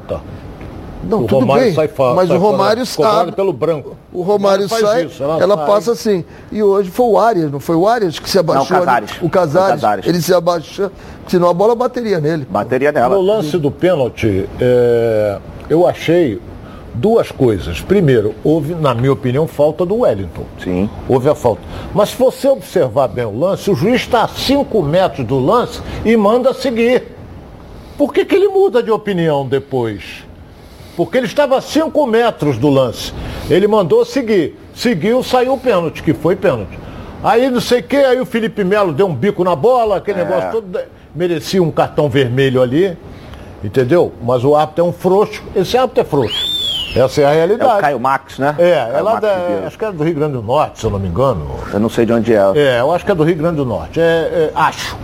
Não, 1.03 1.19
o 1.19 1.27
tudo 1.27 1.41
Romário 1.41 1.63
bem, 1.63 1.73
sai 1.73 1.89
mas 2.15 2.27
sai 2.27 2.37
o 2.37 2.39
Romário 2.39 2.85
sabe. 2.85 3.31
pelo 3.31 3.51
branco. 3.51 3.97
O 4.13 4.21
Romário 4.21 4.67
sai, 4.69 5.05
isso, 5.05 5.23
ela, 5.23 5.41
ela 5.41 5.55
sai. 5.57 5.65
passa 5.65 5.91
assim. 5.93 6.23
E 6.51 6.61
hoje 6.61 6.89
foi 6.89 7.05
o 7.05 7.17
Arias, 7.17 7.51
não 7.51 7.59
foi 7.59 7.75
o 7.75 7.87
Arias 7.87 8.19
que 8.19 8.29
se 8.29 8.37
abaixou? 8.37 8.77
Não, 8.77 8.83
o 8.83 8.85
Casares. 8.85 9.11
O 9.21 9.29
Casares, 9.29 9.67
o 9.69 9.81
Casares. 9.81 10.07
Ele 10.07 10.21
se 10.21 10.33
abaixa, 10.33 10.91
senão 11.27 11.49
a 11.49 11.53
bola 11.53 11.75
bateria 11.75 12.19
nele. 12.19 12.47
Bateria 12.49 12.91
nela. 12.91 13.15
No 13.15 13.21
lance 13.21 13.57
do 13.57 13.71
pênalti, 13.71 14.47
é, 14.59 15.39
eu 15.69 15.87
achei 15.87 16.39
duas 16.93 17.31
coisas. 17.31 17.81
Primeiro, 17.81 18.35
houve, 18.43 18.75
na 18.75 18.93
minha 18.93 19.13
opinião, 19.13 19.47
falta 19.47 19.85
do 19.85 19.99
Wellington. 19.99 20.45
Sim. 20.63 20.89
Houve 21.07 21.29
a 21.29 21.35
falta. 21.35 21.61
Mas 21.93 22.09
se 22.09 22.17
você 22.17 22.47
observar 22.47 23.07
bem 23.07 23.25
o 23.25 23.37
lance, 23.37 23.69
o 23.69 23.75
juiz 23.75 24.01
está 24.01 24.23
a 24.23 24.27
5 24.27 24.81
metros 24.83 25.25
do 25.25 25.39
lance 25.39 25.81
e 26.05 26.15
manda 26.15 26.53
seguir. 26.53 27.03
Por 27.97 28.13
que, 28.13 28.25
que 28.25 28.35
ele 28.35 28.47
muda 28.47 28.81
de 28.81 28.91
opinião 28.91 29.47
depois? 29.47 30.25
Porque 30.95 31.17
ele 31.17 31.27
estava 31.27 31.58
a 31.58 31.62
5 31.62 32.06
metros 32.08 32.58
do 32.58 32.69
lance. 32.69 33.13
Ele 33.49 33.67
mandou 33.67 34.04
seguir. 34.06 34.58
Seguiu, 34.73 35.23
saiu 35.23 35.54
o 35.54 35.58
pênalti, 35.58 36.01
que 36.04 36.13
foi 36.13 36.36
pênalti. 36.36 36.77
Aí 37.23 37.49
não 37.49 37.62
sei 37.62 37.82
o 37.82 37.84
que, 37.84 37.97
aí 37.97 38.19
o 38.19 38.25
Felipe 38.25 38.63
Melo 38.63 38.91
deu 38.91 39.08
um 39.08 39.13
bico 39.13 39.43
na 39.43 39.56
bola, 39.56 39.97
aquele 39.97 40.21
é. 40.21 40.23
negócio 40.25 40.51
todo. 40.51 40.80
Merecia 41.13 41.62
um 41.62 41.69
cartão 41.69 42.10
vermelho 42.10 42.62
ali, 42.62 42.97
entendeu? 43.63 44.12
Mas 44.23 44.43
o 44.43 44.56
árbitro 44.56 44.86
é 44.86 44.88
um 44.88 44.93
frouxo. 44.93 45.43
Esse 45.56 45.77
árbitro 45.77 46.01
é 46.01 46.06
frouxo. 46.06 46.62
Essa 46.95 47.21
é 47.21 47.25
a 47.25 47.32
realidade. 47.32 47.71
É 47.71 47.77
o 47.77 47.80
Caio 47.80 47.99
Max, 47.99 48.39
né? 48.39 48.56
É, 48.58 48.97
é 48.97 49.01
lá 49.01 49.19
da, 49.19 49.63
acho 49.65 49.77
que 49.77 49.86
é 49.86 49.91
do 49.91 50.04
Rio 50.04 50.15
Grande 50.15 50.34
do 50.34 50.41
Norte, 50.41 50.80
se 50.80 50.86
eu 50.86 50.89
não 50.89 50.99
me 50.99 51.08
engano. 51.08 51.47
Eu 51.71 51.80
não 51.80 51.89
sei 51.89 52.06
de 52.06 52.13
onde 52.13 52.34
é. 52.34 52.41
É, 52.56 52.80
eu 52.80 52.91
acho 52.91 53.06
que 53.06 53.12
é 53.12 53.15
do 53.15 53.23
Rio 53.23 53.36
Grande 53.36 53.58
do 53.58 53.65
Norte. 53.65 53.99
É, 53.99 54.04
é 54.04 54.51
acho. 54.56 54.97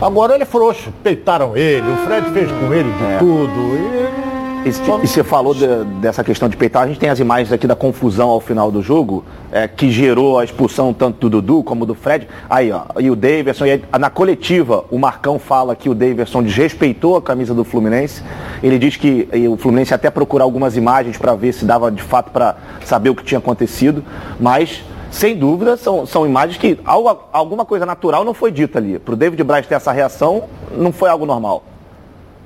Agora 0.00 0.34
ele 0.34 0.42
é 0.42 0.46
frouxo. 0.46 0.92
Peitaram 1.02 1.56
ele, 1.56 1.90
o 1.90 1.96
Fred 1.98 2.30
fez 2.30 2.50
com 2.50 2.72
ele 2.72 2.90
de 2.92 3.04
é. 3.04 3.18
tudo. 3.18 3.48
E 3.76 4.27
e, 4.64 5.06
você 5.06 5.22
falou 5.22 5.54
de, 5.54 5.66
dessa 6.00 6.24
questão 6.24 6.48
de 6.48 6.56
peitar, 6.56 6.82
a 6.82 6.86
gente 6.86 6.98
tem 6.98 7.08
as 7.08 7.18
imagens 7.18 7.52
aqui 7.52 7.66
da 7.66 7.76
confusão 7.76 8.28
ao 8.28 8.40
final 8.40 8.70
do 8.70 8.82
jogo, 8.82 9.24
é, 9.50 9.66
que 9.68 9.90
gerou 9.90 10.38
a 10.38 10.44
expulsão 10.44 10.92
tanto 10.92 11.28
do 11.28 11.40
Dudu 11.40 11.62
como 11.62 11.86
do 11.86 11.94
Fred. 11.94 12.28
Aí, 12.50 12.70
ó, 12.72 12.82
e 12.98 13.10
o 13.10 13.16
Davidson, 13.16 13.66
e 13.66 13.70
aí, 13.72 13.84
na 13.98 14.10
coletiva, 14.10 14.84
o 14.90 14.98
Marcão 14.98 15.38
fala 15.38 15.74
que 15.74 15.88
o 15.88 15.94
Davidson 15.94 16.42
desrespeitou 16.42 17.16
a 17.16 17.22
camisa 17.22 17.54
do 17.54 17.64
Fluminense. 17.64 18.22
Ele 18.62 18.78
diz 18.78 18.96
que 18.96 19.28
o 19.50 19.56
Fluminense 19.56 19.94
até 19.94 20.10
procurar 20.10 20.44
algumas 20.44 20.76
imagens 20.76 21.16
para 21.16 21.34
ver 21.34 21.52
se 21.52 21.64
dava 21.64 21.90
de 21.90 22.02
fato 22.02 22.30
para 22.30 22.56
saber 22.84 23.10
o 23.10 23.14
que 23.14 23.24
tinha 23.24 23.38
acontecido, 23.38 24.04
mas 24.38 24.82
sem 25.10 25.36
dúvida, 25.36 25.76
são, 25.76 26.04
são 26.04 26.26
imagens 26.26 26.58
que 26.58 26.78
algo, 26.84 27.24
alguma 27.32 27.64
coisa 27.64 27.86
natural 27.86 28.24
não 28.24 28.34
foi 28.34 28.50
dita 28.50 28.78
ali. 28.78 28.98
Para 28.98 29.14
o 29.14 29.16
David 29.16 29.42
Braz 29.42 29.66
ter 29.66 29.74
essa 29.74 29.92
reação, 29.92 30.44
não 30.76 30.92
foi 30.92 31.08
algo 31.08 31.24
normal. 31.24 31.62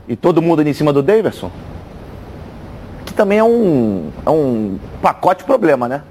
E 0.08 0.14
todo 0.14 0.42
mundo 0.42 0.60
ali 0.60 0.70
em 0.70 0.74
cima 0.74 0.92
do 0.92 1.02
Davidson? 1.02 1.50
Também 3.22 3.38
é 3.38 3.44
um, 3.44 4.10
é 4.26 4.30
um 4.30 4.80
pacote 5.00 5.44
problema, 5.44 5.86
né? 5.86 6.02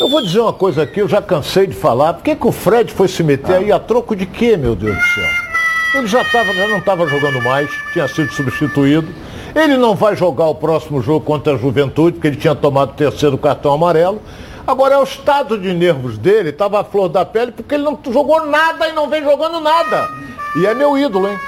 Eu 0.00 0.08
vou 0.08 0.20
dizer 0.20 0.40
uma 0.40 0.52
coisa 0.52 0.82
aqui, 0.82 0.98
eu 0.98 1.08
já 1.08 1.22
cansei 1.22 1.68
de 1.68 1.74
falar. 1.74 2.14
Por 2.14 2.24
que, 2.24 2.34
que 2.34 2.46
o 2.48 2.50
Fred 2.50 2.92
foi 2.92 3.06
se 3.06 3.22
meter 3.22 3.54
ah. 3.54 3.58
aí 3.58 3.70
a 3.70 3.78
troco 3.78 4.16
de 4.16 4.26
quê, 4.26 4.56
meu 4.56 4.74
Deus 4.74 4.96
do 4.96 5.02
céu? 5.02 5.28
Ele 5.94 6.06
já, 6.08 6.24
tava, 6.24 6.52
já 6.52 6.66
não 6.66 6.78
estava 6.78 7.06
jogando 7.06 7.40
mais, 7.42 7.70
tinha 7.92 8.08
sido 8.08 8.32
substituído. 8.32 9.06
Ele 9.54 9.76
não 9.76 9.94
vai 9.94 10.16
jogar 10.16 10.46
o 10.46 10.54
próximo 10.54 11.00
jogo 11.00 11.24
contra 11.24 11.54
a 11.54 11.56
Juventude, 11.56 12.14
porque 12.14 12.26
ele 12.26 12.36
tinha 12.36 12.56
tomado 12.56 12.90
o 12.90 12.94
terceiro 12.94 13.38
cartão 13.38 13.72
amarelo. 13.72 14.20
Agora 14.66 14.96
é 14.96 14.98
o 14.98 15.04
estado 15.04 15.56
de 15.56 15.72
nervos 15.72 16.18
dele, 16.18 16.50
estava 16.50 16.80
a 16.80 16.84
flor 16.84 17.08
da 17.08 17.24
pele, 17.24 17.52
porque 17.52 17.74
ele 17.76 17.84
não 17.84 17.96
jogou 18.10 18.46
nada 18.46 18.88
e 18.88 18.92
não 18.92 19.08
vem 19.08 19.22
jogando 19.22 19.60
nada. 19.60 20.08
E 20.56 20.66
é 20.66 20.74
meu 20.74 20.98
ídolo, 20.98 21.28
hein? 21.28 21.38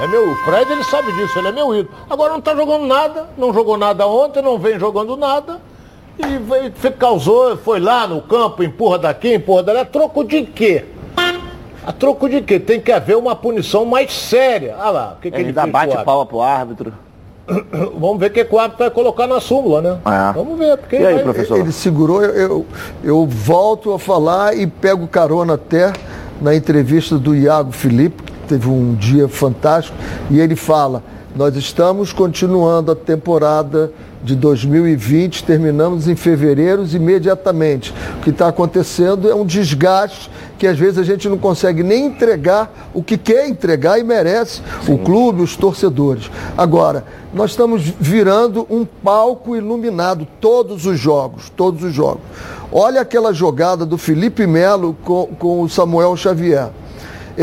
É 0.00 0.06
meu, 0.06 0.30
o 0.30 0.36
Fred 0.36 0.72
ele 0.72 0.84
sabe 0.84 1.12
disso, 1.12 1.38
ele 1.38 1.48
é 1.48 1.52
meu 1.52 1.74
ídolo. 1.74 1.94
Agora 2.08 2.32
não 2.32 2.38
está 2.38 2.54
jogando 2.56 2.86
nada, 2.86 3.28
não 3.36 3.52
jogou 3.52 3.76
nada 3.76 4.06
ontem, 4.06 4.42
não 4.42 4.58
vem 4.58 4.78
jogando 4.78 5.16
nada. 5.16 5.60
E 6.18 6.38
veio, 6.38 6.72
causou, 6.98 7.56
foi 7.56 7.80
lá 7.80 8.06
no 8.06 8.20
campo, 8.22 8.62
empurra 8.62 8.98
daqui, 8.98 9.34
empurra 9.34 9.62
dali. 9.62 9.78
A 9.78 9.84
troco 9.84 10.24
de 10.24 10.42
quê? 10.42 10.84
A 11.84 11.92
troco 11.92 12.28
de 12.28 12.40
quê? 12.40 12.60
Tem 12.60 12.80
que 12.80 12.92
haver 12.92 13.16
uma 13.16 13.34
punição 13.34 13.84
mais 13.84 14.12
séria. 14.12 14.76
Olha 14.78 14.90
lá, 14.90 15.16
o 15.18 15.20
que, 15.20 15.30
que 15.30 15.36
ele, 15.36 15.46
ele 15.46 15.52
dá 15.52 15.66
bate 15.66 15.96
a 15.96 16.04
palma 16.04 16.24
pro 16.24 16.40
árbitro. 16.40 16.92
Vamos 17.98 18.18
ver 18.18 18.26
o 18.26 18.30
que, 18.30 18.44
que 18.44 18.54
o 18.54 18.58
árbitro 18.58 18.84
vai 18.84 18.90
colocar 18.90 19.26
na 19.26 19.40
súmula, 19.40 19.82
né? 19.82 19.98
É. 20.06 20.32
Vamos 20.32 20.58
ver. 20.58 20.76
Porque 20.76 20.96
e 20.96 21.06
aí, 21.06 21.14
vai... 21.14 21.22
professor? 21.24 21.58
Ele 21.58 21.72
segurou, 21.72 22.22
eu, 22.22 22.34
eu, 22.34 22.66
eu 23.02 23.26
volto 23.26 23.92
a 23.92 23.98
falar 23.98 24.56
e 24.56 24.66
pego 24.66 25.06
carona 25.08 25.54
até 25.54 25.92
na 26.40 26.54
entrevista 26.54 27.18
do 27.18 27.34
Iago 27.34 27.72
Felipe, 27.72 28.31
teve 28.52 28.68
um 28.68 28.94
dia 28.94 29.28
fantástico, 29.28 29.96
e 30.30 30.38
ele 30.38 30.54
fala: 30.54 31.02
nós 31.34 31.56
estamos 31.56 32.12
continuando 32.12 32.92
a 32.92 32.96
temporada 32.96 33.90
de 34.22 34.36
2020, 34.36 35.42
terminamos 35.42 36.06
em 36.06 36.14
fevereiro 36.14 36.84
imediatamente. 36.92 37.92
O 38.18 38.20
que 38.20 38.30
está 38.30 38.48
acontecendo 38.48 39.28
é 39.28 39.34
um 39.34 39.44
desgaste 39.44 40.30
que 40.58 40.66
às 40.66 40.78
vezes 40.78 40.98
a 40.98 41.02
gente 41.02 41.28
não 41.28 41.38
consegue 41.38 41.82
nem 41.82 42.06
entregar 42.06 42.90
o 42.94 43.02
que 43.02 43.16
quer 43.16 43.48
entregar 43.48 43.98
e 43.98 44.04
merece 44.04 44.60
Sim. 44.84 44.94
o 44.94 44.98
clube, 44.98 45.42
os 45.42 45.56
torcedores. 45.56 46.30
Agora, 46.56 47.04
nós 47.34 47.50
estamos 47.50 47.82
virando 47.82 48.64
um 48.70 48.84
palco 48.84 49.56
iluminado 49.56 50.24
todos 50.40 50.86
os 50.86 51.00
jogos, 51.00 51.50
todos 51.56 51.82
os 51.82 51.92
jogos. 51.92 52.20
Olha 52.70 53.00
aquela 53.00 53.32
jogada 53.32 53.84
do 53.84 53.98
Felipe 53.98 54.46
Melo 54.46 54.96
com, 55.02 55.26
com 55.38 55.62
o 55.62 55.68
Samuel 55.68 56.16
Xavier 56.16 56.70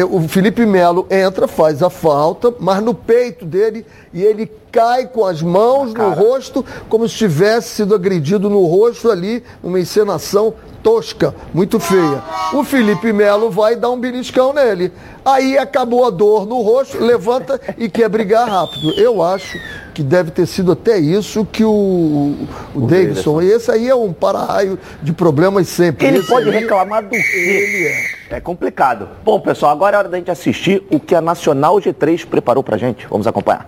o 0.09 0.27
Felipe 0.27 0.65
Melo 0.65 1.07
entra, 1.09 1.47
faz 1.47 1.81
a 1.81 1.89
falta, 1.89 2.53
mas 2.59 2.81
no 2.81 2.93
peito 2.93 3.45
dele 3.45 3.85
e 4.13 4.23
ele 4.23 4.51
cai 4.71 5.07
com 5.07 5.25
as 5.25 5.41
mãos 5.41 5.93
no 5.93 6.09
rosto, 6.11 6.63
como 6.87 7.09
se 7.09 7.15
tivesse 7.15 7.69
sido 7.69 7.95
agredido 7.95 8.49
no 8.49 8.65
rosto 8.65 9.09
ali, 9.09 9.43
uma 9.63 9.79
encenação 9.79 10.53
tosca, 10.83 11.33
muito 11.53 11.79
feia. 11.79 12.21
O 12.53 12.63
Felipe 12.63 13.11
Melo 13.13 13.49
vai 13.49 13.75
dar 13.75 13.89
um 13.89 13.99
beliscão 13.99 14.53
nele. 14.53 14.91
Aí 15.23 15.57
acabou 15.57 16.05
a 16.05 16.09
dor 16.09 16.45
no 16.45 16.61
rosto, 16.61 16.97
levanta 17.03 17.59
e 17.77 17.89
quer 17.89 18.09
brigar 18.09 18.47
rápido. 18.47 18.91
Eu 18.97 19.21
acho 19.21 19.57
que 19.93 20.01
deve 20.01 20.31
ter 20.31 20.45
sido 20.45 20.71
até 20.71 20.97
isso 20.97 21.45
que 21.45 21.63
o, 21.63 21.69
o, 21.69 22.47
o 22.73 22.87
Davidson. 22.87 23.41
E 23.41 23.51
esse 23.51 23.69
aí 23.69 23.87
é 23.87 23.95
um 23.95 24.13
para-raio 24.13 24.79
de 25.03 25.11
problemas 25.13 25.67
sempre. 25.67 26.07
Ele 26.07 26.19
esse 26.19 26.27
pode 26.27 26.49
aí, 26.49 26.59
reclamar 26.59 27.03
do 27.03 27.09
quê? 27.09 27.17
Ele 27.17 27.87
é. 27.87 28.37
é 28.37 28.39
complicado. 28.39 29.09
Bom, 29.23 29.39
pessoal, 29.39 29.71
agora 29.71 29.97
é 29.97 29.99
hora 29.99 30.09
da 30.09 30.17
gente 30.17 30.31
assistir 30.31 30.83
o 30.89 30.99
que 30.99 31.13
a 31.13 31.21
Nacional 31.21 31.75
G3 31.77 32.25
preparou 32.25 32.63
pra 32.63 32.77
gente. 32.77 33.05
Vamos 33.09 33.27
acompanhar. 33.27 33.67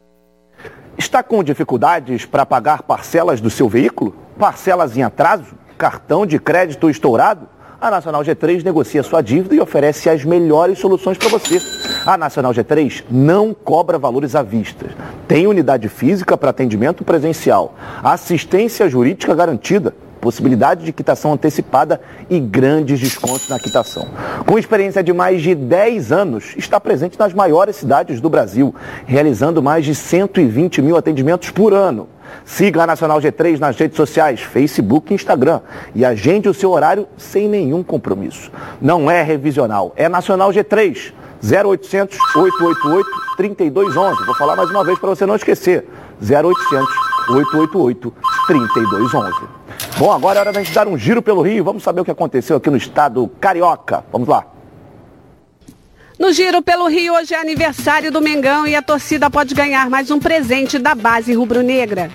Está 1.01 1.23
com 1.23 1.43
dificuldades 1.43 2.27
para 2.27 2.45
pagar 2.45 2.83
parcelas 2.83 3.41
do 3.41 3.49
seu 3.49 3.67
veículo? 3.67 4.15
Parcelas 4.37 4.95
em 4.95 5.01
atraso? 5.01 5.55
Cartão 5.75 6.27
de 6.27 6.37
crédito 6.37 6.91
estourado? 6.91 7.49
A 7.81 7.89
Nacional 7.89 8.21
G3 8.21 8.63
negocia 8.63 9.01
sua 9.01 9.19
dívida 9.19 9.55
e 9.55 9.59
oferece 9.59 10.07
as 10.11 10.23
melhores 10.23 10.77
soluções 10.77 11.17
para 11.17 11.27
você. 11.27 11.59
A 12.05 12.15
Nacional 12.19 12.53
G3 12.53 13.03
não 13.09 13.51
cobra 13.51 13.97
valores 13.97 14.35
à 14.35 14.43
vista. 14.43 14.91
Tem 15.27 15.47
unidade 15.47 15.89
física 15.89 16.37
para 16.37 16.51
atendimento 16.51 17.03
presencial, 17.03 17.73
assistência 18.03 18.87
jurídica 18.87 19.33
garantida 19.33 19.95
possibilidade 20.21 20.85
de 20.85 20.93
quitação 20.93 21.33
antecipada 21.33 21.99
e 22.29 22.39
grandes 22.39 22.99
descontos 22.99 23.49
na 23.49 23.59
quitação. 23.59 24.07
Com 24.45 24.57
experiência 24.57 25.03
de 25.03 25.11
mais 25.11 25.41
de 25.41 25.55
10 25.55 26.11
anos, 26.11 26.53
está 26.55 26.79
presente 26.79 27.17
nas 27.17 27.33
maiores 27.33 27.75
cidades 27.75 28.21
do 28.21 28.29
Brasil, 28.29 28.73
realizando 29.05 29.61
mais 29.61 29.83
de 29.83 29.95
120 29.95 30.81
mil 30.81 30.95
atendimentos 30.95 31.49
por 31.49 31.73
ano. 31.73 32.07
Siga 32.45 32.83
a 32.83 32.87
Nacional 32.87 33.19
G3 33.19 33.59
nas 33.59 33.75
redes 33.75 33.97
sociais, 33.97 34.39
Facebook 34.39 35.11
e 35.11 35.15
Instagram 35.15 35.59
e 35.93 36.05
agende 36.05 36.47
o 36.47 36.53
seu 36.53 36.71
horário 36.71 37.07
sem 37.17 37.49
nenhum 37.49 37.83
compromisso. 37.83 38.51
Não 38.79 39.11
é 39.11 39.21
revisional, 39.21 39.91
é 39.97 40.07
Nacional 40.07 40.51
G3. 40.51 41.13
0800 41.43 42.17
888 42.35 43.09
3211. 43.35 44.25
Vou 44.25 44.35
falar 44.35 44.55
mais 44.55 44.69
uma 44.69 44.83
vez 44.83 44.99
para 44.99 45.09
você 45.09 45.25
não 45.25 45.35
esquecer. 45.35 45.87
0800 46.21 46.87
888 47.29 48.13
3211. 48.51 49.47
Bom, 49.97 50.11
agora 50.11 50.39
é 50.39 50.41
hora 50.41 50.51
da 50.51 50.61
gente 50.61 50.73
dar 50.73 50.85
um 50.85 50.97
giro 50.97 51.21
pelo 51.21 51.41
Rio. 51.41 51.63
Vamos 51.63 51.83
saber 51.83 52.01
o 52.01 52.05
que 52.05 52.11
aconteceu 52.11 52.57
aqui 52.57 52.69
no 52.69 52.75
estado 52.75 53.31
carioca. 53.39 54.03
Vamos 54.11 54.27
lá. 54.27 54.45
No 56.19 56.31
Giro 56.33 56.61
pelo 56.61 56.87
Rio, 56.87 57.15
hoje 57.15 57.33
é 57.33 57.39
aniversário 57.39 58.11
do 58.11 58.21
Mengão 58.21 58.67
e 58.67 58.75
a 58.75 58.81
torcida 58.81 59.29
pode 59.29 59.55
ganhar 59.55 59.89
mais 59.89 60.11
um 60.11 60.19
presente 60.19 60.77
da 60.77 60.93
base 60.93 61.33
rubro-negra. 61.33 62.11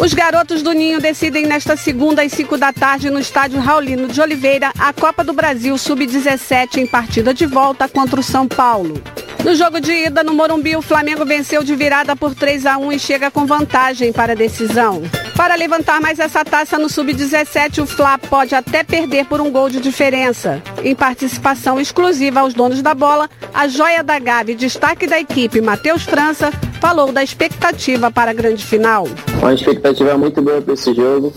Os 0.00 0.12
garotos 0.12 0.62
do 0.62 0.72
Ninho 0.72 1.00
decidem 1.00 1.46
nesta 1.46 1.76
segunda 1.76 2.22
às 2.22 2.32
5 2.32 2.56
da 2.56 2.72
tarde 2.72 3.08
no 3.08 3.20
estádio 3.20 3.60
Raulino 3.60 4.08
de 4.08 4.20
Oliveira 4.20 4.72
a 4.78 4.92
Copa 4.92 5.22
do 5.22 5.32
Brasil 5.32 5.76
Sub-17 5.78 6.78
em 6.78 6.86
partida 6.86 7.32
de 7.32 7.46
volta 7.46 7.88
contra 7.88 8.18
o 8.18 8.22
São 8.22 8.48
Paulo. 8.48 9.00
No 9.46 9.54
jogo 9.54 9.80
de 9.80 9.92
ida 9.92 10.24
no 10.24 10.34
Morumbi, 10.34 10.74
o 10.74 10.82
Flamengo 10.82 11.24
venceu 11.24 11.62
de 11.62 11.72
virada 11.76 12.16
por 12.16 12.34
3 12.34 12.66
a 12.66 12.78
1 12.78 12.90
e 12.90 12.98
chega 12.98 13.30
com 13.30 13.46
vantagem 13.46 14.12
para 14.12 14.32
a 14.32 14.34
decisão. 14.34 15.04
Para 15.36 15.54
levantar 15.54 16.00
mais 16.00 16.18
essa 16.18 16.44
taça 16.44 16.76
no 16.76 16.88
Sub-17, 16.88 17.80
o 17.80 17.86
Fla 17.86 18.18
pode 18.18 18.56
até 18.56 18.82
perder 18.82 19.24
por 19.26 19.40
um 19.40 19.48
gol 19.48 19.70
de 19.70 19.78
diferença. 19.78 20.60
Em 20.82 20.96
participação 20.96 21.80
exclusiva 21.80 22.40
aos 22.40 22.54
donos 22.54 22.82
da 22.82 22.92
bola, 22.92 23.30
a 23.54 23.68
joia 23.68 24.02
da 24.02 24.18
Gavi, 24.18 24.56
destaque 24.56 25.06
da 25.06 25.20
equipe 25.20 25.60
Matheus 25.60 26.02
França, 26.02 26.50
falou 26.80 27.12
da 27.12 27.22
expectativa 27.22 28.10
para 28.10 28.32
a 28.32 28.34
grande 28.34 28.66
final. 28.66 29.06
Uma 29.38 29.54
expectativa 29.54 30.18
muito 30.18 30.42
boa 30.42 30.60
para 30.60 30.74
esse 30.74 30.92
jogo, 30.92 31.32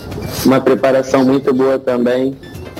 uma 0.47 0.59
preparação 0.59 1.23
muito 1.23 1.53
boa 1.53 1.77
também. 1.77 2.35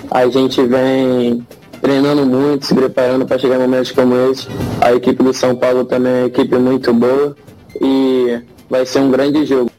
A 0.09 0.27
gente 0.27 0.59
vem 0.65 1.45
treinando 1.81 2.25
muito, 2.25 2.65
se 2.65 2.75
preparando 2.75 3.25
para 3.25 3.37
chegar 3.37 3.55
em 3.55 3.61
momentos 3.61 3.91
como 3.91 4.15
esse. 4.31 4.47
A 4.81 4.93
equipe 4.93 5.23
do 5.23 5.33
São 5.33 5.55
Paulo 5.55 5.85
também 5.85 6.11
é 6.11 6.15
uma 6.21 6.27
equipe 6.27 6.55
muito 6.57 6.93
boa 6.93 7.35
e 7.81 8.41
vai 8.69 8.85
ser 8.85 8.99
um 8.99 9.11
grande 9.11 9.45
jogo. 9.45 9.69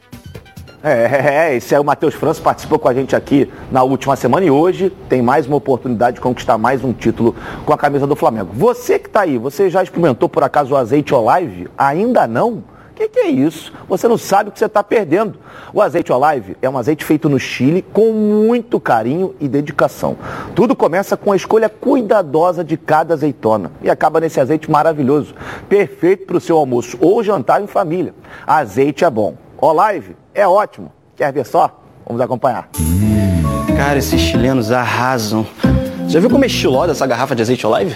É, 0.83 1.55
esse 1.55 1.75
é 1.75 1.79
o 1.79 1.83
Matheus 1.85 2.15
França, 2.15 2.41
participou 2.41 2.79
com 2.79 2.89
a 2.89 2.93
gente 2.93 3.15
aqui 3.15 3.47
na 3.71 3.83
última 3.83 4.15
semana 4.15 4.45
e 4.47 4.49
hoje 4.49 4.91
tem 5.07 5.21
mais 5.21 5.45
uma 5.45 5.57
oportunidade 5.57 6.15
de 6.15 6.21
conquistar 6.21 6.57
mais 6.57 6.83
um 6.83 6.91
título 6.91 7.35
com 7.65 7.71
a 7.71 7.77
camisa 7.77 8.07
do 8.07 8.15
Flamengo. 8.15 8.49
Você 8.53 8.97
que 8.97 9.07
está 9.07 9.21
aí, 9.21 9.37
você 9.37 9.69
já 9.69 9.83
experimentou 9.83 10.27
por 10.27 10.43
acaso 10.43 10.73
o 10.73 10.77
azeite 10.77 11.13
Olive? 11.13 11.67
Ainda 11.77 12.25
não? 12.25 12.63
Que, 13.01 13.09
que, 13.09 13.19
é 13.19 13.29
isso? 13.29 13.73
Você 13.89 14.07
não 14.07 14.15
sabe 14.15 14.49
o 14.49 14.51
que 14.51 14.59
você 14.59 14.65
está 14.65 14.83
perdendo. 14.83 15.39
O 15.73 15.81
azeite 15.81 16.13
Olive 16.13 16.55
é 16.61 16.69
um 16.69 16.77
azeite 16.77 17.03
feito 17.03 17.27
no 17.27 17.39
Chile 17.39 17.81
com 17.81 18.13
muito 18.13 18.79
carinho 18.79 19.33
e 19.39 19.47
dedicação. 19.47 20.15
Tudo 20.53 20.75
começa 20.75 21.17
com 21.17 21.31
a 21.31 21.35
escolha 21.35 21.67
cuidadosa 21.67 22.63
de 22.63 22.77
cada 22.77 23.15
azeitona 23.15 23.71
e 23.81 23.89
acaba 23.89 24.19
nesse 24.19 24.39
azeite 24.39 24.69
maravilhoso, 24.69 25.33
perfeito 25.67 26.27
para 26.27 26.37
o 26.37 26.39
seu 26.39 26.57
almoço 26.57 26.95
ou 27.01 27.23
jantar 27.23 27.59
em 27.59 27.65
família. 27.65 28.13
Azeite 28.45 29.03
é 29.03 29.09
bom. 29.09 29.35
Olive 29.57 30.15
é 30.31 30.47
ótimo. 30.47 30.91
Quer 31.15 31.33
ver 31.33 31.47
só? 31.47 31.81
Vamos 32.05 32.21
acompanhar. 32.21 32.69
Cara, 33.75 33.97
esses 33.97 34.21
chilenos 34.21 34.71
arrasam. 34.71 35.43
Já 36.07 36.19
viu 36.19 36.29
como 36.29 36.43
é 36.43 36.47
estilosa 36.47 36.91
essa 36.91 37.07
garrafa 37.07 37.35
de 37.35 37.41
azeite 37.41 37.65
Olive? 37.65 37.95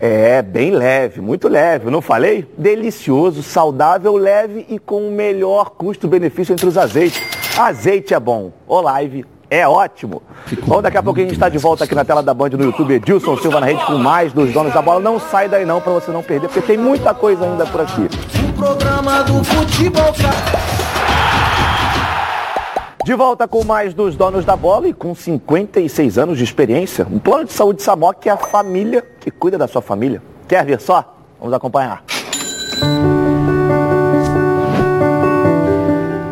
É, 0.00 0.40
bem 0.40 0.70
leve, 0.70 1.20
muito 1.20 1.46
leve, 1.46 1.90
não 1.90 2.00
falei? 2.00 2.48
Delicioso, 2.56 3.42
saudável, 3.42 4.16
leve 4.16 4.64
e 4.68 4.78
com 4.78 5.08
o 5.08 5.12
melhor 5.12 5.70
custo-benefício 5.70 6.52
entre 6.54 6.66
os 6.66 6.78
azeites. 6.78 7.20
Azeite 7.58 8.14
é 8.14 8.20
bom, 8.20 8.50
Olive 8.66 9.26
é 9.50 9.66
ótimo. 9.66 10.22
Bom, 10.64 10.80
daqui 10.80 10.96
a 10.96 11.02
pouco 11.02 11.18
a 11.18 11.22
gente 11.24 11.32
está 11.32 11.48
de 11.48 11.58
volta 11.58 11.82
aqui 11.82 11.94
na 11.94 12.04
tela 12.04 12.22
da 12.22 12.32
Band 12.32 12.50
no 12.50 12.64
YouTube. 12.64 12.94
Edilson 12.94 13.36
Silva 13.36 13.58
na 13.58 13.66
rede 13.66 13.84
com 13.84 13.98
mais 13.98 14.32
dos 14.32 14.52
donos 14.52 14.72
da 14.72 14.80
bola. 14.80 15.00
Não 15.00 15.18
sai 15.18 15.48
daí 15.48 15.64
não 15.64 15.80
para 15.80 15.92
você 15.92 16.12
não 16.12 16.22
perder, 16.22 16.46
porque 16.48 16.60
tem 16.60 16.78
muita 16.78 17.12
coisa 17.12 17.44
ainda 17.44 17.66
por 17.66 17.80
aqui. 17.80 18.08
O 18.48 18.52
programa 18.52 19.24
do 19.24 19.42
futebol. 19.42 20.14
De 23.02 23.14
volta 23.14 23.48
com 23.48 23.64
mais 23.64 23.94
dos 23.94 24.14
donos 24.14 24.44
da 24.44 24.54
bola 24.54 24.86
e 24.86 24.92
com 24.92 25.14
56 25.14 26.18
anos 26.18 26.36
de 26.36 26.44
experiência, 26.44 27.06
um 27.10 27.18
plano 27.18 27.46
de 27.46 27.52
saúde 27.52 27.82
Samok 27.82 28.28
é 28.28 28.32
a 28.32 28.36
família 28.36 29.02
que 29.18 29.30
cuida 29.30 29.56
da 29.56 29.66
sua 29.66 29.80
família. 29.80 30.22
Quer 30.46 30.66
ver 30.66 30.80
só? 30.82 31.16
Vamos 31.38 31.54
acompanhar. 31.54 32.04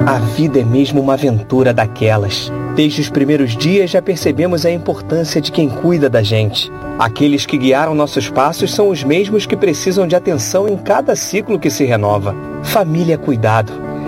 A 0.07 0.19
vida 0.19 0.61
é 0.61 0.65
mesmo 0.65 1.01
uma 1.01 1.15
aventura 1.15 1.73
daquelas. 1.73 2.53
Desde 2.77 3.01
os 3.01 3.09
primeiros 3.09 3.57
dias 3.57 3.91
já 3.91 4.03
percebemos 4.03 4.67
a 4.67 4.71
importância 4.71 5.41
de 5.41 5.51
quem 5.51 5.71
cuida 5.71 6.11
da 6.11 6.23
gente. 6.23 6.71
Aqueles 6.99 7.47
que 7.47 7.57
guiaram 7.57 7.95
nossos 7.95 8.29
passos 8.29 8.75
são 8.75 8.91
os 8.91 9.03
mesmos 9.03 9.47
que 9.47 9.57
precisam 9.57 10.07
de 10.07 10.15
atenção 10.15 10.69
em 10.69 10.77
cada 10.77 11.17
ciclo 11.17 11.59
que 11.59 11.71
se 11.71 11.87
renova. 11.87 12.37
Família 12.63 13.15
é 13.15 13.19
cuidado 13.19 13.88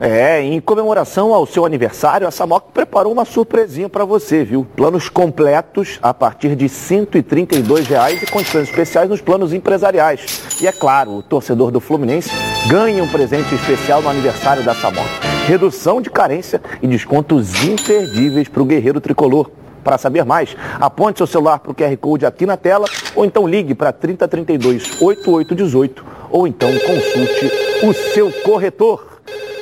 É, 0.00 0.40
em 0.40 0.60
comemoração 0.60 1.34
ao 1.34 1.44
seu 1.44 1.66
aniversário, 1.66 2.28
a 2.28 2.30
Samok 2.30 2.70
preparou 2.72 3.12
uma 3.12 3.24
surpresinha 3.24 3.88
para 3.88 4.04
você, 4.04 4.44
viu? 4.44 4.64
Planos 4.76 5.08
completos 5.08 5.98
a 6.00 6.14
partir 6.14 6.54
de 6.54 6.68
132 6.68 7.88
reais 7.88 8.22
e 8.22 8.26
condições 8.26 8.68
especiais 8.68 9.10
nos 9.10 9.20
planos 9.20 9.52
empresariais. 9.52 10.60
E 10.62 10.68
é 10.68 10.72
claro, 10.72 11.16
o 11.16 11.22
torcedor 11.22 11.72
do 11.72 11.80
Fluminense 11.80 12.30
ganha 12.68 13.02
um 13.02 13.08
presente 13.08 13.52
especial 13.52 14.00
no 14.00 14.08
aniversário 14.08 14.62
da 14.62 14.72
Samok. 14.72 15.08
Redução 15.48 16.00
de 16.00 16.10
carência 16.10 16.62
e 16.80 16.86
descontos 16.86 17.64
imperdíveis 17.64 18.46
para 18.46 18.62
o 18.62 18.66
guerreiro 18.66 19.00
tricolor. 19.00 19.50
Para 19.82 19.98
saber 19.98 20.24
mais, 20.24 20.56
aponte 20.78 21.18
seu 21.18 21.26
celular 21.26 21.58
para 21.58 21.72
o 21.72 21.74
QR 21.74 21.96
Code 21.96 22.24
aqui 22.24 22.46
na 22.46 22.56
tela 22.56 22.86
ou 23.16 23.24
então 23.24 23.48
ligue 23.48 23.74
para 23.74 23.92
3032 23.92 25.00
8818 25.00 26.04
ou 26.30 26.46
então 26.46 26.70
consulte 26.70 27.50
o 27.82 27.92
seu 28.14 28.30
corretor. 28.44 29.17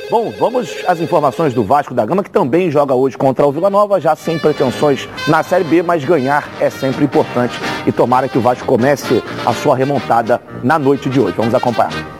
Bom, 0.09 0.32
vamos 0.38 0.84
às 0.86 1.00
informações 1.00 1.52
do 1.52 1.64
Vasco 1.64 1.92
da 1.92 2.07
Gama, 2.07 2.22
que 2.22 2.30
também 2.30 2.70
joga 2.70 2.94
hoje 2.94 3.18
contra 3.18 3.44
o 3.44 3.50
Vila 3.50 3.68
Nova, 3.68 4.00
já 4.00 4.14
sem 4.14 4.38
pretensões 4.38 5.09
na 5.26 5.42
Série 5.42 5.64
B, 5.64 5.82
mas 5.82 6.04
ganhar 6.04 6.48
é 6.61 6.70
sempre 6.70 7.04
importante. 7.04 7.59
E 7.84 7.90
tomara 7.90 8.28
que 8.28 8.38
o 8.38 8.40
Vasco 8.40 8.64
comece 8.64 9.20
a 9.44 9.52
sua 9.52 9.76
remontada 9.76 10.40
na 10.62 10.78
noite 10.78 11.11
de 11.11 11.18
hoje. 11.18 11.34
Vamos 11.36 11.54
acompanhar. 11.54 12.15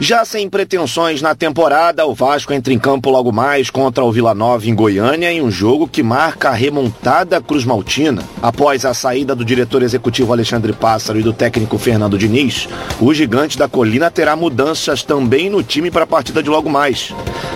Já 0.00 0.24
sem 0.24 0.50
pretensões 0.50 1.22
na 1.22 1.36
temporada, 1.36 2.04
o 2.04 2.14
Vasco 2.14 2.52
entra 2.52 2.72
em 2.72 2.78
campo 2.78 3.10
logo 3.10 3.30
mais 3.30 3.70
contra 3.70 4.02
o 4.02 4.10
Vila 4.10 4.34
Nova 4.34 4.68
em 4.68 4.74
Goiânia 4.74 5.32
em 5.32 5.40
um 5.40 5.52
jogo 5.52 5.86
que 5.86 6.02
marca 6.02 6.48
a 6.48 6.52
remontada 6.52 7.40
Cruz 7.40 7.64
Maltina. 7.64 8.22
Após 8.42 8.84
a 8.84 8.92
saída 8.92 9.36
do 9.36 9.44
diretor 9.44 9.84
executivo 9.84 10.32
Alexandre 10.32 10.72
Pássaro 10.72 11.20
e 11.20 11.22
do 11.22 11.32
técnico 11.32 11.78
Fernando 11.78 12.18
Diniz, 12.18 12.68
o 13.00 13.14
gigante 13.14 13.56
da 13.56 13.68
colina 13.68 14.10
terá 14.10 14.34
mudanças 14.34 15.04
também 15.04 15.48
no 15.48 15.62
time 15.62 15.92
para 15.92 16.02
a 16.02 16.08
partida 16.08 16.42
de 16.42 16.50
logo 16.50 16.68
mais. 16.68 17.14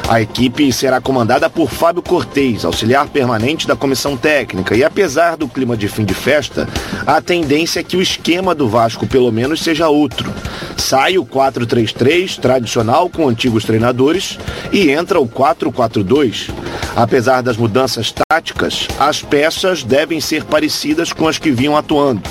A 0.09 0.23
equipe 0.23 0.73
será 0.73 1.01
comandada 1.01 1.51
por 1.51 1.69
Fábio 1.69 2.03
Cortez, 2.03 2.65
auxiliar 2.65 3.09
permanente 3.09 3.67
da 3.67 3.77
comissão 3.77 4.17
técnica, 4.17 4.75
e 4.77 4.83
apesar 4.83 5.37
do 5.37 5.49
clima 5.49 5.77
de 5.77 5.89
fim 5.89 6.05
de 6.05 6.15
festa, 6.15 6.69
a 7.07 7.21
tendência 7.21 7.81
é 7.81 7.83
que 7.83 7.97
o 7.97 8.01
esquema 8.01 8.55
do 8.55 8.69
Vasco 8.69 9.07
pelo 9.07 9.31
menos 9.31 9.61
seja 9.61 9.89
outro. 9.89 10.33
Sai 10.79 11.19
o 11.19 11.27
4-3-3 11.27 12.28
tradicional 12.37 13.09
com 13.09 13.29
antigos 13.29 13.65
treinadores 13.65 14.39
e 14.73 14.91
entra 14.91 15.21
o 15.21 15.29
4-4-2. 15.29 16.51
Apesar 16.95 17.43
das 17.43 17.57
mudanças 17.57 18.13
táticas, 18.13 18.89
as 18.99 19.23
peças 19.23 19.83
devem 19.83 20.21
ser 20.21 20.45
parecidas 20.45 21.13
com 21.13 21.29
as 21.29 21.39
que 21.39 21.51
vinham 21.51 21.77
atuando. 21.77 22.23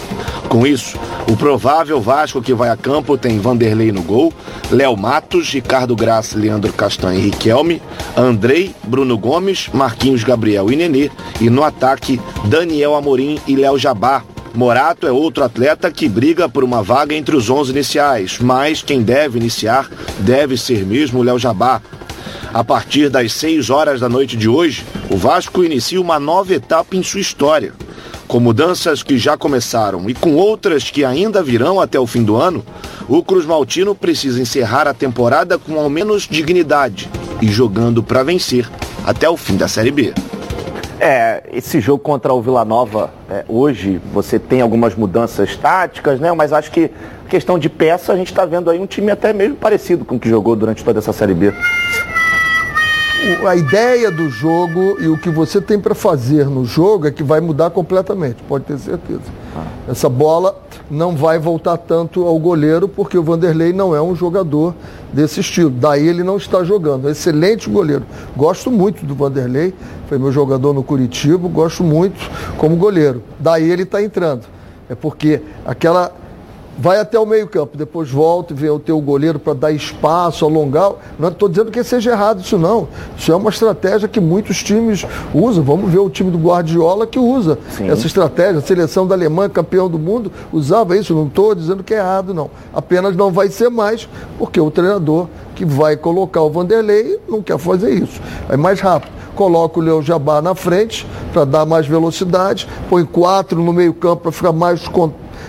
Com 0.50 0.66
isso, 0.66 0.98
o 1.30 1.36
provável 1.36 2.00
Vasco 2.00 2.42
que 2.42 2.54
vai 2.54 2.70
a 2.70 2.78
campo 2.78 3.18
tem 3.18 3.40
Vanderlei 3.40 3.92
no 3.92 4.02
gol, 4.02 4.34
Léo 4.72 4.96
Matos, 4.96 5.52
Ricardo 5.52 5.96
Graça, 5.96 6.38
Leandro 6.38 6.72
Castanho 6.72 7.20
e 7.20 7.24
Riquelme, 7.24 7.82
Andrei, 8.16 8.74
Bruno 8.84 9.18
Gomes, 9.18 9.70
Marquinhos 9.74 10.24
Gabriel 10.24 10.72
e 10.72 10.76
Nenê, 10.76 11.12
e 11.42 11.50
no 11.50 11.64
ataque, 11.64 12.20
Daniel 12.46 12.96
Amorim 12.96 13.40
e 13.46 13.56
Léo 13.56 13.78
Jabá. 13.78 14.24
Morato 14.58 15.06
é 15.06 15.12
outro 15.12 15.44
atleta 15.44 15.92
que 15.92 16.10
briga 16.10 16.50
por 16.50 16.64
uma 16.64 16.82
vaga 16.82 17.14
entre 17.14 17.36
os 17.36 17.48
11 17.48 17.70
iniciais, 17.70 18.40
mas 18.42 18.82
quem 18.82 19.04
deve 19.04 19.38
iniciar 19.38 19.88
deve 20.22 20.58
ser 20.58 20.84
mesmo 20.84 21.22
Léo 21.22 21.38
Jabá. 21.38 21.80
A 22.52 22.64
partir 22.64 23.08
das 23.08 23.34
6 23.34 23.70
horas 23.70 24.00
da 24.00 24.10
noite 24.10 24.36
de 24.36 24.50
hoje, 24.50 24.84
o 25.12 25.16
Vasco 25.16 25.64
inicia 25.64 26.02
uma 26.02 26.20
nova 26.20 26.56
etapa 26.56 26.96
em 26.96 27.04
sua 27.04 27.20
história. 27.20 27.72
Com 28.28 28.40
mudanças 28.40 29.04
que 29.04 29.16
já 29.16 29.38
começaram 29.38 30.10
e 30.10 30.16
com 30.16 30.34
outras 30.34 30.90
que 30.90 31.06
ainda 31.06 31.44
virão 31.44 31.80
até 31.80 32.00
o 32.00 32.08
fim 32.08 32.24
do 32.24 32.36
ano, 32.36 32.66
o 33.08 33.22
Cruz 33.22 33.46
Maltino 33.46 33.94
precisa 33.94 34.42
encerrar 34.42 34.88
a 34.88 34.94
temporada 34.94 35.60
com 35.60 35.80
ao 35.80 35.88
menos 35.88 36.28
dignidade 36.28 37.08
e 37.44 37.48
jogando 37.48 38.02
para 38.02 38.24
vencer 38.24 38.68
até 39.06 39.30
o 39.30 39.38
fim 39.38 39.56
da 39.56 39.68
Série 39.68 39.92
B. 39.92 40.16
É, 41.00 41.44
esse 41.54 41.80
jogo 41.80 42.00
contra 42.00 42.34
o 42.34 42.42
Vila 42.42 42.66
Nova, 42.66 43.12
é, 43.30 43.46
hoje 43.48 44.02
você 44.12 44.40
tem 44.40 44.62
algumas 44.62 44.96
mudanças 44.96 45.56
táticas, 45.56 46.20
né? 46.20 46.32
Mas 46.32 46.52
acho 46.52 46.72
que 46.72 46.90
questão 47.30 47.60
de 47.60 47.70
peça, 47.70 48.14
a 48.14 48.16
gente 48.16 48.32
está 48.32 48.46
vendo 48.46 48.70
aí 48.70 48.80
um 48.80 48.88
time 48.88 49.12
até 49.12 49.32
mesmo 49.32 49.56
parecido 49.56 50.04
com 50.04 50.16
o 50.16 50.20
que 50.20 50.28
jogou 50.28 50.56
durante 50.56 50.84
toda 50.84 50.98
essa 50.98 51.14
Série 51.14 51.36
B. 51.36 51.54
A 53.48 53.56
ideia 53.56 54.10
do 54.10 54.30
jogo 54.30 54.98
e 55.00 55.08
o 55.08 55.18
que 55.18 55.30
você 55.30 55.60
tem 55.60 55.80
para 55.80 55.94
fazer 55.94 56.46
no 56.48 56.66
jogo 56.66 57.08
é 57.08 57.12
que 57.12 57.24
vai 57.24 57.42
mudar 57.42 57.70
completamente, 57.70 58.42
pode 58.48 58.64
ter 58.64 58.78
certeza. 58.78 59.22
Essa 59.88 60.08
bola 60.08 60.60
não 60.90 61.16
vai 61.16 61.38
voltar 61.38 61.78
tanto 61.78 62.26
ao 62.26 62.40
goleiro 62.40 62.88
porque 62.88 63.18
o 63.18 63.24
Vanderlei 63.24 63.74
não 63.74 63.96
é 63.96 64.02
um 64.02 64.16
jogador 64.16 64.74
desse 65.12 65.42
estilo. 65.42 65.70
Daí 65.70 66.08
ele 66.08 66.24
não 66.24 66.38
está 66.38 66.64
jogando. 66.64 67.10
Excelente 67.10 67.70
goleiro. 67.70 68.04
Gosto 68.36 68.72
muito 68.72 69.06
do 69.06 69.16
Vanderlei, 69.16 69.74
foi 70.08 70.18
meu 70.18 70.32
jogador 70.32 70.74
no 70.74 70.84
Curitiba, 70.84 71.48
gosto 71.50 71.84
muito 71.84 72.18
como 72.58 72.76
goleiro. 72.76 73.22
Daí 73.40 73.70
ele 73.70 73.84
está 73.84 74.02
entrando. 74.02 74.44
É 74.90 74.96
porque 74.96 75.42
aquela 75.66 76.12
vai 76.78 77.00
até 77.00 77.20
o 77.20 77.26
meio-campo, 77.26 77.76
depois 77.76 78.10
volta 78.10 78.54
e 78.54 78.56
vem 78.56 78.70
o 78.70 78.80
teu 78.80 79.00
goleiro 79.02 79.40
para 79.40 79.54
dar 79.54 79.72
espaço, 79.72 80.46
alongar. 80.46 80.92
Não 81.18 81.30
estou 81.30 81.50
dizendo 81.50 81.72
que 81.72 81.84
seja 81.84 82.12
errado 82.12 82.42
isso 82.42 82.58
não. 82.58 82.88
Isso 83.18 83.32
é 83.32 83.36
uma 83.36 83.50
estratégia 83.50 84.08
que 84.08 84.20
muitos 84.20 84.62
times 84.62 85.06
usam. 85.34 85.64
Vamos 85.64 85.92
ver 85.92 86.00
o 86.00 86.10
time 86.10 86.30
do 86.30 86.38
Guardiola 86.38 87.08
que 87.08 87.20
usa 87.20 87.58
essa 87.88 88.06
estratégia. 88.06 88.60
A 88.60 88.62
seleção 88.62 89.08
da 89.08 89.16
Alemanha, 89.16 89.50
campeão 89.50 89.90
do 89.90 89.98
mundo, 89.98 90.32
usava 90.54 90.96
isso. 90.96 91.14
Não 91.14 91.26
estou 91.26 91.56
dizendo 91.56 91.84
que 91.84 91.94
é 91.94 91.98
errado, 91.98 92.34
não. 92.34 92.50
Apenas 92.74 93.16
não 93.16 93.32
vai 93.32 93.50
ser 93.50 93.70
mais, 93.70 94.08
porque 94.38 94.60
o 94.60 94.70
treinador 94.70 95.28
que 95.56 95.66
vai 95.66 95.98
colocar 95.98 96.42
o 96.42 96.50
Vanderlei 96.50 97.20
não 97.28 97.42
quer 97.42 97.58
fazer 97.58 97.92
isso. 97.92 98.22
É 98.48 98.56
mais 98.56 98.80
rápido. 98.80 99.12
Coloca 99.36 99.80
o 99.80 99.84
Leo 99.84 100.02
Jabá 100.02 100.42
na 100.42 100.56
frente 100.56 101.06
para 101.32 101.46
dar 101.46 101.66
mais 101.66 101.86
velocidade, 101.86 102.68
põe 102.90 103.06
quatro 103.06 103.62
no 103.62 103.72
meio-campo 103.72 104.24
para 104.24 104.32
ficar 104.32 104.52
mais 104.52 104.88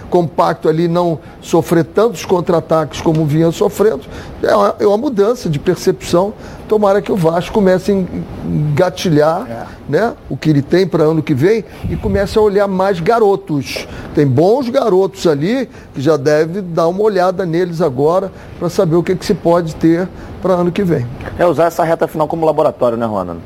compacto 0.08 0.68
ali, 0.68 0.88
não 0.88 1.18
sofrer 1.40 1.84
tantos 1.84 2.24
contra-ataques 2.24 3.00
como 3.00 3.24
vinha 3.24 3.50
sofrendo. 3.52 4.00
É 4.42 4.54
uma, 4.54 4.74
é 4.80 4.86
uma 4.86 4.96
mudança 4.98 5.48
de 5.48 5.58
percepção. 5.58 6.32
Tomara 6.66 7.00
que 7.00 7.10
o 7.10 7.16
Vasco 7.16 7.52
comece 7.54 7.90
a 7.92 7.94
en- 7.94 8.06
engatilhar 8.44 9.68
né, 9.88 10.14
o 10.28 10.36
que 10.36 10.50
ele 10.50 10.62
tem 10.62 10.86
para 10.86 11.04
ano 11.04 11.22
que 11.22 11.34
vem 11.34 11.64
e 11.88 11.96
comece 11.96 12.38
a 12.38 12.40
olhar 12.42 12.68
mais 12.68 13.00
garotos. 13.00 13.86
Tem 14.14 14.26
bons 14.26 14.68
garotos 14.68 15.26
ali 15.26 15.68
que 15.94 16.00
já 16.00 16.16
deve 16.16 16.60
dar 16.60 16.88
uma 16.88 17.02
olhada 17.02 17.46
neles 17.46 17.80
agora 17.80 18.30
para 18.58 18.68
saber 18.68 18.96
o 18.96 19.02
que, 19.02 19.14
que 19.16 19.24
se 19.24 19.34
pode 19.34 19.74
ter 19.76 20.08
para 20.42 20.54
ano 20.54 20.70
que 20.70 20.82
vem. 20.82 21.06
É 21.38 21.46
usar 21.46 21.64
essa 21.66 21.82
reta 21.84 22.06
final 22.06 22.28
como 22.28 22.44
laboratório, 22.44 22.96
né, 22.98 23.06
Ronald? 23.06 23.40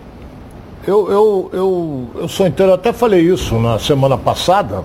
Eu, 0.87 1.09
eu, 1.11 1.51
eu, 1.53 2.07
eu 2.23 2.29
sou 2.29 2.45
inteiro, 2.47 2.73
eu 2.73 2.75
até 2.75 2.93
falei 2.93 3.21
isso 3.21 3.55
na 3.61 3.79
semana 3.79 4.19
passada. 4.19 4.83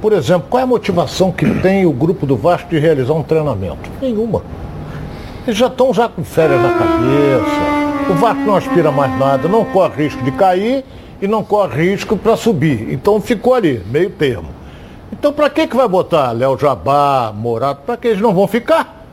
Por 0.00 0.12
exemplo, 0.12 0.46
qual 0.48 0.60
é 0.60 0.62
a 0.62 0.66
motivação 0.66 1.32
que 1.32 1.44
tem 1.60 1.84
o 1.84 1.92
grupo 1.92 2.24
do 2.24 2.36
Vasco 2.36 2.70
de 2.70 2.78
realizar 2.78 3.14
um 3.14 3.22
treinamento? 3.22 3.90
Nenhuma. 4.00 4.42
Eles 5.44 5.58
já 5.58 5.66
estão 5.66 5.92
já 5.92 6.08
com 6.08 6.22
férias 6.22 6.60
na 6.62 6.70
cabeça. 6.70 8.10
O 8.10 8.14
Vasco 8.14 8.40
não 8.42 8.56
aspira 8.56 8.92
mais 8.92 9.18
nada, 9.18 9.48
não 9.48 9.64
corre 9.64 10.04
risco 10.04 10.22
de 10.22 10.30
cair 10.32 10.84
e 11.20 11.26
não 11.26 11.42
corre 11.42 11.90
risco 11.90 12.16
para 12.16 12.36
subir. 12.36 12.92
Então 12.92 13.20
ficou 13.20 13.54
ali, 13.54 13.82
meio 13.90 14.10
termo. 14.10 14.48
Então 15.12 15.32
para 15.32 15.50
que, 15.50 15.66
que 15.66 15.76
vai 15.76 15.88
botar 15.88 16.30
Léo 16.30 16.56
Jabá, 16.56 17.32
Morato? 17.34 17.82
Para 17.84 17.96
que 17.96 18.08
eles 18.08 18.20
não 18.20 18.32
vão 18.32 18.46
ficar? 18.46 19.04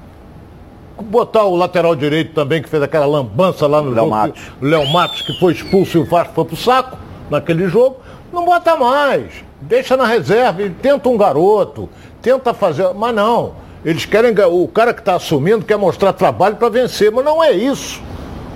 Botar 1.01 1.43
o 1.45 1.55
lateral 1.55 1.95
direito 1.95 2.33
também, 2.33 2.61
que 2.61 2.69
fez 2.69 2.81
aquela 2.81 3.05
lambança 3.05 3.65
lá 3.65 3.81
no 3.81 3.89
Léo 3.89 4.03
jogo. 4.03 4.09
Matos. 4.11 4.41
Léo 4.61 4.87
Matos, 4.93 5.21
que 5.23 5.39
foi 5.39 5.53
expulso 5.53 5.97
e 5.97 6.01
o 6.01 6.05
Vasco 6.05 6.33
foi 6.33 6.45
pro 6.45 6.55
saco 6.55 6.97
naquele 7.29 7.67
jogo. 7.67 7.97
Não 8.35 8.45
bota 8.45 8.75
mais. 8.75 9.31
Deixa 9.61 9.95
na 9.95 10.05
reserva 10.05 10.61
e 10.61 10.69
tenta 10.69 11.07
um 11.09 11.17
garoto. 11.17 11.89
Tenta 12.21 12.53
fazer. 12.53 12.93
Mas 12.93 13.15
não. 13.15 13.53
Eles 13.83 14.05
querem. 14.05 14.33
O 14.51 14.67
cara 14.67 14.93
que 14.93 14.99
está 14.99 15.15
assumindo 15.15 15.63
quer 15.65 15.77
mostrar 15.77 16.11
trabalho 16.13 16.57
para 16.57 16.67
vencer. 16.69 17.11
Mas 17.11 17.23
não 17.23 17.41
é 17.43 17.51
isso. 17.53 18.01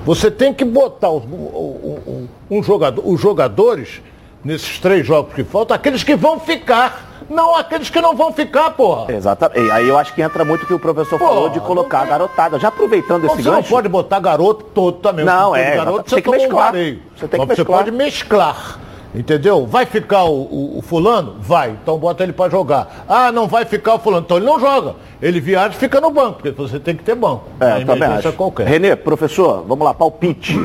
Você 0.06 0.30
tem 0.30 0.54
que 0.54 0.66
botar 0.66 1.10
os, 1.10 1.24
o- 1.24 2.28
um 2.52 2.62
jogador, 2.64 3.02
os 3.06 3.20
jogadores 3.22 4.02
nesses 4.44 4.80
três 4.80 5.06
jogos 5.06 5.34
que 5.34 5.44
faltam, 5.44 5.76
aqueles 5.76 6.04
que 6.04 6.16
vão 6.16 6.40
ficar. 6.40 7.08
Não 7.30 7.56
aqueles 7.56 7.90
que 7.90 8.02
não 8.02 8.16
vão 8.16 8.34
ficar, 8.34 8.72
porra. 8.72 9.14
Exatamente. 9.14 9.70
Aí 9.72 9.88
eu 9.88 9.98
acho 9.98 10.14
que 10.16 10.22
entra 10.22 10.44
muito 10.44 10.64
o 10.64 10.66
que 10.66 10.74
o 10.74 10.80
professor 10.80 11.20
Pô, 11.20 11.28
falou 11.28 11.50
de 11.50 11.60
colocar 11.60 12.00
a 12.02 12.06
garotada. 12.06 12.58
Já 12.58 12.70
aproveitando 12.70 13.26
esse 13.26 13.36
Você 13.36 13.42
não 13.50 13.58
gancho. 13.58 13.70
pode 13.70 13.88
botar 13.88 14.20
garoto 14.20 14.66
todo 14.74 14.98
também. 14.98 15.24
Não, 15.26 15.56
é, 15.56 15.76
garoto 15.76 16.10
você 16.10 16.16
tem 16.16 16.24
que 16.24 16.30
um 16.30 16.42
mesclar. 16.42 16.66
vareio. 16.72 17.00
Você 17.16 17.28
tem 17.28 17.40
que 17.40 17.46
Mas 17.46 17.58
mesclar. 17.58 17.78
Você 17.80 17.86
pode 17.86 17.92
mesclar. 17.96 18.80
Entendeu? 19.14 19.66
Vai 19.66 19.86
ficar 19.88 20.24
o, 20.26 20.42
o- 20.44 20.78
o 20.78 20.82
fulano? 20.84 21.36
Vai. 21.42 21.72
Então 21.82 21.98
bota 21.98 22.22
ele 22.24 22.32
para 22.34 22.50
jogar. 22.52 23.06
Ah, 23.08 23.32
não 23.32 23.48
vai 23.48 23.66
ficar 23.66 23.96
o 23.96 24.00
fulano. 24.00 24.24
Então 24.24 24.38
ele 24.38 24.46
não 24.46 24.60
joga. 24.60 24.96
Ele 25.22 25.40
viaja 25.40 25.74
e 25.76 25.78
fica 25.78 26.00
no 26.00 26.12
banco, 26.12 26.34
porque 26.44 26.52
você 26.52 26.80
tem 26.80 26.96
que 26.96 27.04
ter 27.04 27.16
banco. 27.16 27.44
É, 27.60 27.84
também 27.84 28.08
acho. 28.08 28.32
qualquer. 28.34 28.68
Renê, 28.68 28.96
professor, 28.96 29.66
vamos 29.68 29.84
lá, 29.84 29.94
palpite. 29.94 30.60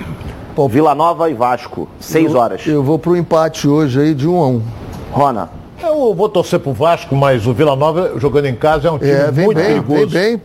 Vila 0.69 0.95
Nova 0.95 1.29
e 1.31 1.35
Vasco, 1.35 1.89
seis 1.99 2.33
Eu- 2.33 2.39
horas. 2.39 2.65
Eu 2.67 2.83
vou 2.83 2.99
para 2.99 3.11
o 3.13 3.17
empate 3.17 3.67
hoje 3.67 4.01
aí 4.01 4.15
de 4.15 4.29
um 4.29 4.39
a 4.41 4.47
um. 4.49 4.63
Rona. 5.11 5.49
Eu 5.83 6.15
vou 6.15 6.29
torcer 6.29 6.61
pro 6.61 6.73
Vasco, 6.73 7.17
mas 7.17 7.47
o 7.47 7.53
Vila 7.53 7.75
Nova 7.75 8.13
jogando 8.19 8.47
em 8.47 8.55
casa 8.55 8.89
é 8.89 8.91
um 8.91 8.99
time 8.99 9.11
É, 9.11 9.31
vem 9.33 9.47
muito 9.47 9.57
bem, 9.59 9.67
perigoso. 9.67 10.07
vem 10.09 10.37
bem. 10.37 10.43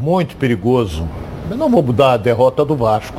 Muito 0.00 0.36
perigoso. 0.36 1.06
Eu 1.50 1.56
não 1.56 1.70
vou 1.70 1.82
mudar 1.82 2.12
a 2.12 2.16
derrota 2.16 2.64
do 2.64 2.76
Vasco. 2.76 3.16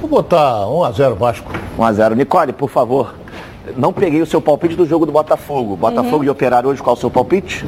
Vou 0.00 0.08
botar 0.08 0.66
1 0.68 0.84
a 0.84 0.92
0 0.92 1.14
Vasco. 1.16 1.50
1x0. 1.78 2.14
Nicole, 2.14 2.52
por 2.52 2.68
favor. 2.70 3.14
Não 3.76 3.92
peguei 3.92 4.22
o 4.22 4.26
seu 4.26 4.40
palpite 4.40 4.74
do 4.76 4.86
jogo 4.86 5.06
do 5.06 5.12
Botafogo. 5.12 5.76
Botafogo 5.76 6.22
e 6.24 6.30
Operário 6.30 6.68
hoje, 6.68 6.82
qual 6.82 6.94
é 6.94 6.98
o 6.98 7.00
seu 7.00 7.10
palpite? 7.10 7.64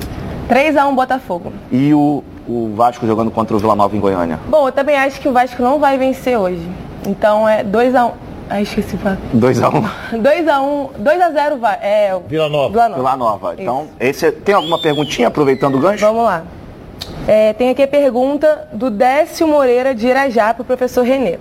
3x1 0.48 0.94
Botafogo. 0.94 1.52
E 1.72 1.92
o, 1.92 2.22
o 2.48 2.72
Vasco 2.76 3.06
jogando 3.06 3.30
contra 3.30 3.56
o 3.56 3.58
Vila 3.58 3.74
Nova 3.74 3.96
em 3.96 4.00
Goiânia. 4.00 4.38
Bom, 4.48 4.68
eu 4.68 4.72
também 4.72 4.96
acho 4.96 5.20
que 5.20 5.28
o 5.28 5.32
Vasco 5.32 5.60
não 5.62 5.78
vai 5.80 5.98
vencer 5.98 6.38
hoje. 6.38 6.62
Então 7.06 7.48
é 7.48 7.64
2x1. 7.64 8.12
Ah, 8.50 8.62
esqueci 8.62 8.94
o 8.94 8.98
fato. 8.98 9.18
2x1. 9.34 9.84
2x1. 10.12 10.88
2x0 11.02 11.58
vai. 11.58 11.78
É, 11.82 12.14
o- 12.14 12.20
Vila 12.26 12.48
Nova. 12.48 12.68
Vila 12.70 12.88
Nova. 12.88 12.96
Vila 13.02 13.16
Nova. 13.16 13.54
Então, 13.58 13.86
esse, 14.00 14.26
é- 14.26 14.30
tem 14.30 14.54
alguma 14.54 14.80
perguntinha 14.80 15.28
aproveitando 15.28 15.74
o 15.74 15.78
gancho? 15.80 16.04
Vamos 16.06 16.24
lá. 16.24 16.44
É, 17.26 17.52
tem 17.52 17.68
aqui 17.68 17.82
a 17.82 17.88
pergunta 17.88 18.68
do 18.72 18.88
Décio 18.90 19.46
Moreira 19.46 19.94
de 19.94 20.06
Irajá 20.06 20.54
para 20.54 20.62
o 20.62 20.64
professor 20.64 21.04
Renê. 21.04 21.38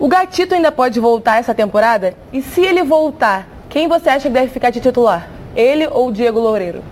O 0.00 0.08
Gatito 0.08 0.54
ainda 0.54 0.72
pode 0.72 0.98
voltar 0.98 1.40
essa 1.40 1.54
temporada? 1.54 2.14
E 2.32 2.40
se 2.40 2.62
ele 2.62 2.82
voltar, 2.82 3.46
quem 3.68 3.86
você 3.86 4.08
acha 4.08 4.28
que 4.30 4.34
deve 4.34 4.48
ficar 4.48 4.70
de 4.70 4.80
titular? 4.80 5.28
Ele 5.54 5.86
ou 5.88 6.08
o 6.08 6.12
Diego 6.12 6.40
Loureiro? 6.40 6.82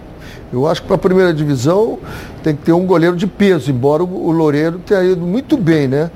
Eu 0.52 0.66
acho 0.66 0.82
que 0.82 0.88
para 0.88 0.96
a 0.96 0.98
primeira 0.98 1.32
divisão 1.32 1.98
tem 2.42 2.54
que 2.54 2.64
ter 2.64 2.72
um 2.72 2.84
goleiro 2.84 3.16
de 3.16 3.26
peso, 3.26 3.70
embora 3.70 4.04
o 4.04 4.30
Loureiro 4.30 4.78
tenha 4.80 5.02
ido 5.02 5.22
muito 5.22 5.56
bem, 5.56 5.88
né? 5.88 6.10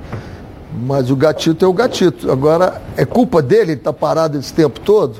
Mas 0.86 1.10
o 1.10 1.16
gatito 1.16 1.64
é 1.64 1.68
o 1.68 1.72
gatito. 1.72 2.30
Agora, 2.30 2.82
é 2.94 3.06
culpa 3.06 3.40
dele 3.40 3.72
estar 3.72 3.94
parado 3.94 4.38
esse 4.38 4.52
tempo 4.52 4.78
todo? 4.78 5.16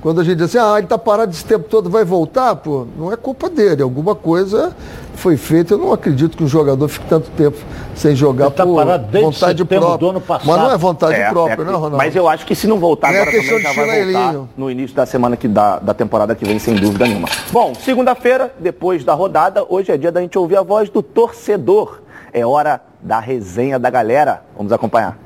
Quando 0.00 0.20
a 0.20 0.24
gente 0.24 0.36
diz 0.36 0.44
assim, 0.54 0.58
ah, 0.58 0.74
ele 0.76 0.84
está 0.84 0.96
parado 0.96 1.32
esse 1.32 1.44
tempo 1.44 1.68
todo, 1.68 1.90
vai 1.90 2.04
voltar, 2.04 2.54
pô, 2.56 2.86
não 2.96 3.12
é 3.12 3.16
culpa 3.16 3.50
dele. 3.50 3.82
Alguma 3.82 4.14
coisa 4.14 4.72
foi 5.14 5.36
feita. 5.36 5.74
Eu 5.74 5.78
não 5.78 5.92
acredito 5.92 6.36
que 6.36 6.44
um 6.44 6.48
jogador 6.48 6.86
fique 6.88 7.06
tanto 7.08 7.28
tempo 7.30 7.58
sem 7.96 8.14
jogar 8.14 8.46
Ele 8.46 8.54
tá 8.54 8.64
por 8.64 8.76
parado 8.76 9.06
desde 9.10 9.30
vontade 9.30 9.64
própria. 9.64 9.98
do 9.98 10.10
ano 10.10 10.20
passado. 10.20 10.46
Mas 10.46 10.56
não 10.56 10.70
é 10.70 10.78
vontade 10.78 11.14
É, 11.14 11.28
própria, 11.30 11.62
é, 11.62 11.64
né, 11.64 11.72
Ronaldo? 11.72 11.96
Mas 11.96 12.14
eu 12.14 12.28
acho 12.28 12.46
que 12.46 12.54
se 12.54 12.68
não 12.68 12.78
voltar 12.78 13.12
É 13.12 13.22
agora 13.22 13.32
também, 13.32 13.60
já 13.60 13.72
vai 13.72 14.04
voltar 14.04 14.48
no 14.56 14.70
início 14.70 14.94
da 14.94 15.04
semana 15.04 15.36
que 15.36 15.48
dá, 15.48 15.80
da 15.80 15.92
temporada 15.92 16.34
que 16.34 16.44
vem, 16.44 16.58
sem 16.60 16.76
dúvida 16.76 17.04
nenhuma. 17.04 17.28
Bom, 17.50 17.74
segunda-feira, 17.74 18.54
depois 18.60 19.04
da 19.04 19.14
rodada, 19.14 19.66
hoje 19.68 19.90
é 19.90 19.96
dia 19.96 20.12
da 20.12 20.20
gente 20.20 20.38
ouvir 20.38 20.56
a 20.56 20.62
voz 20.62 20.88
do 20.88 21.02
torcedor. 21.02 22.00
É 22.32 22.46
hora 22.46 22.80
da 23.00 23.18
resenha 23.18 23.78
da 23.78 23.90
galera. 23.90 24.42
Vamos 24.56 24.72
acompanhar. 24.72 25.18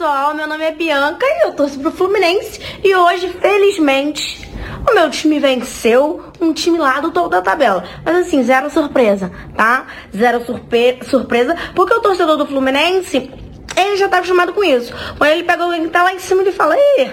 Pessoal, 0.00 0.34
meu 0.34 0.46
nome 0.46 0.64
é 0.64 0.72
Bianca 0.72 1.26
e 1.26 1.46
eu 1.46 1.52
torço 1.52 1.78
pro 1.78 1.90
Fluminense 1.90 2.58
e 2.82 2.94
hoje, 2.94 3.28
felizmente, 3.38 4.48
o 4.90 4.94
meu 4.94 5.10
time 5.10 5.38
venceu 5.38 6.24
um 6.40 6.54
time 6.54 6.78
lá 6.78 7.00
do 7.00 7.10
topo 7.10 7.28
da 7.28 7.42
tabela. 7.42 7.84
Mas 8.02 8.16
assim, 8.16 8.42
zero 8.42 8.70
surpresa, 8.70 9.30
tá? 9.54 9.84
Zero 10.16 10.42
surpe- 10.46 11.00
surpresa, 11.04 11.54
porque 11.74 11.92
o 11.92 12.00
torcedor 12.00 12.38
do 12.38 12.46
Fluminense, 12.46 13.30
ele 13.76 13.96
já 13.98 14.08
tá 14.08 14.16
acostumado 14.16 14.54
com 14.54 14.64
isso. 14.64 14.90
Quando 15.18 15.32
ele 15.32 15.42
pega 15.42 15.64
alguém 15.64 15.82
que 15.82 15.90
tá 15.90 16.02
lá 16.02 16.14
em 16.14 16.18
cima, 16.18 16.40
ele 16.40 16.52
fala, 16.52 16.74
Ih, 16.78 17.10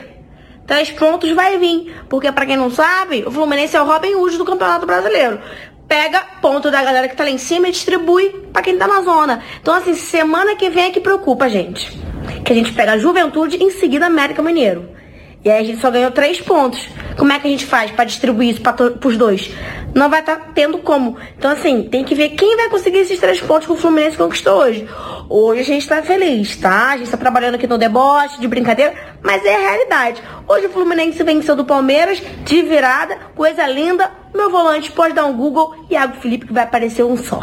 três 0.66 0.90
pontos 0.90 1.30
vai 1.32 1.58
vir. 1.58 1.94
Porque 2.08 2.32
pra 2.32 2.46
quem 2.46 2.56
não 2.56 2.72
sabe, 2.72 3.26
o 3.28 3.32
Fluminense 3.32 3.76
é 3.76 3.82
o 3.82 3.86
Robin 3.86 4.16
Hood 4.16 4.38
do 4.38 4.46
Campeonato 4.46 4.86
Brasileiro. 4.86 5.42
Pega 5.90 6.24
ponto 6.42 6.72
da 6.72 6.82
galera 6.82 7.10
que 7.10 7.18
tá 7.18 7.26
lá 7.26 7.30
em 7.30 7.38
cima 7.38 7.68
e 7.68 7.72
distribui 7.72 8.30
pra 8.54 8.62
quem 8.62 8.78
tá 8.78 8.88
na 8.88 9.02
zona. 9.02 9.44
Então 9.62 9.74
assim, 9.74 9.94
semana 9.94 10.56
que 10.56 10.70
vem 10.70 10.86
é 10.86 10.90
que 10.90 11.02
preocupa, 11.02 11.50
gente. 11.50 12.08
Que 12.44 12.54
a 12.54 12.56
gente 12.56 12.72
pega 12.74 12.94
a 12.94 12.98
Juventude 12.98 13.58
e 13.58 13.64
em 13.64 13.72
seguida 13.72 14.06
América 14.06 14.42
Mineiro. 14.42 14.90
E 15.46 15.50
aí 15.50 15.62
a 15.62 15.66
gente 15.66 15.80
só 15.80 15.90
ganhou 15.90 16.12
três 16.12 16.42
pontos. 16.42 16.90
Como 17.18 17.32
é 17.32 17.40
que 17.40 17.48
a 17.48 17.50
gente 17.50 17.66
faz 17.66 17.92
pra 17.92 18.04
distribuir 18.04 18.50
isso 18.50 18.62
to- 18.62 18.98
pros 19.00 19.16
dois? 19.16 19.50
Não 19.96 20.10
vai 20.10 20.20
estar 20.20 20.52
tendo 20.54 20.80
como. 20.80 21.16
Então, 21.38 21.52
assim, 21.52 21.84
tem 21.84 22.04
que 22.04 22.14
ver 22.14 22.30
quem 22.30 22.58
vai 22.58 22.70
conseguir 22.70 23.00
esses 23.00 23.20
três 23.20 23.40
pontos 23.40 23.66
que 23.66 23.72
o 23.72 23.78
Fluminense 23.78 24.18
conquistou 24.18 24.60
hoje. 24.60 24.88
Hoje 25.30 25.62
a 25.62 25.64
gente 25.64 25.88
tá 25.88 26.02
feliz, 26.02 26.58
tá? 26.58 26.92
A 26.92 26.98
gente 26.98 27.10
tá 27.10 27.18
trabalhando 27.18 27.56
aqui 27.56 27.66
no 27.68 27.78
deboche, 27.78 28.40
de 28.42 28.48
brincadeira, 28.48 28.94
mas 29.24 29.44
é 29.46 29.56
a 29.56 29.60
realidade. 29.60 30.22
Hoje 30.48 30.66
o 30.68 30.70
Fluminense 30.70 31.24
venceu 31.24 31.56
do 31.56 31.64
Palmeiras 31.66 32.22
de 32.44 32.62
virada, 32.64 33.18
coisa 33.36 33.66
linda. 33.68 34.12
Meu 34.36 34.50
volante 34.50 34.92
pode 34.92 35.14
dar 35.14 35.26
um 35.26 35.34
Google, 35.38 35.74
Iago 35.90 36.18
Felipe, 36.20 36.48
que 36.48 36.54
vai 36.54 36.64
aparecer 36.64 37.04
um 37.04 37.16
só. 37.16 37.42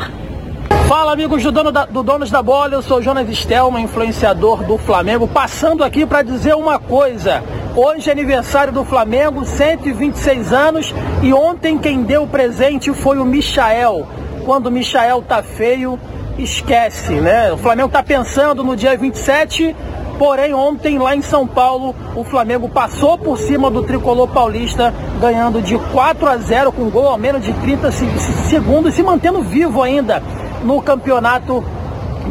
Fala 0.88 1.12
amigos 1.12 1.42
do, 1.42 1.50
dono 1.50 1.72
da- 1.72 1.86
do 1.86 2.02
Donos 2.02 2.30
da 2.30 2.42
Bola, 2.42 2.74
eu 2.74 2.82
sou 2.82 3.00
Jonas 3.02 3.28
Stelman, 3.28 3.84
influenciador 3.84 4.62
do 4.64 4.76
Flamengo, 4.78 5.26
passando 5.26 5.82
aqui 5.82 6.04
para 6.04 6.22
dizer 6.22 6.54
uma 6.54 6.78
coisa. 6.78 7.42
Hoje 7.74 8.08
é 8.08 8.12
aniversário 8.12 8.72
do 8.72 8.84
Flamengo, 8.84 9.44
126 9.44 10.52
anos, 10.52 10.94
e 11.22 11.32
ontem 11.32 11.78
quem 11.78 12.02
deu 12.02 12.24
o 12.24 12.28
presente 12.28 12.92
foi 12.92 13.18
o 13.18 13.24
Michael. 13.24 14.06
Quando 14.44 14.66
o 14.66 14.70
Michael 14.70 15.22
tá 15.22 15.42
feio, 15.42 15.98
esquece, 16.38 17.14
né? 17.14 17.52
O 17.52 17.56
Flamengo 17.56 17.88
tá 17.88 18.02
pensando 18.02 18.62
no 18.62 18.76
dia 18.76 18.96
27, 18.96 19.74
porém 20.18 20.52
ontem 20.52 20.98
lá 20.98 21.16
em 21.16 21.22
São 21.22 21.46
Paulo, 21.46 21.94
o 22.14 22.22
Flamengo 22.24 22.68
passou 22.68 23.16
por 23.16 23.38
cima 23.38 23.70
do 23.70 23.82
tricolor 23.82 24.28
paulista, 24.28 24.92
ganhando 25.20 25.62
de 25.62 25.78
4 25.78 26.28
a 26.28 26.36
0 26.36 26.70
com 26.72 26.90
gol 26.90 27.10
a 27.12 27.16
menos 27.18 27.42
de 27.42 27.52
30 27.54 27.90
se- 27.90 28.06
se- 28.18 28.48
segundos, 28.50 28.94
se 28.94 29.02
mantendo 29.02 29.40
vivo 29.42 29.82
ainda 29.82 30.22
no 30.64 30.82
campeonato 30.82 31.64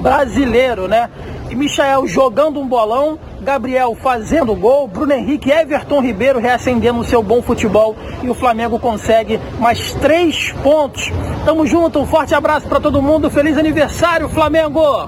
brasileiro, 0.02 0.88
né? 0.88 1.10
E 1.50 1.56
Michael 1.56 2.08
jogando 2.08 2.60
um 2.60 2.68
bolão, 2.68 3.20
Gabriel 3.42 3.96
fazendo 3.96 4.56
gol, 4.56 4.88
Bruno 4.88 5.14
Henrique 5.14 5.52
Everton 5.52 6.02
Ribeiro 6.02 6.40
reacendendo 6.40 7.00
o 7.00 7.04
seu 7.04 7.22
bom 7.22 7.42
futebol 7.42 7.96
e 8.24 8.30
o 8.30 8.34
Flamengo 8.34 8.80
consegue 8.80 9.40
mais 9.60 9.94
três 9.94 10.52
pontos. 10.64 11.12
Tamo 11.46 11.66
junto, 11.68 12.00
um 12.00 12.08
forte 12.08 12.34
abraço 12.34 12.68
para 12.68 12.80
todo 12.80 13.02
mundo, 13.02 13.30
feliz 13.30 13.58
aniversário, 13.58 14.28
Flamengo! 14.30 15.08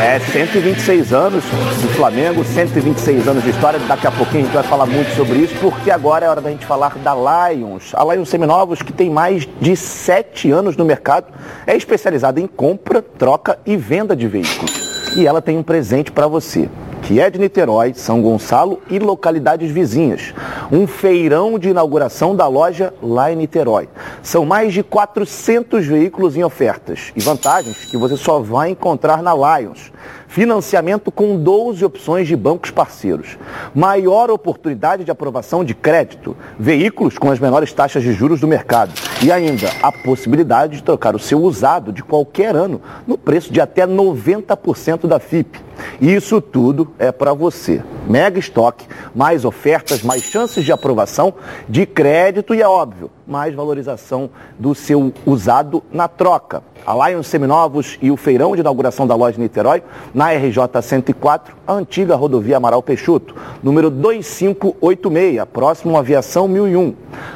É, 0.00 0.18
126 0.18 1.12
anos 1.12 1.44
do 1.44 1.88
Flamengo, 1.88 2.42
126 2.42 3.28
anos 3.28 3.44
de 3.44 3.50
história. 3.50 3.78
Daqui 3.80 4.06
a 4.06 4.10
pouquinho 4.10 4.40
a 4.40 4.44
gente 4.46 4.54
vai 4.54 4.62
falar 4.62 4.86
muito 4.86 5.14
sobre 5.14 5.40
isso, 5.40 5.54
porque 5.60 5.90
agora 5.90 6.24
é 6.24 6.28
hora 6.30 6.40
da 6.40 6.48
gente 6.48 6.64
falar 6.64 6.96
da 6.96 7.14
Lions. 7.50 7.94
A 7.94 8.02
Lions 8.02 8.30
Seminovos, 8.30 8.80
que 8.80 8.94
tem 8.94 9.10
mais 9.10 9.46
de 9.60 9.76
7 9.76 10.50
anos 10.50 10.74
no 10.74 10.86
mercado, 10.86 11.26
é 11.66 11.76
especializada 11.76 12.40
em 12.40 12.46
compra, 12.46 13.02
troca 13.02 13.58
e 13.66 13.76
venda 13.76 14.16
de 14.16 14.26
veículos. 14.26 15.12
E 15.14 15.26
ela 15.26 15.42
tem 15.42 15.58
um 15.58 15.62
presente 15.62 16.10
para 16.10 16.26
você 16.26 16.66
que 17.02 17.20
é 17.20 17.30
de 17.30 17.38
Niterói, 17.38 17.94
São 17.94 18.22
Gonçalo 18.22 18.80
e 18.88 18.98
localidades 18.98 19.70
vizinhas. 19.70 20.34
Um 20.70 20.86
feirão 20.86 21.58
de 21.58 21.70
inauguração 21.70 22.34
da 22.34 22.46
loja 22.46 22.94
lá 23.02 23.32
em 23.32 23.36
Niterói. 23.36 23.88
São 24.22 24.44
mais 24.44 24.72
de 24.72 24.82
400 24.82 25.86
veículos 25.86 26.36
em 26.36 26.44
ofertas 26.44 27.12
e 27.16 27.20
vantagens 27.20 27.84
que 27.84 27.96
você 27.96 28.16
só 28.16 28.40
vai 28.40 28.70
encontrar 28.70 29.22
na 29.22 29.34
Lions. 29.34 29.90
Financiamento 30.28 31.10
com 31.10 31.36
12 31.36 31.84
opções 31.84 32.28
de 32.28 32.36
bancos 32.36 32.70
parceiros. 32.70 33.36
Maior 33.74 34.30
oportunidade 34.30 35.02
de 35.02 35.10
aprovação 35.10 35.64
de 35.64 35.74
crédito. 35.74 36.36
Veículos 36.56 37.18
com 37.18 37.32
as 37.32 37.40
menores 37.40 37.72
taxas 37.72 38.04
de 38.04 38.12
juros 38.12 38.40
do 38.40 38.46
mercado. 38.46 38.92
E 39.24 39.32
ainda 39.32 39.68
a 39.82 39.90
possibilidade 39.90 40.76
de 40.76 40.84
trocar 40.84 41.16
o 41.16 41.18
seu 41.18 41.42
usado 41.42 41.92
de 41.92 42.04
qualquer 42.04 42.54
ano 42.54 42.80
no 43.08 43.18
preço 43.18 43.52
de 43.52 43.60
até 43.60 43.84
90% 43.84 45.08
da 45.08 45.18
FIP. 45.18 45.69
Isso 46.00 46.40
tudo 46.40 46.92
é 46.98 47.12
para 47.12 47.32
você. 47.32 47.82
Mega 48.08 48.38
estoque, 48.38 48.86
mais 49.14 49.44
ofertas, 49.44 50.02
mais 50.02 50.22
chances 50.22 50.64
de 50.64 50.72
aprovação 50.72 51.34
de 51.68 51.86
crédito 51.86 52.54
e 52.54 52.62
é 52.62 52.68
óbvio, 52.68 53.10
mais 53.26 53.54
valorização 53.54 54.30
do 54.58 54.74
seu 54.74 55.12
usado 55.24 55.82
na 55.92 56.08
troca. 56.08 56.62
A 56.86 57.08
Lions 57.08 57.26
Seminovos 57.26 57.98
e 58.00 58.10
o 58.10 58.16
feirão 58.16 58.54
de 58.54 58.60
inauguração 58.60 59.06
da 59.06 59.14
loja 59.14 59.34
de 59.34 59.40
Niterói, 59.40 59.82
na 60.14 60.32
RJ 60.32 60.80
104, 60.82 61.54
a 61.66 61.74
antiga 61.74 62.16
rodovia 62.16 62.56
Amaral 62.56 62.82
Peixoto, 62.82 63.34
número 63.62 63.90
2586, 63.90 65.44
próximo 65.52 65.96
à 65.96 66.00
Aviação 66.00 66.48
1001. 66.48 66.94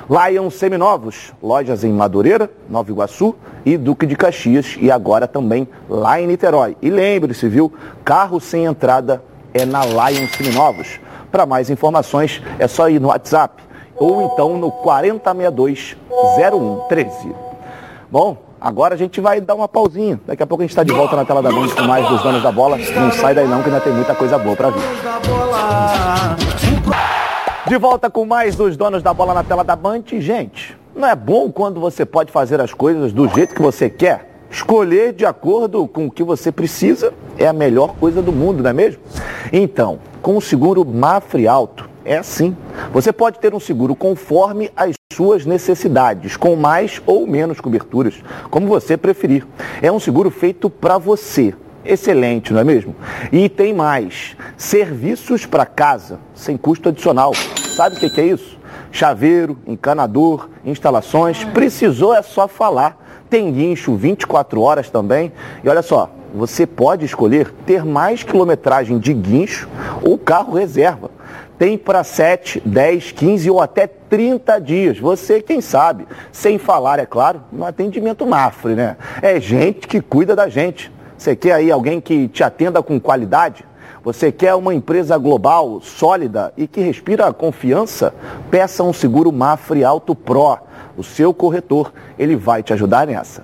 Lions 0.08 0.54
Seminovos, 0.54 1.32
lojas 1.42 1.84
em 1.84 1.92
Madureira, 1.92 2.50
Nova 2.68 2.90
Iguaçu 2.90 3.34
e 3.64 3.76
Duque 3.76 4.06
de 4.06 4.16
Caxias 4.16 4.76
e 4.80 4.90
agora 4.90 5.28
também 5.28 5.68
lá 5.88 6.20
em 6.20 6.26
Niterói. 6.26 6.76
E 6.80 6.90
lembre-se, 6.90 7.46
viu, 7.48 7.72
carro 8.04 8.33
sem 8.40 8.64
entrada 8.64 9.22
é 9.52 9.64
na 9.64 9.84
Lions 9.84 10.32
Seminovos. 10.32 11.00
Para 11.30 11.46
mais 11.46 11.70
informações 11.70 12.42
é 12.58 12.66
só 12.68 12.88
ir 12.88 13.00
no 13.00 13.08
WhatsApp 13.08 13.62
ou 13.96 14.22
então 14.22 14.56
no 14.58 14.70
4062 14.70 15.96
0113. 16.36 17.34
Bom, 18.10 18.36
agora 18.60 18.94
a 18.94 18.96
gente 18.96 19.20
vai 19.20 19.40
dar 19.40 19.54
uma 19.54 19.68
pausinha. 19.68 20.20
Daqui 20.26 20.42
a 20.42 20.46
pouco 20.46 20.62
a 20.62 20.64
gente 20.64 20.70
está 20.70 20.82
de 20.82 20.92
volta 20.92 21.16
na 21.16 21.24
tela 21.24 21.42
da 21.42 21.50
Band 21.50 21.68
com 21.68 21.82
mais 21.82 22.08
dos 22.08 22.22
donos 22.22 22.42
da 22.42 22.52
bola. 22.52 22.76
Não 22.76 23.12
sai 23.12 23.34
daí 23.34 23.46
não 23.46 23.62
que 23.62 23.68
ainda 23.68 23.80
tem 23.80 23.92
muita 23.92 24.14
coisa 24.14 24.38
boa 24.38 24.56
para 24.56 24.70
vir. 24.70 24.82
De 27.66 27.78
volta 27.78 28.10
com 28.10 28.24
mais 28.24 28.54
dos 28.56 28.76
donos 28.76 29.02
da 29.02 29.14
bola 29.14 29.34
na 29.34 29.42
tela 29.42 29.64
da 29.64 29.74
Band. 29.74 30.02
Gente, 30.18 30.76
não 30.94 31.08
é 31.08 31.16
bom 31.16 31.50
quando 31.50 31.80
você 31.80 32.04
pode 32.04 32.30
fazer 32.30 32.60
as 32.60 32.72
coisas 32.72 33.12
do 33.12 33.28
jeito 33.28 33.54
que 33.54 33.62
você 33.62 33.88
quer? 33.88 34.33
Escolher 34.54 35.12
de 35.12 35.26
acordo 35.26 35.88
com 35.88 36.06
o 36.06 36.10
que 36.10 36.22
você 36.22 36.52
precisa 36.52 37.12
é 37.36 37.44
a 37.44 37.52
melhor 37.52 37.96
coisa 37.96 38.22
do 38.22 38.30
mundo, 38.32 38.62
não 38.62 38.70
é 38.70 38.72
mesmo? 38.72 39.02
Então, 39.52 39.98
com 40.22 40.36
o 40.36 40.40
seguro 40.40 40.84
Mafre 40.84 41.48
Alto, 41.48 41.90
é 42.04 42.18
assim. 42.18 42.56
Você 42.92 43.12
pode 43.12 43.40
ter 43.40 43.52
um 43.52 43.58
seguro 43.58 43.96
conforme 43.96 44.70
as 44.76 44.94
suas 45.12 45.44
necessidades, 45.44 46.36
com 46.36 46.54
mais 46.54 47.02
ou 47.04 47.26
menos 47.26 47.58
coberturas, 47.58 48.14
como 48.48 48.68
você 48.68 48.96
preferir. 48.96 49.44
É 49.82 49.90
um 49.90 49.98
seguro 49.98 50.30
feito 50.30 50.70
para 50.70 50.98
você. 50.98 51.52
Excelente, 51.84 52.52
não 52.52 52.60
é 52.60 52.64
mesmo? 52.64 52.94
E 53.32 53.48
tem 53.48 53.74
mais: 53.74 54.36
serviços 54.56 55.44
para 55.44 55.66
casa, 55.66 56.20
sem 56.32 56.56
custo 56.56 56.90
adicional. 56.90 57.32
Sabe 57.34 57.96
o 57.96 57.98
que 57.98 58.08
que 58.08 58.20
é 58.20 58.26
isso? 58.26 58.56
Chaveiro, 58.92 59.58
encanador, 59.66 60.48
instalações. 60.64 61.42
Precisou 61.42 62.14
é 62.14 62.22
só 62.22 62.46
falar. 62.46 63.03
Tem 63.34 63.50
guincho 63.50 63.96
24 63.96 64.60
horas 64.60 64.88
também. 64.88 65.32
E 65.64 65.68
olha 65.68 65.82
só, 65.82 66.08
você 66.32 66.64
pode 66.64 67.04
escolher 67.04 67.52
ter 67.66 67.84
mais 67.84 68.22
quilometragem 68.22 68.96
de 68.96 69.12
guincho 69.12 69.68
ou 70.04 70.16
carro 70.16 70.56
reserva. 70.56 71.10
Tem 71.58 71.76
para 71.76 72.04
7, 72.04 72.62
10, 72.64 73.10
15 73.10 73.50
ou 73.50 73.60
até 73.60 73.88
30 73.88 74.60
dias. 74.60 75.00
Você, 75.00 75.42
quem 75.42 75.60
sabe, 75.60 76.06
sem 76.30 76.58
falar, 76.58 77.00
é 77.00 77.06
claro, 77.06 77.42
no 77.50 77.64
atendimento 77.64 78.24
Mafre, 78.24 78.76
né? 78.76 78.96
É 79.20 79.40
gente 79.40 79.88
que 79.88 80.00
cuida 80.00 80.36
da 80.36 80.48
gente. 80.48 80.92
Você 81.18 81.34
quer 81.34 81.54
aí 81.54 81.72
alguém 81.72 82.00
que 82.00 82.28
te 82.28 82.44
atenda 82.44 82.84
com 82.84 83.00
qualidade? 83.00 83.64
Você 84.04 84.30
quer 84.30 84.54
uma 84.54 84.74
empresa 84.74 85.16
global, 85.16 85.80
sólida 85.80 86.52
e 86.58 86.66
que 86.66 86.78
respira 86.82 87.32
confiança? 87.32 88.14
Peça 88.50 88.82
um 88.82 88.92
seguro 88.92 89.32
Mafre 89.32 89.82
Auto 89.82 90.14
Pro. 90.14 90.58
O 90.94 91.02
seu 91.02 91.32
corretor, 91.32 91.90
ele 92.18 92.36
vai 92.36 92.62
te 92.62 92.74
ajudar 92.74 93.06
nessa. 93.06 93.42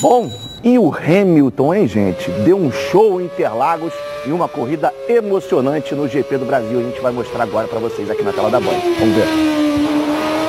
Bom, 0.00 0.28
e 0.64 0.76
o 0.76 0.92
Hamilton, 0.92 1.72
hein, 1.72 1.86
gente? 1.86 2.28
Deu 2.44 2.56
um 2.56 2.72
show 2.72 3.20
em 3.20 3.26
Interlagos 3.26 3.92
e 4.26 4.32
uma 4.32 4.48
corrida 4.48 4.92
emocionante 5.08 5.94
no 5.94 6.08
GP 6.08 6.38
do 6.38 6.46
Brasil. 6.46 6.80
A 6.80 6.82
gente 6.82 7.00
vai 7.00 7.12
mostrar 7.12 7.44
agora 7.44 7.68
para 7.68 7.78
vocês 7.78 8.10
aqui 8.10 8.24
na 8.24 8.32
tela 8.32 8.50
da 8.50 8.58
Band. 8.58 8.80
Vamos 8.98 9.14
ver. 9.14 9.26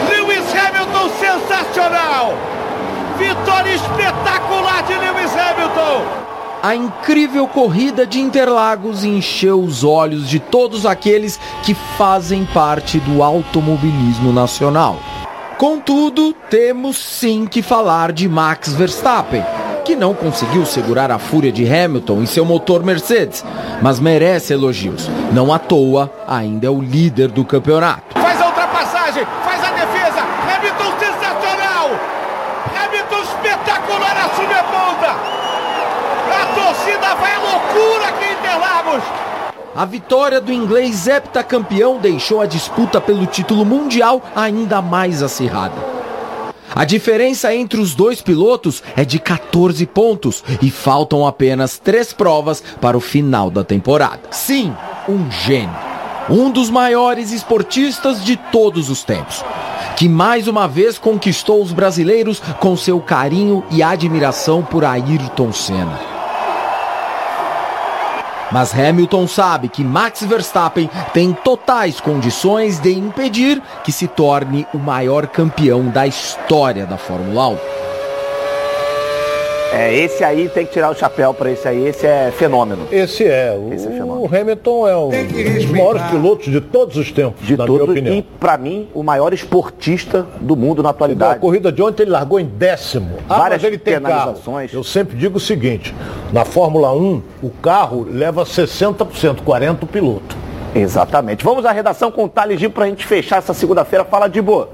Lewis 0.09 0.45
Hamilton 0.55 1.09
sensacional! 1.19 2.33
Vitória 3.19 3.75
espetacular 3.75 4.81
de 4.81 4.93
Lewis 4.93 5.31
Hamilton! 5.31 6.21
A 6.63 6.75
incrível 6.75 7.47
corrida 7.47 8.05
de 8.05 8.19
Interlagos 8.19 9.03
encheu 9.03 9.59
os 9.59 9.83
olhos 9.83 10.29
de 10.29 10.39
todos 10.39 10.85
aqueles 10.85 11.39
que 11.63 11.73
fazem 11.73 12.45
parte 12.45 12.99
do 12.99 13.23
automobilismo 13.23 14.31
nacional. 14.31 14.99
Contudo, 15.57 16.33
temos 16.51 16.97
sim 16.97 17.47
que 17.47 17.63
falar 17.63 18.11
de 18.11 18.29
Max 18.29 18.73
Verstappen, 18.73 19.43
que 19.83 19.95
não 19.95 20.13
conseguiu 20.13 20.63
segurar 20.63 21.09
a 21.09 21.17
fúria 21.17 21.51
de 21.51 21.67
Hamilton 21.67 22.21
em 22.21 22.25
seu 22.27 22.45
motor 22.45 22.83
Mercedes, 22.83 23.43
mas 23.81 23.99
merece 23.99 24.53
elogios. 24.53 25.09
Não 25.33 25.51
à 25.51 25.57
toa, 25.57 26.13
ainda 26.27 26.67
é 26.67 26.69
o 26.69 26.79
líder 26.79 27.29
do 27.29 27.43
campeonato. 27.43 28.19
Faz 28.19 28.39
a 28.39 28.45
ultrapassagem, 28.45 29.25
faz 29.43 29.63
a 29.63 29.71
defesa. 29.71 30.21
Hamilton 30.55 30.99
sensacional! 30.99 31.89
Hamilton 32.85 33.21
espetacular, 33.23 34.17
assume 34.25 34.53
a 34.53 34.63
ponta! 34.63 35.41
A 36.31 36.45
torcida 36.55 37.15
vai 37.15 37.35
à 37.35 37.39
loucura 37.39 38.07
aqui 38.07 38.25
em 38.25 38.33
Interlagos! 38.33 39.03
A 39.73 39.85
vitória 39.85 40.41
do 40.41 40.51
inglês 40.51 41.07
heptacampeão 41.07 41.97
deixou 41.97 42.41
a 42.41 42.45
disputa 42.45 42.99
pelo 42.99 43.25
título 43.25 43.63
mundial 43.63 44.21
ainda 44.35 44.81
mais 44.81 45.23
acirrada. 45.23 45.75
A 46.75 46.83
diferença 46.83 47.55
entre 47.55 47.79
os 47.79 47.95
dois 47.95 48.21
pilotos 48.21 48.83
é 48.97 49.05
de 49.05 49.17
14 49.17 49.85
pontos 49.85 50.43
e 50.61 50.69
faltam 50.69 51.25
apenas 51.25 51.77
três 51.77 52.11
provas 52.11 52.61
para 52.81 52.97
o 52.97 53.01
final 53.01 53.49
da 53.49 53.63
temporada. 53.63 54.19
Sim, 54.29 54.73
um 55.07 55.31
gênio. 55.31 55.75
Um 56.29 56.49
dos 56.49 56.69
maiores 56.69 57.31
esportistas 57.31 58.23
de 58.23 58.35
todos 58.35 58.89
os 58.89 59.03
tempos. 59.03 59.43
Que 59.95 60.09
mais 60.09 60.47
uma 60.47 60.67
vez 60.67 60.97
conquistou 60.97 61.61
os 61.61 61.71
brasileiros 61.71 62.41
com 62.59 62.75
seu 62.75 62.99
carinho 62.99 63.63
e 63.71 63.81
admiração 63.81 64.63
por 64.63 64.83
Ayrton 64.83 65.53
Senna. 65.53 66.10
Mas 68.51 68.73
Hamilton 68.73 69.27
sabe 69.27 69.69
que 69.69 69.83
Max 69.83 70.23
Verstappen 70.23 70.89
tem 71.13 71.33
totais 71.33 71.99
condições 71.99 72.79
de 72.79 72.91
impedir 72.91 73.61
que 73.83 73.91
se 73.91 74.07
torne 74.07 74.67
o 74.73 74.77
maior 74.77 75.27
campeão 75.27 75.87
da 75.87 76.05
história 76.05 76.85
da 76.85 76.97
Fórmula 76.97 77.49
1. 77.49 77.90
É, 79.73 79.93
esse 79.95 80.21
aí 80.21 80.49
tem 80.49 80.65
que 80.65 80.73
tirar 80.73 80.89
o 80.89 80.93
chapéu 80.95 81.33
para 81.33 81.49
esse 81.49 81.65
aí, 81.65 81.87
esse 81.87 82.05
é 82.05 82.29
fenômeno. 82.37 82.87
Esse 82.91 83.23
é. 83.25 83.57
O, 83.57 83.73
Esse 83.73 83.87
é 83.87 83.91
fenômeno. 83.91 84.21
o 84.21 84.25
Hamilton 84.25 84.87
é 84.87 84.97
um 84.97 85.09
dos 85.09 85.65
maiores 85.67 86.01
pilotos 86.03 86.45
de 86.51 86.59
todos 86.59 86.97
os 86.97 87.09
tempos, 87.11 87.47
De 87.47 87.55
na 87.55 87.65
todos, 87.65 87.81
minha 87.87 87.91
opinião. 87.91 88.15
e 88.17 88.21
para 88.21 88.57
mim, 88.57 88.89
o 88.93 89.01
maior 89.01 89.33
esportista 89.33 90.27
do 90.41 90.57
mundo 90.57 90.79
na 90.83 90.87
Na 90.87 90.89
atualidade. 90.89 91.39
corrida 91.39 91.71
de 91.71 91.81
ontem 91.81 92.03
ele 92.03 92.11
largou 92.11 92.37
em 92.37 92.45
décimo. 92.45 93.11
Ah, 93.29 93.37
Várias 93.37 93.61
mas 93.61 93.67
ele 93.71 93.77
tem 93.77 93.93
carro. 93.93 94.05
penalizações. 94.07 94.73
Eu 94.73 94.83
sempre 94.83 95.15
digo 95.17 95.37
o 95.37 95.39
seguinte, 95.39 95.95
na 96.33 96.43
Fórmula 96.43 96.91
1, 96.93 97.21
o 97.41 97.49
carro 97.49 98.05
leva 98.11 98.43
60%, 98.43 99.41
40% 99.41 99.83
o 99.83 99.87
piloto. 99.87 100.35
Exatamente. 100.75 101.43
Vamos 101.45 101.65
à 101.65 101.71
redação 101.71 102.11
com 102.11 102.25
o 102.25 102.29
Thales 102.29 102.59
Gil 102.59 102.71
pra 102.71 102.85
gente 102.87 103.05
fechar 103.05 103.37
essa 103.37 103.53
segunda-feira. 103.53 104.03
Fala 104.05 104.27
de 104.27 104.41
boa. 104.41 104.69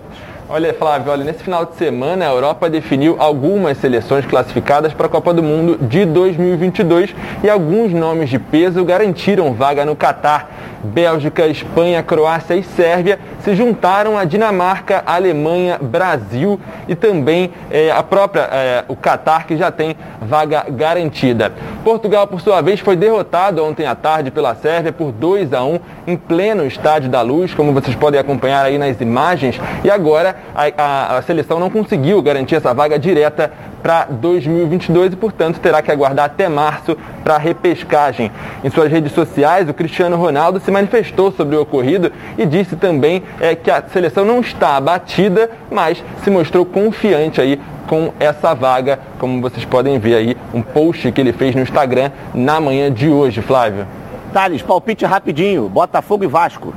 Olha, 0.50 0.74
Flávio, 0.74 1.12
olha, 1.12 1.26
nesse 1.26 1.44
final 1.44 1.66
de 1.66 1.76
semana 1.76 2.26
a 2.26 2.30
Europa 2.30 2.70
definiu 2.70 3.18
algumas 3.20 3.78
seleções 3.80 4.26
classificadas 4.26 4.94
para 4.94 5.08
a 5.08 5.10
Copa 5.10 5.34
do 5.34 5.44
Mundo 5.44 5.78
de 5.78 6.06
2022 6.06 7.14
e 7.44 7.50
alguns 7.50 7.92
nomes 7.92 8.30
de 8.30 8.40
peso 8.40 8.86
garantiram 8.86 9.54
vaga 9.54 9.84
no 9.84 9.94
Catar. 9.94 10.50
Bélgica, 10.84 11.48
Espanha, 11.48 12.02
Croácia 12.02 12.54
e 12.54 12.64
Sérvia 12.64 13.20
se 13.44 13.56
juntaram 13.56 14.18
a 14.18 14.24
Dinamarca, 14.24 15.04
Alemanha, 15.06 15.78
Brasil 15.82 16.60
e 16.88 16.96
também 16.96 17.52
eh, 17.70 17.92
a 17.92 18.02
própria 18.04 18.48
eh, 18.52 18.84
o 18.88 18.96
Catar 18.96 19.48
que 19.48 19.58
já 19.58 19.72
tem 19.72 19.98
vaga 20.22 20.66
garantida. 20.70 21.52
Portugal, 21.84 22.28
por 22.28 22.40
sua 22.40 22.62
vez, 22.62 22.80
foi 22.80 22.96
derrotado 22.96 23.64
ontem 23.64 23.86
à 23.86 23.96
tarde 23.96 24.32
pela 24.32 24.56
Sérvia 24.56 24.94
por 24.94 25.12
2 25.12 25.52
a 25.54 25.64
1 25.64 25.80
em 26.06 26.16
pleno 26.16 26.66
Estádio 26.66 27.10
da 27.10 27.22
Luz, 27.22 27.54
como 27.54 27.74
vocês 27.74 27.96
podem 27.96 28.20
acompanhar 28.20 28.66
aí 28.66 28.78
nas 28.78 29.02
imagens. 29.02 29.60
E 29.84 29.90
agora 29.90 30.37
a, 30.56 30.72
a- 31.16 31.18
a 31.18 31.22
seleção 31.22 31.60
não 31.60 31.70
conseguiu 31.70 32.22
garantir 32.22 32.56
essa 32.56 32.74
vaga 32.74 32.98
direta 33.00 33.52
para 33.82 34.06
2022 34.06 35.14
e, 35.14 35.16
portanto, 35.16 35.60
terá 35.60 35.82
que 35.82 35.92
aguardar 35.92 36.26
até 36.26 36.50
março 36.50 36.98
para 37.24 37.36
a 37.36 37.38
repescagem. 37.38 38.32
Em 38.64 38.70
suas 38.70 38.92
redes 38.92 39.12
sociais, 39.14 39.70
o 39.70 39.74
Cristiano 39.74 40.18
Ronaldo 40.18 40.60
se 40.60 40.72
manifestou 40.72 41.32
sobre 41.32 41.56
o 41.56 41.62
ocorrido 41.62 42.12
e 42.38 42.46
disse 42.46 42.76
também 42.76 43.24
eh, 43.40 43.56
que 43.56 43.70
a 43.72 43.84
seleção 43.94 44.26
não 44.26 44.40
está 44.40 44.76
abatida, 44.78 45.50
mas 45.72 46.04
se 46.24 46.30
mostrou 46.30 46.66
confiante 46.66 47.40
aí 47.40 47.62
com 47.88 48.12
essa 48.20 48.54
vaga, 48.54 49.00
como 49.18 49.42
vocês 49.42 49.64
podem 49.64 49.98
ver 49.98 50.16
aí, 50.16 50.38
um 50.54 50.62
post 50.62 51.10
que 51.12 51.22
ele 51.22 51.32
fez 51.32 51.56
no 51.56 51.62
Instagram 51.62 52.12
na 52.34 52.60
manhã 52.60 52.92
de 52.92 53.08
hoje, 53.08 53.42
Flávio. 53.42 53.88
Thales, 54.34 54.62
palpite 54.62 55.06
rapidinho. 55.06 55.70
Botafogo 55.70 56.26
e 56.26 56.28
Vasco. 56.28 56.74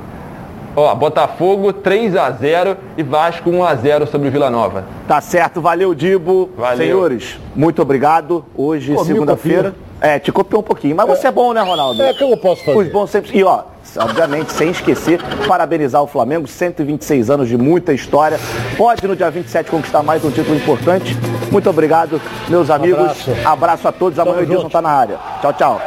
Ó, 0.75 0.93
Botafogo 0.95 1.73
3 1.73 2.15
a 2.15 2.31
0 2.31 2.77
e 2.97 3.03
Vasco 3.03 3.49
1 3.49 3.63
a 3.63 3.75
0 3.75 4.07
sobre 4.07 4.29
o 4.29 4.31
Vila 4.31 4.49
Nova. 4.49 4.85
Tá 5.07 5.19
certo, 5.19 5.59
valeu, 5.59 5.93
Dibo. 5.93 6.49
Valeu. 6.57 6.77
Senhores, 6.77 7.39
muito 7.55 7.81
obrigado. 7.81 8.45
Hoje, 8.55 8.95
segunda-feira. 9.05 9.75
É, 9.99 10.17
te 10.17 10.31
copiou 10.31 10.61
um 10.61 10.63
pouquinho. 10.63 10.95
Mas 10.95 11.07
você 11.07 11.27
é 11.27 11.31
bom, 11.31 11.53
né, 11.53 11.61
Ronaldo? 11.61 12.01
É, 12.01 12.11
que 12.11 12.23
eu 12.23 12.35
posso 12.35 12.65
fazer? 12.65 12.75
Os 12.77 12.91
bons 12.91 13.11
sempre. 13.11 13.37
E 13.37 13.43
ó, 13.43 13.61
obviamente, 13.97 14.51
sem 14.51 14.71
esquecer, 14.71 15.21
parabenizar 15.47 16.01
o 16.01 16.07
Flamengo, 16.07 16.47
126 16.47 17.29
anos 17.29 17.47
de 17.47 17.55
muita 17.55 17.93
história. 17.93 18.39
Pode 18.75 19.07
no 19.07 19.15
dia 19.15 19.29
27 19.29 19.69
conquistar 19.69 20.01
mais 20.01 20.25
um 20.25 20.31
título 20.31 20.55
importante. 20.55 21.15
Muito 21.51 21.69
obrigado, 21.69 22.19
meus 22.49 22.71
amigos. 22.71 22.99
Abraço. 22.99 23.31
Abraço 23.45 23.87
a 23.87 23.91
todos. 23.91 24.17
Amanhã 24.17 24.39
o 24.39 24.41
Edilson 24.41 24.69
tá 24.69 24.81
na 24.81 24.89
área. 24.89 25.19
Tchau, 25.39 25.53
tchau. 25.53 25.81